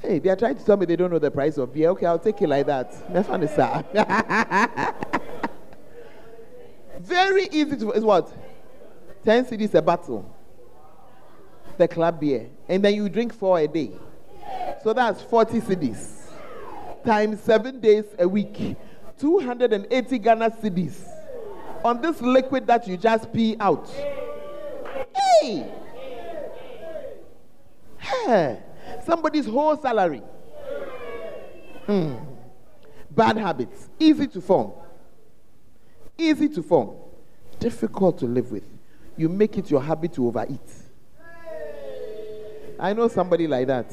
Hey, 0.03 0.19
they 0.19 0.29
are 0.29 0.35
trying 0.35 0.57
to 0.57 0.65
tell 0.65 0.77
me 0.77 0.87
they 0.87 0.97
don't 0.97 1.13
know 1.13 1.21
the 1.21 1.31
price 1.31 1.57
of 1.57 1.73
beer. 1.73 1.91
Okay, 1.91 2.07
I'll 2.07 2.19
take 2.19 2.43
it 2.43 2.49
like 2.49 2.67
that. 2.67 2.93
Is. 3.15 3.57
Very 7.07 7.47
easy 7.53 7.77
to. 7.77 7.93
It's 7.93 8.05
what? 8.05 8.50
10 9.25 9.45
cedis 9.47 9.75
a 9.75 9.83
bottle. 9.83 10.35
The 11.77 11.89
club 11.89 12.21
beer. 12.21 12.49
And 12.69 12.85
then 12.85 12.95
you 12.95 13.09
drink 13.09 13.35
four 13.35 13.59
a 13.59 13.69
day. 13.69 13.93
So 14.83 14.93
that's 14.93 15.23
40 15.23 15.61
cedis. 15.61 16.21
Times 17.05 17.41
seven 17.41 17.81
days 17.81 18.05
a 18.19 18.29
week. 18.29 18.77
280 19.19 20.19
Ghana 20.19 20.51
cedis. 20.51 21.09
On 21.85 22.01
this 22.01 22.21
liquid 22.21 22.67
that 22.67 22.87
you 22.87 22.97
just 22.97 23.33
pee 23.33 23.57
out. 23.59 23.89
Hey! 25.15 25.71
Hey! 27.99 28.59
Somebody's 29.05 29.47
whole 29.47 29.77
salary. 29.77 30.23
Hmm. 31.87 32.17
Bad 33.11 33.37
habits. 33.37 33.89
Easy 33.99 34.27
to 34.29 34.41
form. 34.41 34.73
Easy 36.17 36.49
to 36.49 36.63
form. 36.63 36.97
Difficult 37.59 38.19
to 38.19 38.27
live 38.27 38.51
with. 38.53 38.65
You 39.21 39.29
make 39.29 39.59
it 39.59 39.71
your 39.71 39.83
habit 39.83 40.15
to 40.15 40.27
overeat. 40.27 40.59
I 42.79 42.95
know 42.95 43.07
somebody 43.07 43.47
like 43.47 43.67
that. 43.67 43.93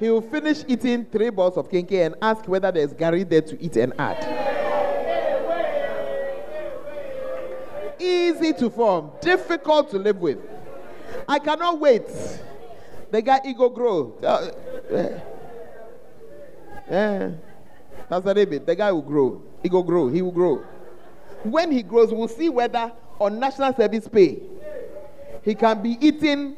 He 0.00 0.10
will 0.10 0.20
finish 0.20 0.64
eating 0.66 1.04
three 1.04 1.30
balls 1.30 1.56
of 1.56 1.70
kenkey 1.70 2.04
and 2.04 2.16
ask 2.20 2.48
whether 2.48 2.72
there's 2.72 2.92
gari 2.92 3.22
there 3.28 3.42
to 3.42 3.62
eat 3.62 3.76
and 3.76 3.92
add. 4.00 4.18
Easy 8.00 8.52
to 8.54 8.68
form, 8.68 9.12
difficult 9.20 9.90
to 9.90 9.98
live 10.00 10.16
with. 10.16 10.38
I 11.28 11.38
cannot 11.38 11.78
wait. 11.78 12.08
The 13.12 13.22
guy 13.22 13.42
ego 13.44 13.68
grow. 13.68 14.12
Uh, 14.24 14.50
uh, 14.92 15.20
yeah. 16.90 17.30
Pastor 18.08 18.34
David, 18.34 18.66
the 18.66 18.74
guy 18.74 18.90
will 18.90 19.02
grow. 19.02 19.40
Will 19.62 19.82
grow. 19.84 20.08
He 20.08 20.20
will 20.20 20.32
grow. 20.32 20.64
When 21.44 21.70
he 21.70 21.84
grows, 21.84 22.12
we'll 22.12 22.26
see 22.26 22.48
whether 22.48 22.90
on 23.18 23.38
national 23.38 23.72
service 23.74 24.08
pay 24.08 24.40
he 25.46 25.54
can 25.54 25.80
be 25.80 25.96
eating 26.00 26.56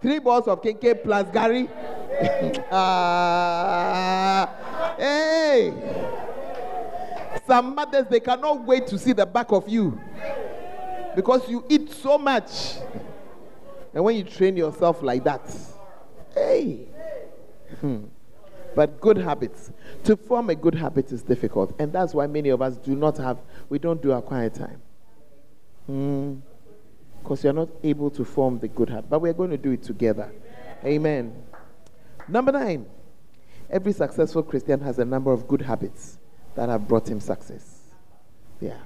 three 0.00 0.20
balls 0.20 0.46
of 0.46 0.62
kenkey 0.62 1.02
plus 1.02 1.26
gari. 1.28 1.68
Ah, 2.72 4.46
hey. 4.98 5.72
Some 7.46 7.74
mothers 7.74 8.06
they 8.08 8.20
cannot 8.20 8.64
wait 8.64 8.86
to 8.88 8.98
see 8.98 9.12
the 9.12 9.24
back 9.26 9.50
of 9.50 9.68
you 9.68 9.98
because 11.16 11.48
you 11.48 11.64
eat 11.68 11.90
so 11.90 12.18
much. 12.18 12.76
And 13.94 14.04
when 14.04 14.16
you 14.16 14.22
train 14.22 14.56
yourself 14.56 15.02
like 15.02 15.24
that, 15.24 15.42
hey. 16.34 16.86
Hmm. 17.80 18.04
But 18.76 19.00
good 19.00 19.16
habits. 19.16 19.72
To 20.04 20.16
form 20.16 20.50
a 20.50 20.54
good 20.54 20.74
habit 20.74 21.10
is 21.10 21.22
difficult. 21.22 21.74
And 21.80 21.92
that's 21.92 22.14
why 22.14 22.26
many 22.28 22.50
of 22.50 22.62
us 22.62 22.76
do 22.76 22.94
not 22.94 23.16
have, 23.18 23.38
we 23.68 23.78
don't 23.78 24.00
do 24.00 24.12
our 24.12 24.22
quiet 24.22 24.54
time. 24.54 24.80
Mm. 25.90 26.40
Because 27.22 27.44
you're 27.44 27.52
not 27.52 27.68
able 27.82 28.10
to 28.10 28.24
form 28.24 28.58
the 28.58 28.68
good 28.68 28.88
habit. 28.88 29.10
But 29.10 29.20
we're 29.20 29.32
going 29.32 29.50
to 29.50 29.58
do 29.58 29.72
it 29.72 29.82
together. 29.82 30.32
Amen. 30.84 31.34
Number 32.28 32.52
nine. 32.52 32.86
Every 33.68 33.92
successful 33.92 34.42
Christian 34.42 34.80
has 34.80 34.98
a 34.98 35.04
number 35.04 35.32
of 35.32 35.46
good 35.46 35.62
habits 35.62 36.18
that 36.54 36.68
have 36.68 36.88
brought 36.88 37.08
him 37.08 37.20
success. 37.20 37.80
Yeah. 38.60 38.78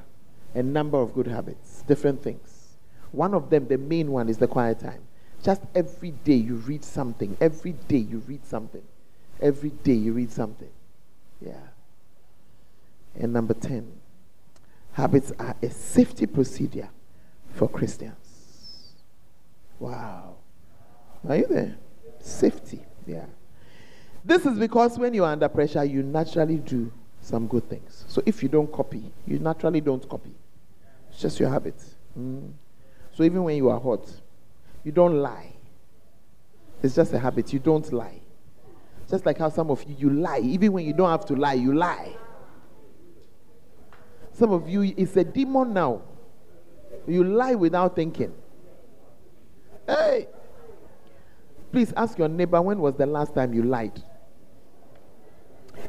A 0.55 0.63
number 0.63 0.99
of 0.99 1.15
good 1.15 1.27
habits, 1.27 1.83
different 1.87 2.23
things. 2.23 2.77
One 3.13 3.35
of 3.35 3.49
them, 3.49 3.67
the 3.67 3.79
main 3.79 4.11
one, 4.11 4.29
is 4.29 4.39
the 4.39 4.47
quiet 4.47 4.81
time. 4.81 5.03
Just 5.43 5.63
every 5.75 6.11
day 6.11 6.35
you 6.35 6.57
read 6.57 6.85
something. 6.85 7.37
Every 7.41 7.73
day 7.73 7.99
you 7.99 8.19
read 8.27 8.45
something. 8.47 8.83
Every 9.41 9.71
day 9.71 9.95
you 9.95 10.13
read 10.13 10.33
something. 10.33 10.71
Yeah. 11.41 11.61
And 13.15 13.33
number 13.33 13.55
10, 13.55 13.91
habits 14.95 15.33
are 15.41 15.57
a 15.61 15.69
safety 15.71 16.25
procedure 16.25 16.89
for 17.53 17.69
Christians. 17.69 18.95
Wow. 19.81 20.37
Are 21.29 21.37
you 21.37 21.47
there? 21.47 21.77
Safety. 22.21 22.81
Yeah. 23.07 23.27
This 24.25 24.47
is 24.47 24.57
because 24.57 24.97
when 24.99 25.13
you 25.13 25.25
are 25.25 25.33
under 25.33 25.49
pressure, 25.49 25.85
you 25.85 26.03
naturally 26.05 26.57
do 26.59 26.93
some 27.21 27.49
good 27.49 27.69
things. 27.69 28.05
So 28.07 28.23
if 28.25 28.43
you 28.43 28.49
don't 28.49 28.71
copy, 28.73 29.03
you 29.27 29.41
naturally 29.41 29.81
don't 29.81 30.09
copy. 30.09 30.33
It's 31.11 31.21
just 31.21 31.41
your 31.41 31.51
habit. 31.51 31.77
Mm. 32.19 32.53
So 33.13 33.25
even 33.25 33.43
when 33.43 33.57
you 33.57 33.71
are 33.71 33.81
hot, 33.81 34.09
you 34.85 34.93
don't 34.93 35.21
lie. 35.21 35.53
It's 36.83 36.95
just 36.95 37.13
a 37.13 37.19
habit. 37.19 37.53
You 37.53 37.59
don't 37.59 37.93
lie. 37.93 38.21
Just 39.11 39.27
like 39.27 39.39
how 39.39 39.49
some 39.49 39.71
of 39.71 39.83
you, 39.89 39.97
you 39.99 40.11
lie. 40.11 40.39
Even 40.39 40.73
when 40.73 40.87
you 40.87 40.93
don't 40.93 41.11
have 41.11 41.27
to 41.27 41.35
lie, 41.35 41.55
you 41.55 41.75
lie. 41.75 42.15
Some 44.35 44.53
of 44.53 44.69
you, 44.69 44.93
it's 44.97 45.17
a 45.17 45.25
demon 45.25 45.73
now. 45.73 46.03
You 47.07 47.23
lie 47.23 47.55
without 47.55 47.95
thinking. 47.95 48.35
Hey! 49.87 50.27
Please 51.71 51.93
ask 51.97 52.19
your 52.19 52.29
neighbor 52.29 52.61
when 52.61 52.81
was 52.81 52.95
the 52.95 53.07
last 53.07 53.35
time 53.35 53.55
you 53.55 53.63
lied? 53.63 54.03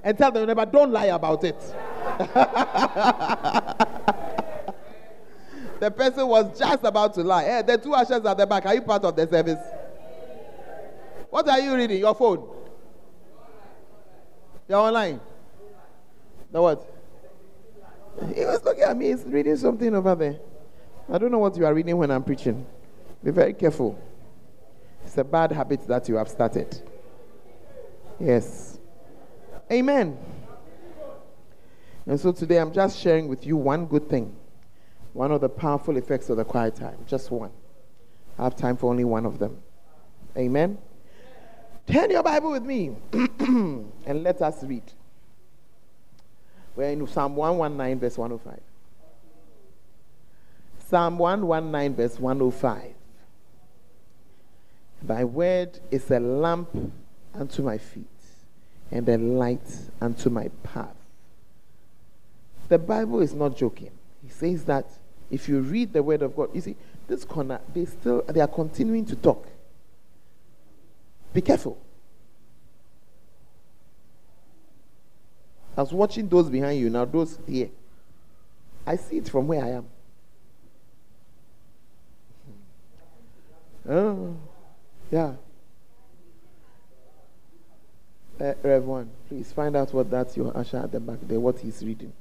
And 0.04 0.18
tell 0.18 0.32
the 0.32 0.46
neighbor, 0.46 0.66
don't 0.66 0.91
lie 0.91 1.06
about 1.06 1.43
it. 1.43 1.60
the 5.80 5.91
person 5.91 6.28
was 6.28 6.58
just 6.58 6.84
about 6.84 7.14
to 7.16 7.24
lie. 7.24 7.46
Hey, 7.46 7.64
the 7.66 7.78
two 7.78 7.93
ushers 7.93 8.26
at 8.26 8.38
the 8.38 8.46
back, 8.46 8.66
are 8.66 8.76
you 8.76 8.82
part 8.82 9.04
of 9.04 9.16
the 9.16 9.28
service? 9.28 9.60
What 11.30 11.50
are 11.50 11.60
you 11.60 11.76
reading? 11.76 12.00
Your 12.00 12.14
phone? 12.14 12.48
You're 14.68 14.80
online? 14.80 15.20
The 16.52 16.62
what? 16.62 16.95
He 18.34 18.45
was 18.45 18.63
looking 18.63 18.84
at 18.84 18.95
me, 18.95 19.07
he's 19.07 19.24
reading 19.24 19.57
something 19.57 19.93
over 19.93 20.16
there. 20.16 20.39
I 21.11 21.18
don't 21.18 21.32
know 21.32 21.39
what 21.39 21.55
you 21.57 21.66
are 21.66 21.74
reading 21.74 21.97
when 21.97 22.11
I'm 22.11 22.24
preaching. 22.24 22.66
Be 23.24 23.32
very 23.32 23.53
careful. 23.53 23.99
It's 25.05 25.18
a 25.18 25.24
bad 25.24 25.51
habit 25.51 25.88
that 25.88 26.09
you 26.09 26.16
have 26.16 26.30
started. 26.30 26.82
Yes. 28.20 28.80
Amen. 29.72 30.18
And 32.07 32.20
so 32.20 32.32
today 32.32 32.57
I'm 32.57 32.72
just 32.72 32.99
sharing 32.99 33.28
with 33.28 33.45
you 33.45 33.57
one 33.57 33.86
good 33.86 34.09
thing. 34.09 34.36
One 35.13 35.32
of 35.32 35.41
the 35.41 35.49
powerful 35.49 35.97
effects 35.97 36.30
of 36.30 36.38
the 36.38 36.45
quiet 36.45 36.76
time. 36.76 36.97
Just 37.07 37.32
one. 37.32 37.51
I 38.38 38.43
have 38.43 38.55
time 38.55 38.78
for 38.78 38.89
only 38.89 39.05
one 39.05 39.26
of 39.26 39.39
them. 39.39 39.57
Amen. 40.38 40.78
Turn 41.88 42.11
your 42.11 42.24
Bible 42.24 42.51
with 42.51 42.63
me 42.63 42.95
and 43.39 44.24
let 44.24 44.41
us 44.41 44.63
read. 44.63 44.84
We're 46.76 46.89
in 46.89 47.07
Psalm 47.07 47.36
119, 47.36 47.99
verse 47.99 48.17
105. 48.17 48.59
Psalm 50.89 51.17
119, 51.17 51.95
verse 51.95 52.19
105. 52.19 52.93
Thy 55.03 55.23
word 55.23 55.80
is 55.91 56.09
a 56.11 56.19
lamp 56.19 56.69
unto 57.34 57.61
my 57.61 57.78
feet 57.78 58.05
and 58.91 59.07
a 59.07 59.17
light 59.17 59.80
unto 60.01 60.30
my 60.30 60.49
path. 60.63 60.95
The 62.67 62.80
Bible 62.80 63.21
is 63.21 63.34
not 63.34 63.55
joking. 63.55 63.91
He 64.23 64.30
says 64.30 64.65
that 64.65 64.88
If 65.32 65.49
you 65.49 65.59
read 65.59 65.93
the 65.93 66.03
word 66.03 66.21
of 66.21 66.36
God, 66.36 66.49
you 66.53 66.61
see, 66.61 66.76
this 67.07 67.23
corner, 67.23 67.59
they 67.73 67.86
still 67.86 68.23
they 68.23 68.41
are 68.41 68.47
continuing 68.47 69.05
to 69.05 69.15
talk. 69.15 69.45
Be 71.34 71.41
careful. 71.41 71.78
I 75.78 75.82
was 75.82 75.91
watching 75.91 76.28
those 76.30 76.49
behind 76.49 76.80
you, 76.80 76.89
now 76.89 77.05
those 77.05 77.38
here. 77.47 77.69
I 78.88 78.95
see 78.95 79.17
it 79.17 79.30
from 79.30 79.47
where 79.47 79.63
I 79.63 79.69
am. 79.71 79.86
Oh, 83.88 84.36
yeah. 85.11 85.34
Uh, 88.39 88.53
Rev 88.63 88.84
1, 88.84 89.09
please 89.30 89.51
find 89.51 89.76
out 89.76 89.93
what 89.93 90.09
that's 90.09 90.36
your 90.36 90.55
usher 90.57 90.78
at 90.78 90.91
the 90.91 90.99
back 90.99 91.19
there, 91.21 91.39
what 91.39 91.59
he's 91.59 91.84
reading. 91.84 92.11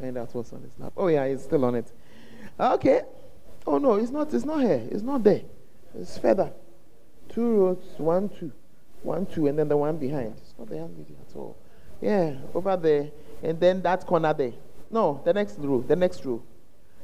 Find 0.00 0.16
out 0.18 0.34
what's 0.34 0.52
on 0.52 0.62
his 0.62 0.72
lap. 0.78 0.92
Oh, 0.96 1.08
yeah, 1.08 1.26
he's 1.28 1.42
still 1.42 1.64
on 1.64 1.74
it. 1.74 1.90
Okay. 2.58 3.02
Oh, 3.66 3.78
no, 3.78 3.94
it's 3.94 4.10
not, 4.10 4.32
it's 4.32 4.44
not 4.44 4.60
here. 4.60 4.86
It's 4.90 5.02
not 5.02 5.24
there. 5.24 5.42
It's 5.98 6.18
further. 6.18 6.52
Two 7.28 7.56
rows, 7.56 7.78
one, 7.96 8.28
two. 8.28 8.52
One, 9.02 9.26
two, 9.26 9.46
and 9.46 9.58
then 9.58 9.68
the 9.68 9.76
one 9.76 9.96
behind. 9.96 10.34
It's 10.38 10.54
not 10.58 10.68
the 10.68 10.76
lady 10.76 11.16
at 11.28 11.36
all. 11.36 11.56
Yeah, 12.00 12.34
over 12.54 12.76
there. 12.76 13.10
And 13.42 13.58
then 13.58 13.82
that 13.82 14.06
corner 14.06 14.32
there. 14.32 14.52
No, 14.90 15.20
the 15.24 15.32
next 15.32 15.58
row, 15.58 15.82
the 15.82 15.96
next 15.96 16.24
row. 16.24 16.42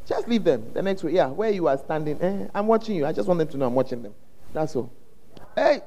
Just 0.07 0.29
leave 0.29 0.45
them. 0.45 0.73
The 0.73 0.83
next 0.83 1.05
row. 1.05 1.11
Yeah, 1.11 1.29
where 1.29 1.51
you 1.51 1.69
are 1.69 1.79
standing. 1.79 2.21
Eh, 2.21 2.49
I'm 2.55 2.67
watching 2.67 2.97
you. 2.97 3.07
I 3.07 3.13
just 3.13 3.29
want 3.29 3.39
them 3.39 3.49
to 3.49 3.57
know 3.57 3.67
I'm 3.67 3.75
watching 3.75 4.03
them. 4.03 4.15
That's 4.53 4.75
all. 4.77 4.93
Hey, 5.55 5.81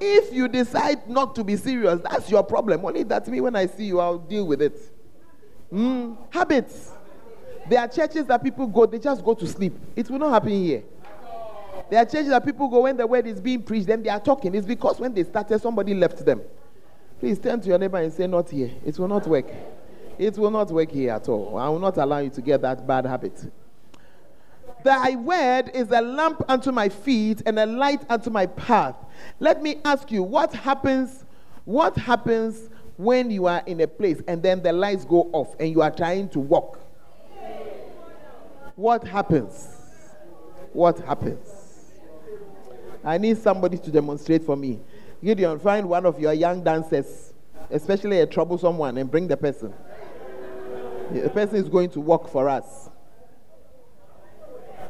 if 0.00 0.32
you 0.32 0.48
decide 0.48 1.08
not 1.08 1.34
to 1.36 1.44
be 1.44 1.56
serious, 1.56 2.00
that's 2.00 2.30
your 2.30 2.42
problem. 2.42 2.84
Only 2.84 3.02
that 3.04 3.26
me 3.28 3.40
when 3.40 3.56
I 3.56 3.66
see 3.66 3.86
you, 3.86 4.00
I'll 4.00 4.18
deal 4.18 4.46
with 4.46 4.62
it. 4.62 4.78
Mm, 5.72 6.16
habits. 6.30 6.92
There 7.68 7.80
are 7.80 7.88
churches 7.88 8.26
that 8.26 8.42
people 8.42 8.66
go, 8.66 8.86
they 8.86 8.98
just 8.98 9.22
go 9.24 9.34
to 9.34 9.46
sleep. 9.46 9.74
It 9.94 10.08
will 10.08 10.18
not 10.18 10.30
happen 10.30 10.50
here. 10.50 10.82
There 11.90 12.00
are 12.00 12.04
churches 12.04 12.28
that 12.28 12.44
people 12.44 12.68
go 12.68 12.82
when 12.82 12.96
the 12.96 13.06
word 13.06 13.26
is 13.26 13.40
being 13.40 13.62
preached, 13.62 13.86
then 13.86 14.02
they 14.02 14.08
are 14.08 14.20
talking. 14.20 14.54
It's 14.54 14.66
because 14.66 14.98
when 14.98 15.12
they 15.12 15.24
started, 15.24 15.60
somebody 15.60 15.94
left 15.94 16.24
them. 16.24 16.42
Please 17.20 17.38
turn 17.38 17.60
to 17.60 17.68
your 17.68 17.78
neighbor 17.78 17.98
and 17.98 18.12
say, 18.12 18.26
Not 18.26 18.48
here. 18.48 18.70
It 18.84 18.98
will 18.98 19.08
not 19.08 19.26
work. 19.26 19.46
It 20.18 20.36
will 20.38 20.50
not 20.50 20.70
work 20.70 20.90
here 20.90 21.12
at 21.12 21.28
all. 21.28 21.56
I 21.56 21.68
will 21.68 21.78
not 21.78 21.96
allow 21.96 22.18
you 22.18 22.30
to 22.30 22.40
get 22.42 22.62
that 22.62 22.86
bad 22.86 23.06
habit. 23.06 23.50
Thy 24.84 25.16
word 25.16 25.70
is 25.74 25.90
a 25.90 26.00
lamp 26.00 26.42
unto 26.48 26.70
my 26.70 26.88
feet 26.88 27.42
and 27.46 27.58
a 27.58 27.66
light 27.66 28.02
unto 28.08 28.30
my 28.30 28.46
path. 28.46 28.96
Let 29.40 29.62
me 29.62 29.76
ask 29.84 30.10
you, 30.12 30.22
what 30.22 30.52
happens? 30.52 31.24
What 31.64 31.96
happens 31.96 32.70
when 32.96 33.30
you 33.30 33.46
are 33.46 33.62
in 33.66 33.80
a 33.80 33.86
place 33.86 34.22
and 34.28 34.42
then 34.42 34.62
the 34.62 34.72
lights 34.72 35.04
go 35.04 35.28
off 35.32 35.54
and 35.58 35.70
you 35.70 35.82
are 35.82 35.90
trying 35.90 36.28
to 36.30 36.38
walk? 36.38 36.78
What 38.76 39.04
happens? 39.06 39.68
What 40.72 41.00
happens? 41.00 41.48
I 43.04 43.18
need 43.18 43.38
somebody 43.38 43.78
to 43.78 43.90
demonstrate 43.90 44.44
for 44.44 44.56
me. 44.56 44.80
Gideon, 45.22 45.58
find 45.58 45.88
one 45.88 46.06
of 46.06 46.20
your 46.20 46.32
young 46.32 46.62
dancers, 46.62 47.32
especially 47.70 48.20
a 48.20 48.26
troublesome 48.26 48.78
one, 48.78 48.96
and 48.98 49.10
bring 49.10 49.26
the 49.26 49.36
person. 49.36 49.74
The 51.10 51.28
person 51.30 51.56
is 51.56 51.68
going 51.68 51.90
to 51.90 52.00
work 52.00 52.28
for 52.28 52.48
us. 52.48 52.90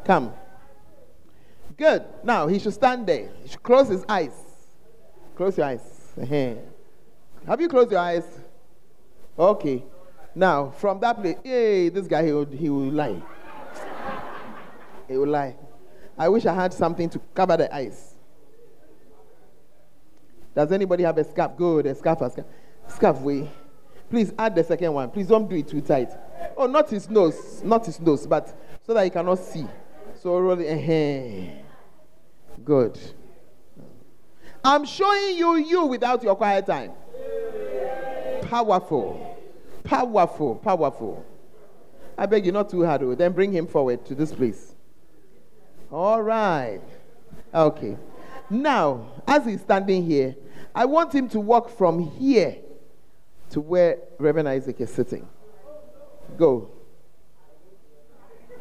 Come. 0.05 0.33
Good. 1.77 2.05
Now 2.25 2.47
he 2.47 2.59
should 2.59 2.75
stand 2.75 3.07
there. 3.07 3.29
He 3.43 3.49
should 3.51 3.63
close 3.63 3.89
his 3.89 4.05
eyes. 4.09 4.33
Close 5.37 5.57
your 5.57 5.67
eyes. 5.67 5.81
Have 7.47 7.61
you 7.61 7.69
closed 7.69 7.93
your 7.93 8.01
eyes? 8.01 8.25
Okay. 9.39 9.85
Now, 10.35 10.71
from 10.71 11.01
that 11.01 11.21
place, 11.21 11.37
hey, 11.45 11.89
this 11.89 12.07
guy, 12.07 12.27
he 12.27 12.33
will, 12.33 12.47
he 12.47 12.69
will 12.69 12.91
lie. 12.91 13.23
he 15.07 15.17
will 15.17 15.29
lie. 15.29 15.57
I 16.17 16.29
wish 16.29 16.45
I 16.47 16.55
had 16.55 16.73
something 16.73 17.09
to 17.11 17.21
cover 17.35 17.57
the 17.57 17.75
eyes. 17.75 18.08
Does 20.59 20.73
anybody 20.73 21.05
have 21.05 21.17
a 21.17 21.23
scarf? 21.23 21.57
Good, 21.57 21.87
a 21.87 21.95
scarf, 21.95 22.21
a 22.21 22.29
scarf. 22.29 22.47
Scarf, 22.89 23.21
way. 23.21 23.49
Please 24.11 24.33
add 24.37 24.57
the 24.57 24.65
second 24.65 24.93
one. 24.93 25.09
Please 25.09 25.29
don't 25.29 25.49
do 25.49 25.55
it 25.55 25.69
too 25.69 25.81
tight. 25.81 26.11
Oh, 26.57 26.67
not 26.67 26.91
his 26.91 27.09
nose, 27.09 27.63
not 27.63 27.87
his 27.87 28.01
nose, 28.01 28.27
but 28.27 28.53
so 28.85 28.93
that 28.93 29.05
he 29.05 29.11
cannot 29.11 29.39
see. 29.39 29.65
So 30.21 30.37
roll 30.41 30.59
it. 30.59 31.65
Good. 32.65 32.99
I'm 34.65 34.85
showing 34.85 35.39
you 35.39 35.55
you 35.59 35.87
without 35.87 36.25
your 36.25 36.35
quiet 36.35 36.67
time. 36.67 36.91
Powerful. 38.43 39.39
Powerful. 39.85 40.57
Powerful. 40.57 41.25
I 42.17 42.27
beg 42.27 42.45
you 42.45 42.51
not 42.51 42.69
too 42.69 42.85
hard. 42.85 43.05
oh. 43.05 43.15
Then 43.15 43.31
bring 43.31 43.53
him 43.53 43.69
forward 43.69 44.05
to 44.07 44.15
this 44.17 44.33
place. 44.33 44.75
All 45.93 46.21
right. 46.21 46.81
Okay. 47.55 47.97
Now, 48.51 49.07
as 49.25 49.45
he's 49.45 49.61
standing 49.61 50.05
here, 50.05 50.35
I 50.79 50.85
want 50.85 51.13
him 51.13 51.29
to 51.31 51.41
walk 51.41 51.77
from 51.77 51.99
here 51.99 52.59
to 53.51 53.61
where 53.61 53.99
Reverend 54.17 54.49
Isaac 54.49 54.81
is 54.81 54.93
sitting. 54.93 55.29
Go. 56.37 56.71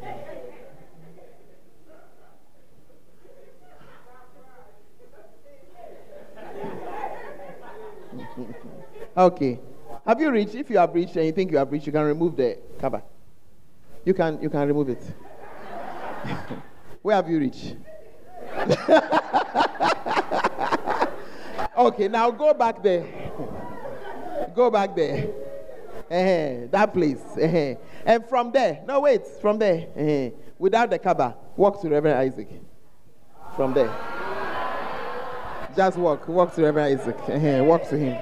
okay. 9.16 9.60
Have 10.04 10.20
you 10.20 10.32
reached? 10.32 10.56
If 10.56 10.70
you 10.70 10.78
have 10.78 10.92
reached 10.92 11.14
and 11.14 11.24
you 11.24 11.30
think 11.30 11.52
you 11.52 11.58
have 11.58 11.70
reached, 11.70 11.86
you 11.86 11.92
can 11.92 12.02
remove 12.02 12.34
the 12.34 12.58
cover. 12.80 13.00
You 14.04 14.12
can 14.12 14.42
you 14.42 14.50
can 14.50 14.66
remove 14.66 14.88
it. 14.88 15.04
Where 17.02 17.14
have 17.14 17.30
you 17.30 17.38
reached? 17.38 17.76
okay, 21.88 22.08
now 22.08 22.30
go 22.30 22.54
back 22.54 22.82
there. 22.82 23.06
go 24.54 24.70
back 24.70 24.94
there. 24.94 25.28
Eh, 26.10 26.66
that 26.70 26.92
place. 26.92 27.20
Eh, 27.38 27.74
and 28.04 28.26
from 28.28 28.50
there, 28.50 28.82
no, 28.86 29.00
wait, 29.00 29.26
from 29.40 29.58
there, 29.58 29.88
eh, 29.96 30.30
without 30.58 30.90
the 30.90 30.98
cover, 30.98 31.34
walk 31.56 31.80
to 31.82 31.88
Reverend 31.88 32.18
Isaac. 32.18 32.48
From 33.56 33.74
there. 33.74 33.92
Just 35.76 35.98
walk, 35.98 36.26
walk 36.28 36.54
to 36.54 36.62
Reverend 36.62 37.00
Isaac. 37.00 37.64
Walk 37.66 37.88
to 37.88 37.98
him. 37.98 38.18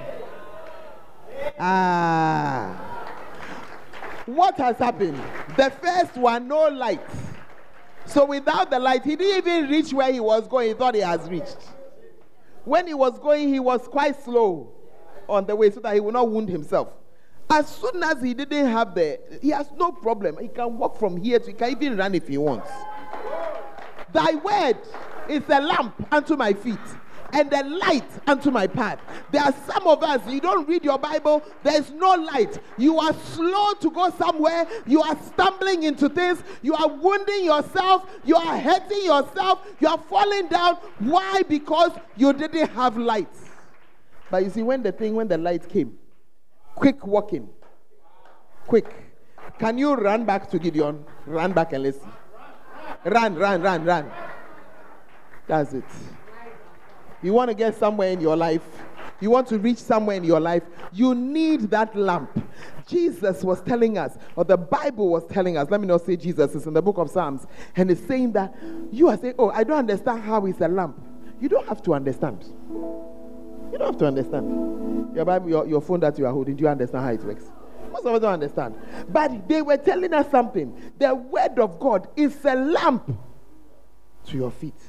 Ah. 1.58 2.82
What 4.26 4.56
has 4.56 4.76
happened? 4.78 5.20
The 5.56 5.70
first 5.70 6.16
one, 6.16 6.48
no 6.48 6.68
light. 6.68 7.00
So 8.06 8.24
without 8.24 8.70
the 8.70 8.78
light, 8.78 9.04
he 9.04 9.16
didn't 9.16 9.46
even 9.46 9.70
reach 9.70 9.92
where 9.92 10.12
he 10.12 10.20
was 10.20 10.46
going. 10.48 10.68
He 10.68 10.74
thought 10.74 10.94
he 10.94 11.00
has 11.00 11.28
reached. 11.28 11.56
When 12.66 12.88
he 12.88 12.94
was 12.94 13.16
going, 13.20 13.48
he 13.48 13.60
was 13.60 13.86
quite 13.86 14.20
slow 14.24 14.72
on 15.28 15.46
the 15.46 15.54
way 15.54 15.70
so 15.70 15.78
that 15.78 15.94
he 15.94 16.00
would 16.00 16.14
not 16.14 16.28
wound 16.28 16.48
himself. 16.48 16.88
As 17.48 17.68
soon 17.68 18.02
as 18.02 18.20
he 18.20 18.34
didn't 18.34 18.66
have 18.66 18.92
the, 18.92 19.20
he 19.40 19.50
has 19.50 19.70
no 19.76 19.92
problem. 19.92 20.36
He 20.40 20.48
can 20.48 20.76
walk 20.76 20.98
from 20.98 21.16
here 21.16 21.38
to, 21.38 21.46
he 21.46 21.52
can 21.52 21.70
even 21.70 21.96
run 21.96 22.16
if 22.16 22.26
he 22.26 22.38
wants. 22.38 22.68
Thy 24.12 24.34
word 24.34 24.78
is 25.28 25.44
a 25.48 25.60
lamp 25.60 25.94
unto 26.10 26.34
my 26.34 26.52
feet 26.54 26.76
and 27.32 27.50
the 27.50 27.62
light 27.64 28.08
unto 28.26 28.50
my 28.50 28.66
path. 28.66 29.00
There 29.30 29.42
are 29.42 29.54
some 29.66 29.86
of 29.86 30.02
us, 30.02 30.26
you 30.28 30.40
don't 30.40 30.68
read 30.68 30.84
your 30.84 30.98
Bible, 30.98 31.42
there's 31.62 31.90
no 31.92 32.10
light. 32.14 32.58
You 32.78 32.98
are 32.98 33.12
slow 33.12 33.74
to 33.74 33.90
go 33.90 34.10
somewhere, 34.10 34.66
you 34.86 35.02
are 35.02 35.16
stumbling 35.26 35.84
into 35.84 36.08
things, 36.08 36.42
you 36.62 36.74
are 36.74 36.88
wounding 36.88 37.44
yourself, 37.44 38.08
you 38.24 38.36
are 38.36 38.58
hurting 38.58 39.04
yourself, 39.04 39.66
you 39.80 39.88
are 39.88 39.98
falling 39.98 40.48
down. 40.48 40.76
Why? 40.98 41.42
Because 41.48 41.92
you 42.16 42.32
didn't 42.32 42.68
have 42.70 42.96
light. 42.96 43.28
But 44.30 44.44
you 44.44 44.50
see, 44.50 44.62
when 44.62 44.82
the 44.82 44.92
thing, 44.92 45.14
when 45.14 45.28
the 45.28 45.38
light 45.38 45.68
came, 45.68 45.98
quick 46.74 47.06
walking, 47.06 47.48
quick. 48.66 48.92
Can 49.58 49.78
you 49.78 49.94
run 49.94 50.24
back 50.24 50.50
to 50.50 50.58
Gideon? 50.58 51.04
Run 51.24 51.52
back 51.52 51.72
and 51.72 51.94
see. 51.94 52.00
Run, 53.04 53.36
run, 53.36 53.62
run, 53.62 53.84
run. 53.84 54.10
That's 55.46 55.72
it. 55.72 55.84
You 57.26 57.32
want 57.32 57.48
to 57.50 57.56
get 57.56 57.76
somewhere 57.76 58.12
in 58.12 58.20
your 58.20 58.36
life, 58.36 58.62
you 59.18 59.30
want 59.30 59.48
to 59.48 59.58
reach 59.58 59.78
somewhere 59.78 60.16
in 60.16 60.22
your 60.22 60.38
life, 60.38 60.62
you 60.92 61.12
need 61.12 61.62
that 61.72 61.96
lamp. 61.96 62.30
Jesus 62.86 63.42
was 63.42 63.60
telling 63.62 63.98
us, 63.98 64.16
or 64.36 64.44
the 64.44 64.56
Bible 64.56 65.08
was 65.08 65.26
telling 65.26 65.56
us, 65.56 65.68
let 65.68 65.80
me 65.80 65.88
not 65.88 66.02
say 66.02 66.14
Jesus, 66.14 66.54
it's 66.54 66.66
in 66.66 66.72
the 66.72 66.80
book 66.80 66.98
of 66.98 67.10
Psalms, 67.10 67.48
and 67.74 67.90
it's 67.90 68.00
saying 68.06 68.30
that 68.34 68.54
you 68.92 69.08
are 69.08 69.16
saying, 69.16 69.34
Oh, 69.40 69.50
I 69.50 69.64
don't 69.64 69.76
understand 69.76 70.22
how 70.22 70.46
it's 70.46 70.60
a 70.60 70.68
lamp. 70.68 71.02
You 71.40 71.48
don't 71.48 71.66
have 71.66 71.82
to 71.82 71.94
understand. 71.94 72.44
You 72.70 73.76
don't 73.76 73.88
have 73.88 73.98
to 73.98 74.06
understand. 74.06 75.16
Your 75.16 75.24
Bible, 75.24 75.50
your, 75.50 75.66
your 75.66 75.80
phone 75.80 75.98
that 76.00 76.16
you 76.20 76.26
are 76.26 76.32
holding, 76.32 76.54
do 76.54 76.62
you 76.62 76.68
understand 76.68 77.04
how 77.04 77.10
it 77.10 77.24
works? 77.24 77.46
Most 77.90 78.06
of 78.06 78.14
us 78.14 78.20
don't 78.20 78.34
understand. 78.34 78.76
But 79.08 79.48
they 79.48 79.62
were 79.62 79.78
telling 79.78 80.14
us 80.14 80.30
something. 80.30 80.92
The 81.00 81.12
word 81.12 81.58
of 81.58 81.80
God 81.80 82.06
is 82.14 82.44
a 82.44 82.54
lamp 82.54 83.18
to 84.26 84.36
your 84.36 84.52
feet. 84.52 84.80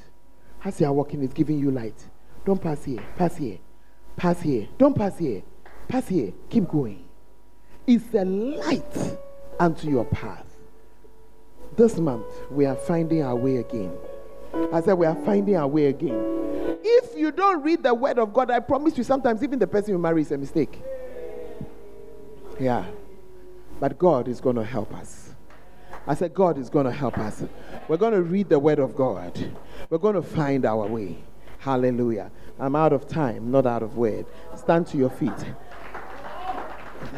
As 0.64 0.80
you 0.80 0.86
are 0.86 0.92
walking, 0.92 1.24
it's 1.24 1.34
giving 1.34 1.58
you 1.58 1.72
light. 1.72 2.00
Don't 2.48 2.62
pass 2.62 2.82
here, 2.82 3.04
pass 3.18 3.36
here, 3.36 3.58
pass 4.16 4.40
here. 4.40 4.68
Don't 4.78 4.96
pass 4.96 5.18
here, 5.18 5.42
pass 5.86 6.08
here. 6.08 6.32
Keep 6.48 6.68
going. 6.68 7.04
It's 7.86 8.14
a 8.14 8.24
light 8.24 9.18
unto 9.60 9.90
your 9.90 10.06
path. 10.06 10.46
this 11.76 11.98
month 11.98 12.24
we 12.50 12.64
are 12.64 12.74
finding 12.74 13.22
our 13.22 13.36
way 13.36 13.58
again. 13.58 13.92
I 14.72 14.80
said 14.80 14.94
we 14.94 15.04
are 15.04 15.14
finding 15.26 15.56
our 15.56 15.68
way 15.68 15.88
again. 15.88 16.78
If 16.82 17.14
you 17.18 17.32
don't 17.32 17.62
read 17.62 17.82
the 17.82 17.92
word 17.92 18.18
of 18.18 18.32
God, 18.32 18.50
I 18.50 18.60
promise 18.60 18.96
you, 18.96 19.04
sometimes 19.04 19.42
even 19.42 19.58
the 19.58 19.66
person 19.66 19.92
you 19.92 19.98
marry 19.98 20.22
is 20.22 20.32
a 20.32 20.38
mistake. 20.38 20.80
Yeah. 22.58 22.86
But 23.78 23.98
God 23.98 24.26
is 24.26 24.40
going 24.40 24.56
to 24.56 24.64
help 24.64 24.94
us. 24.94 25.34
I 26.06 26.14
said, 26.14 26.32
God 26.32 26.56
is 26.56 26.70
going 26.70 26.86
to 26.86 26.92
help 26.92 27.18
us. 27.18 27.44
We're 27.88 27.98
going 27.98 28.14
to 28.14 28.22
read 28.22 28.48
the 28.48 28.58
word 28.58 28.78
of 28.78 28.96
God. 28.96 29.38
We're 29.90 29.98
going 29.98 30.14
to 30.14 30.22
find 30.22 30.64
our 30.64 30.86
way. 30.86 31.18
Hallelujah. 31.68 32.30
I'm 32.58 32.74
out 32.74 32.94
of 32.94 33.06
time, 33.06 33.50
not 33.50 33.66
out 33.66 33.82
of 33.82 33.98
word. 33.98 34.24
Stand 34.56 34.86
to 34.86 34.96
your 34.96 35.10
feet 35.10 35.44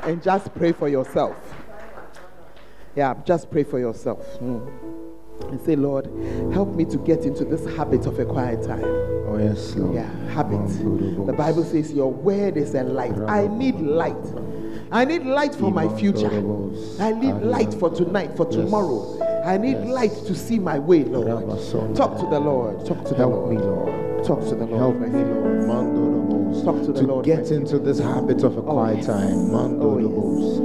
and 0.03 0.21
just 0.21 0.53
pray 0.57 0.73
for 0.73 0.89
yourself. 0.89 1.37
Yeah, 2.97 3.15
just 3.25 3.49
pray 3.49 3.63
for 3.63 3.79
yourself. 3.79 4.27
Mm. 4.41 4.69
And 5.53 5.61
say, 5.61 5.77
Lord, 5.77 6.07
help 6.53 6.75
me 6.75 6.85
to 6.87 6.99
get 6.99 7.21
into 7.21 7.45
this 7.45 7.65
habit 7.77 8.07
of 8.07 8.19
a 8.19 8.25
quiet 8.25 8.65
time. 8.65 8.83
Oh, 8.83 9.39
yes, 9.41 9.77
Lord. 9.77 9.95
Yeah, 9.95 10.13
habit. 10.31 10.67
The 11.27 11.33
Bible 11.33 11.63
says 11.63 11.93
your 11.93 12.13
word 12.13 12.57
is 12.57 12.75
a 12.75 12.83
light. 12.83 13.17
I 13.29 13.47
need 13.47 13.77
light. 13.77 14.17
I 14.91 15.05
need 15.05 15.27
light 15.27 15.55
for 15.55 15.71
my 15.71 15.89
future. 15.97 16.27
I 17.01 17.13
need 17.13 17.35
light 17.35 17.73
for 17.73 17.89
tonight, 17.89 18.37
for 18.37 18.47
tomorrow. 18.47 19.30
I 19.45 19.57
need 19.57 19.79
light 19.79 20.13
to 20.27 20.35
see 20.35 20.59
my 20.59 20.79
way, 20.79 21.05
Lord. 21.05 21.49
Talk 21.97 22.19
to 22.19 22.27
the 22.27 22.41
Lord. 22.41 22.85
Talk 22.87 23.05
to 23.05 23.11
the 23.11 23.17
Help 23.17 23.33
Lord. 23.33 23.51
me, 23.51 23.59
Lord. 23.59 24.25
Talk 24.25 24.41
to 24.41 24.55
the 24.55 24.67
Lord. 24.67 24.81
Help 24.81 25.13
me. 25.13 25.25
Lord. 25.25 26.40
Robos. 26.63 26.65
Talk 26.65 26.87
to 26.87 26.93
the 26.93 27.01
to 27.01 27.07
Lord, 27.07 27.25
get 27.25 27.47
friend. 27.47 27.63
into 27.63 27.79
this 27.79 27.99
habit 27.99 28.43
of 28.43 28.57
a 28.57 28.61
oh, 28.61 28.73
quiet 28.73 28.97
yes. 28.99 29.07
time. 29.07 29.55
Oh, 29.55 29.99
yes. 29.99 30.61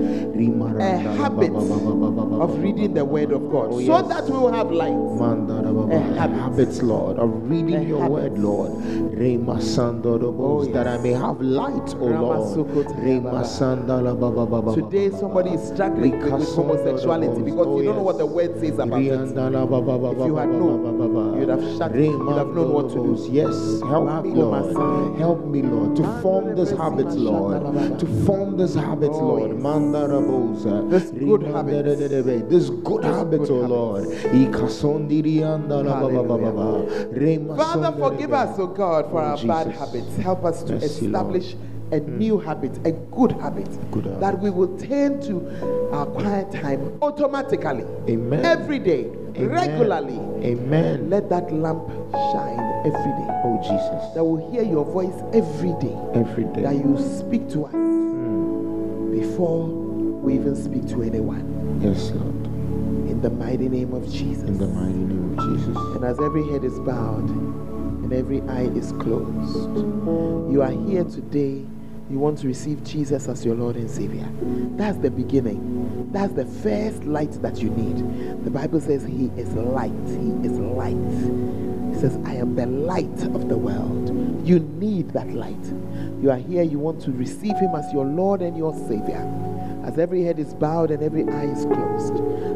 A 0.78 0.98
habit 1.18 1.52
of 1.56 2.60
reading 2.60 2.94
the 2.94 3.06
word 3.06 3.32
of 3.32 3.50
God 3.50 3.70
Oh, 3.72 3.80
so 3.82 4.02
that 4.08 4.26
we 4.26 4.32
will 4.38 4.52
have 4.52 4.70
light. 4.72 4.92
Manda 4.94 5.62
da 5.64 5.72
ba 5.72 5.88
ba. 5.88 5.96
A 5.96 6.00
habit. 6.20 6.36
Habits, 6.38 6.82
Lord, 6.84 7.18
of 7.18 7.50
reading 7.50 7.76
A 7.76 7.84
your 7.84 8.02
habit. 8.02 8.12
word, 8.14 8.38
Lord. 8.40 8.72
Rema 9.18 9.56
sando 9.62 10.18
robos, 10.20 10.68
Oh, 10.68 10.72
that 10.74 10.88
I 10.88 10.98
may 10.98 11.12
have 11.14 11.40
light, 11.42 11.96
O 12.00 12.06
Lord. 12.06 12.54
Today, 14.76 15.10
somebody 15.18 15.52
is 15.52 15.62
struggling 15.70 16.20
with, 16.20 16.32
homosexuality 16.56 17.42
because 17.42 17.68
Oh, 17.68 17.80
you 17.80 17.86
don't 17.86 17.96
know 17.98 18.04
what 18.04 18.18
the 18.18 18.26
word 18.26 18.60
says 18.60 18.78
about 18.78 19.02
it. 19.02 19.08
If 19.08 20.28
you 20.28 20.36
had 20.36 20.50
known, 20.50 21.40
you'd 21.40 21.50
have 21.50 21.64
shut- 21.78 21.96
you'd 21.96 22.38
have 22.38 22.48
known 22.54 22.74
what 22.74 22.90
to 22.90 22.96
do. 22.96 23.16
Yes, 23.32 23.56
help 23.82 24.24
me, 24.24 24.32
Lord. 24.32 25.18
Help 25.18 25.46
me, 25.46 25.62
Lord, 25.62 25.85
to 25.94 26.22
form 26.22 26.56
this 26.56 26.72
habit, 26.72 27.08
Lord. 27.12 28.00
To 28.00 28.06
form 28.26 28.58
this 28.58 28.74
habit, 28.76 29.12
Lord. 29.12 29.52
yes. 29.52 29.62
This 30.90 31.12
good 31.12 31.44
habit. 31.44 31.86
This 32.50 32.70
good 32.70 33.04
habit, 33.04 33.42
oh 33.50 33.62
habit. 33.62 33.70
Lord. 33.70 34.08
Father, 37.58 37.92
forgive 37.98 38.34
us, 38.34 38.58
oh 38.60 38.68
God, 38.68 39.10
for 39.12 39.22
Oh, 39.22 39.26
our 39.26 39.38
bad 39.46 39.68
habits. 39.68 40.16
Help 40.18 40.44
us 40.46 40.64
to 40.64 40.74
Lord. 40.74 40.84
Establish 40.84 41.56
a 41.92 42.00
hmm. 42.00 42.18
new 42.18 42.38
habit, 42.40 42.78
a 42.86 42.92
good 42.92 43.32
habit, 43.34 43.70
Good 43.92 44.06
habit. 44.06 44.20
that 44.20 44.40
we 44.40 44.50
will 44.50 44.78
turn 44.78 45.22
to 45.22 45.48
our 45.94 46.06
quiet 46.06 46.52
time 46.52 46.98
automatically, 47.02 47.86
Amen. 48.10 48.46
every 48.46 48.80
day, 48.80 49.06
Amen. 49.38 49.50
regularly. 49.50 50.20
Amen. 50.46 51.10
Let 51.10 51.30
that 51.30 51.52
lamp 51.54 51.88
shine 52.12 52.60
every 52.86 53.12
day. 53.18 53.30
Oh 53.44 53.60
Jesus. 53.62 54.14
That 54.14 54.24
will 54.24 54.52
hear 54.52 54.64
your 54.64 54.86
voice 54.86 55.16
every 55.34 55.74
day. 55.80 55.96
Every 56.14 56.46
day. 56.46 56.62
That 56.62 56.76
you 56.76 56.98
speak 57.18 57.50
to 57.50 57.66
us 57.66 57.72
hmm. 57.72 59.12
before 59.12 59.68
we 59.68 60.36
even 60.36 60.56
speak 60.56 60.88
to 60.90 61.04
anyone. 61.04 61.80
Yes, 61.82 62.12
Lord. 62.12 62.46
In 63.08 63.22
the 63.22 63.30
mighty 63.30 63.70
name 63.70 63.94
of 63.94 64.12
Jesus. 64.12 64.44
In 64.44 64.58
the 64.58 64.68
mighty 64.68 64.94
name 64.94 65.38
of 65.38 65.46
Jesus. 65.46 65.78
And 65.96 66.04
as 66.04 66.20
every 66.20 66.48
head 66.50 66.64
is 66.64 66.80
bowed 66.80 67.30
and 67.30 68.12
every 68.12 68.42
eye 68.42 68.70
is 68.76 68.92
closed, 68.94 69.78
you 70.52 70.62
are 70.62 70.72
here 70.72 71.04
today. 71.04 71.66
You 72.10 72.20
want 72.20 72.38
to 72.40 72.48
receive 72.48 72.84
Jesus 72.84 73.28
as 73.28 73.44
your 73.44 73.56
Lord 73.56 73.76
and 73.76 73.90
Savior. 73.90 74.30
That's 74.78 74.98
the 75.00 75.10
beginning. 75.10 76.12
That's 76.12 76.34
the 76.34 76.46
first 76.46 77.04
light 77.04 77.42
that 77.42 77.58
you 77.58 77.72
need. 77.72 78.44
The 78.46 78.52
Bible 78.52 78.80
says 78.80 79.04
He 79.04 79.32
is 79.36 79.52
light. 79.56 79.92
He 80.08 80.48
is 80.48 80.54
light. 80.60 80.96
He 81.94 82.00
says, 82.00 82.18
I 82.26 82.36
am 82.36 82.56
the 82.56 82.68
light 82.68 83.24
of 83.34 83.50
the 83.50 83.58
world. 83.58 84.48
You 84.48 84.60
need 84.60 85.10
that 85.14 85.30
light. 85.32 85.66
You 86.22 86.30
are 86.30 86.38
here, 86.38 86.62
you 86.62 86.78
want 86.78 87.02
to 87.02 87.12
receive 87.12 87.58
Him 87.58 87.74
as 87.76 87.92
your 87.92 88.06
Lord 88.06 88.42
and 88.42 88.56
your 88.56 88.74
Savior. 88.88 89.28
As 89.84 89.98
every 89.98 90.24
head 90.24 90.38
is 90.38 90.54
bowed 90.54 90.92
and 90.92 91.02
every 91.02 91.24
eye 91.24 91.46
is 91.46 91.66
closed, 91.66 92.14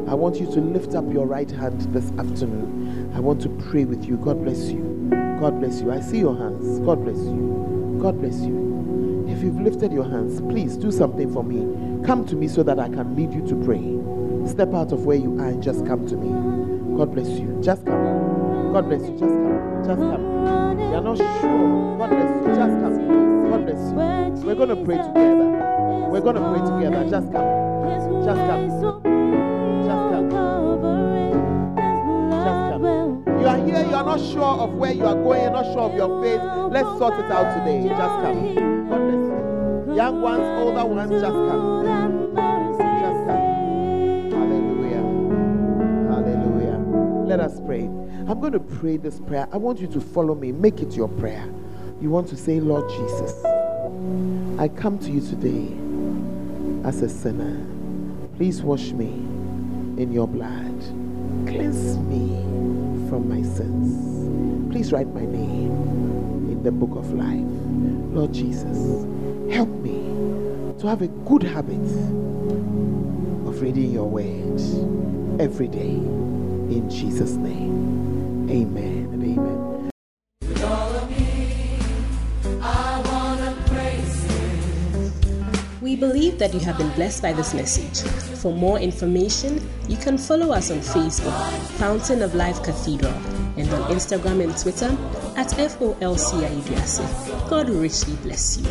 I 0.07 0.13
want 0.13 0.39
you 0.39 0.45
to 0.45 0.61
lift 0.61 0.93
up 0.93 1.11
your 1.11 1.25
right 1.25 1.49
hand 1.49 1.81
this 1.93 2.11
afternoon. 2.19 3.11
I 3.15 3.19
want 3.19 3.41
to 3.41 3.49
pray 3.69 3.85
with 3.85 4.05
you. 4.05 4.17
God 4.17 4.43
bless 4.43 4.69
you. 4.69 5.09
God 5.39 5.59
bless 5.59 5.81
you. 5.81 5.91
I 5.91 6.01
see 6.01 6.19
your 6.19 6.37
hands. 6.37 6.79
God 6.81 7.03
bless 7.03 7.17
you. 7.17 7.97
God 7.99 8.19
bless 8.21 8.39
you. 8.41 8.68
If 9.39 9.45
you've 9.45 9.61
lifted 9.61 9.93
your 9.93 10.03
hands, 10.03 10.41
please 10.41 10.75
do 10.75 10.91
something 10.91 11.31
for 11.31 11.45
me. 11.45 11.59
Come 12.05 12.25
to 12.25 12.35
me 12.35 12.49
so 12.49 12.61
that 12.61 12.77
I 12.77 12.89
can 12.89 13.15
lead 13.15 13.33
you 13.33 13.39
to 13.47 13.55
pray. 13.63 13.79
Step 14.45 14.73
out 14.73 14.91
of 14.91 15.05
where 15.05 15.15
you 15.15 15.39
are 15.39 15.47
and 15.47 15.63
just 15.63 15.85
come 15.85 16.05
to 16.07 16.17
me. 16.17 16.27
God 16.97 17.15
bless 17.15 17.29
you. 17.29 17.57
Just 17.63 17.85
come. 17.85 18.73
God 18.73 18.89
bless 18.89 18.99
you. 18.99 19.11
Just 19.11 19.21
come. 19.21 19.83
Just 19.85 20.01
come. 20.01 20.77
You're 20.91 20.99
not 20.99 21.17
sure. 21.17 21.97
God 21.97 22.09
bless 22.09 22.29
you. 22.35 22.47
Just 22.51 22.75
come. 22.83 23.49
God 23.49 23.65
bless 23.65 23.79
you. 23.79 24.45
We're 24.45 24.55
going 24.55 24.75
to 24.75 24.83
pray 24.83 24.97
together. 24.97 25.47
We're 26.11 26.19
going 26.19 26.35
to 26.35 26.43
pray 26.43 26.59
together. 26.59 27.09
Just 27.09 27.31
come. 27.31 27.47
Just 28.27 28.43
come. 28.43 28.67
Just 28.67 28.83
come. 30.11 30.27
Just 32.43 32.59
come. 32.75 33.39
You 33.39 33.47
are 33.47 33.57
here, 33.65 33.87
you 33.87 33.95
are 33.95 34.03
not 34.03 34.19
sure 34.19 34.43
of 34.43 34.73
where 34.73 34.91
you 34.91 35.05
are 35.05 35.15
going, 35.15 35.43
you're 35.43 35.51
not 35.51 35.63
sure 35.63 35.83
of 35.83 35.95
your 35.95 36.21
faith. 36.21 36.41
Let's 36.73 36.89
sort 36.99 37.13
it 37.13 37.31
out 37.31 37.57
today. 37.57 37.87
Just 37.87 37.99
come. 37.99 38.68
God 39.99 40.11
bless 40.11 40.19
you. 40.19 40.19
Young 40.19 40.21
ones, 40.21 40.43
older 40.61 40.85
ones, 40.85 41.11
just 41.11 41.23
come. 41.25 42.35
Just 43.01 43.19
come. 43.27 43.43
Hallelujah. 44.31 45.03
Hallelujah. 46.09 46.77
Let 47.25 47.39
us 47.41 47.59
pray. 47.65 47.83
I'm 48.27 48.39
going 48.39 48.53
to 48.53 48.59
pray 48.59 48.97
this 48.97 49.19
prayer. 49.19 49.47
I 49.51 49.57
want 49.57 49.79
you 49.79 49.87
to 49.87 49.99
follow 49.99 50.35
me. 50.35 50.51
Make 50.53 50.79
it 50.79 50.93
your 50.93 51.09
prayer. 51.09 51.45
You 51.99 52.09
want 52.11 52.29
to 52.29 52.37
say, 52.37 52.61
Lord 52.61 52.89
Jesus, 52.89 53.43
I 54.57 54.69
come 54.69 54.99
to 54.99 55.11
you 55.11 55.19
today 55.19 55.67
as 56.87 57.01
a 57.01 57.09
sinner. 57.09 57.65
Please 58.37 58.61
wash 58.61 58.91
me 58.93 59.07
in 60.01 60.13
your 60.13 60.27
blood. 60.29 60.79
Cleanse 61.45 61.97
me 61.97 62.39
from 63.09 63.27
my 63.27 63.41
sins. 63.41 64.71
Please 64.71 64.93
write 64.93 65.13
my 65.13 65.25
name 65.25 65.71
in 66.49 66.63
the 66.63 66.71
book 66.71 66.95
of 66.95 67.11
life. 67.11 67.43
Lord 68.13 68.33
Jesus, 68.33 69.05
help 69.51 69.69
me 69.69 69.99
to 70.79 70.87
have 70.87 71.01
a 71.01 71.07
good 71.07 71.43
habit 71.43 71.79
of 73.47 73.61
reading 73.61 73.91
your 73.91 74.07
word 74.07 74.61
every 75.39 75.67
day. 75.67 75.89
In 75.89 76.89
Jesus' 76.89 77.31
name, 77.31 78.49
amen 78.49 79.09
and 79.13 79.23
amen. 79.23 79.59
We 85.81 85.95
believe 85.95 86.37
that 86.37 86.53
you 86.53 86.59
have 86.59 86.77
been 86.77 86.91
blessed 86.91 87.23
by 87.23 87.33
this 87.33 87.55
message. 87.55 88.03
For 88.39 88.53
more 88.53 88.77
information, 88.79 89.67
you 89.87 89.97
can 89.97 90.19
follow 90.19 90.51
us 90.51 90.69
on 90.69 90.79
Facebook, 90.79 91.33
Fountain 91.79 92.21
of 92.21 92.35
Life 92.35 92.61
Cathedral, 92.61 93.13
and 93.57 93.67
on 93.73 93.89
Instagram 93.91 94.43
and 94.43 94.55
Twitter 94.55 94.95
at 95.35 95.47
FOLCIUDAC. 95.47 96.99
God 97.49 97.69
richly 97.69 98.15
bless 98.17 98.57
you. 98.59 98.65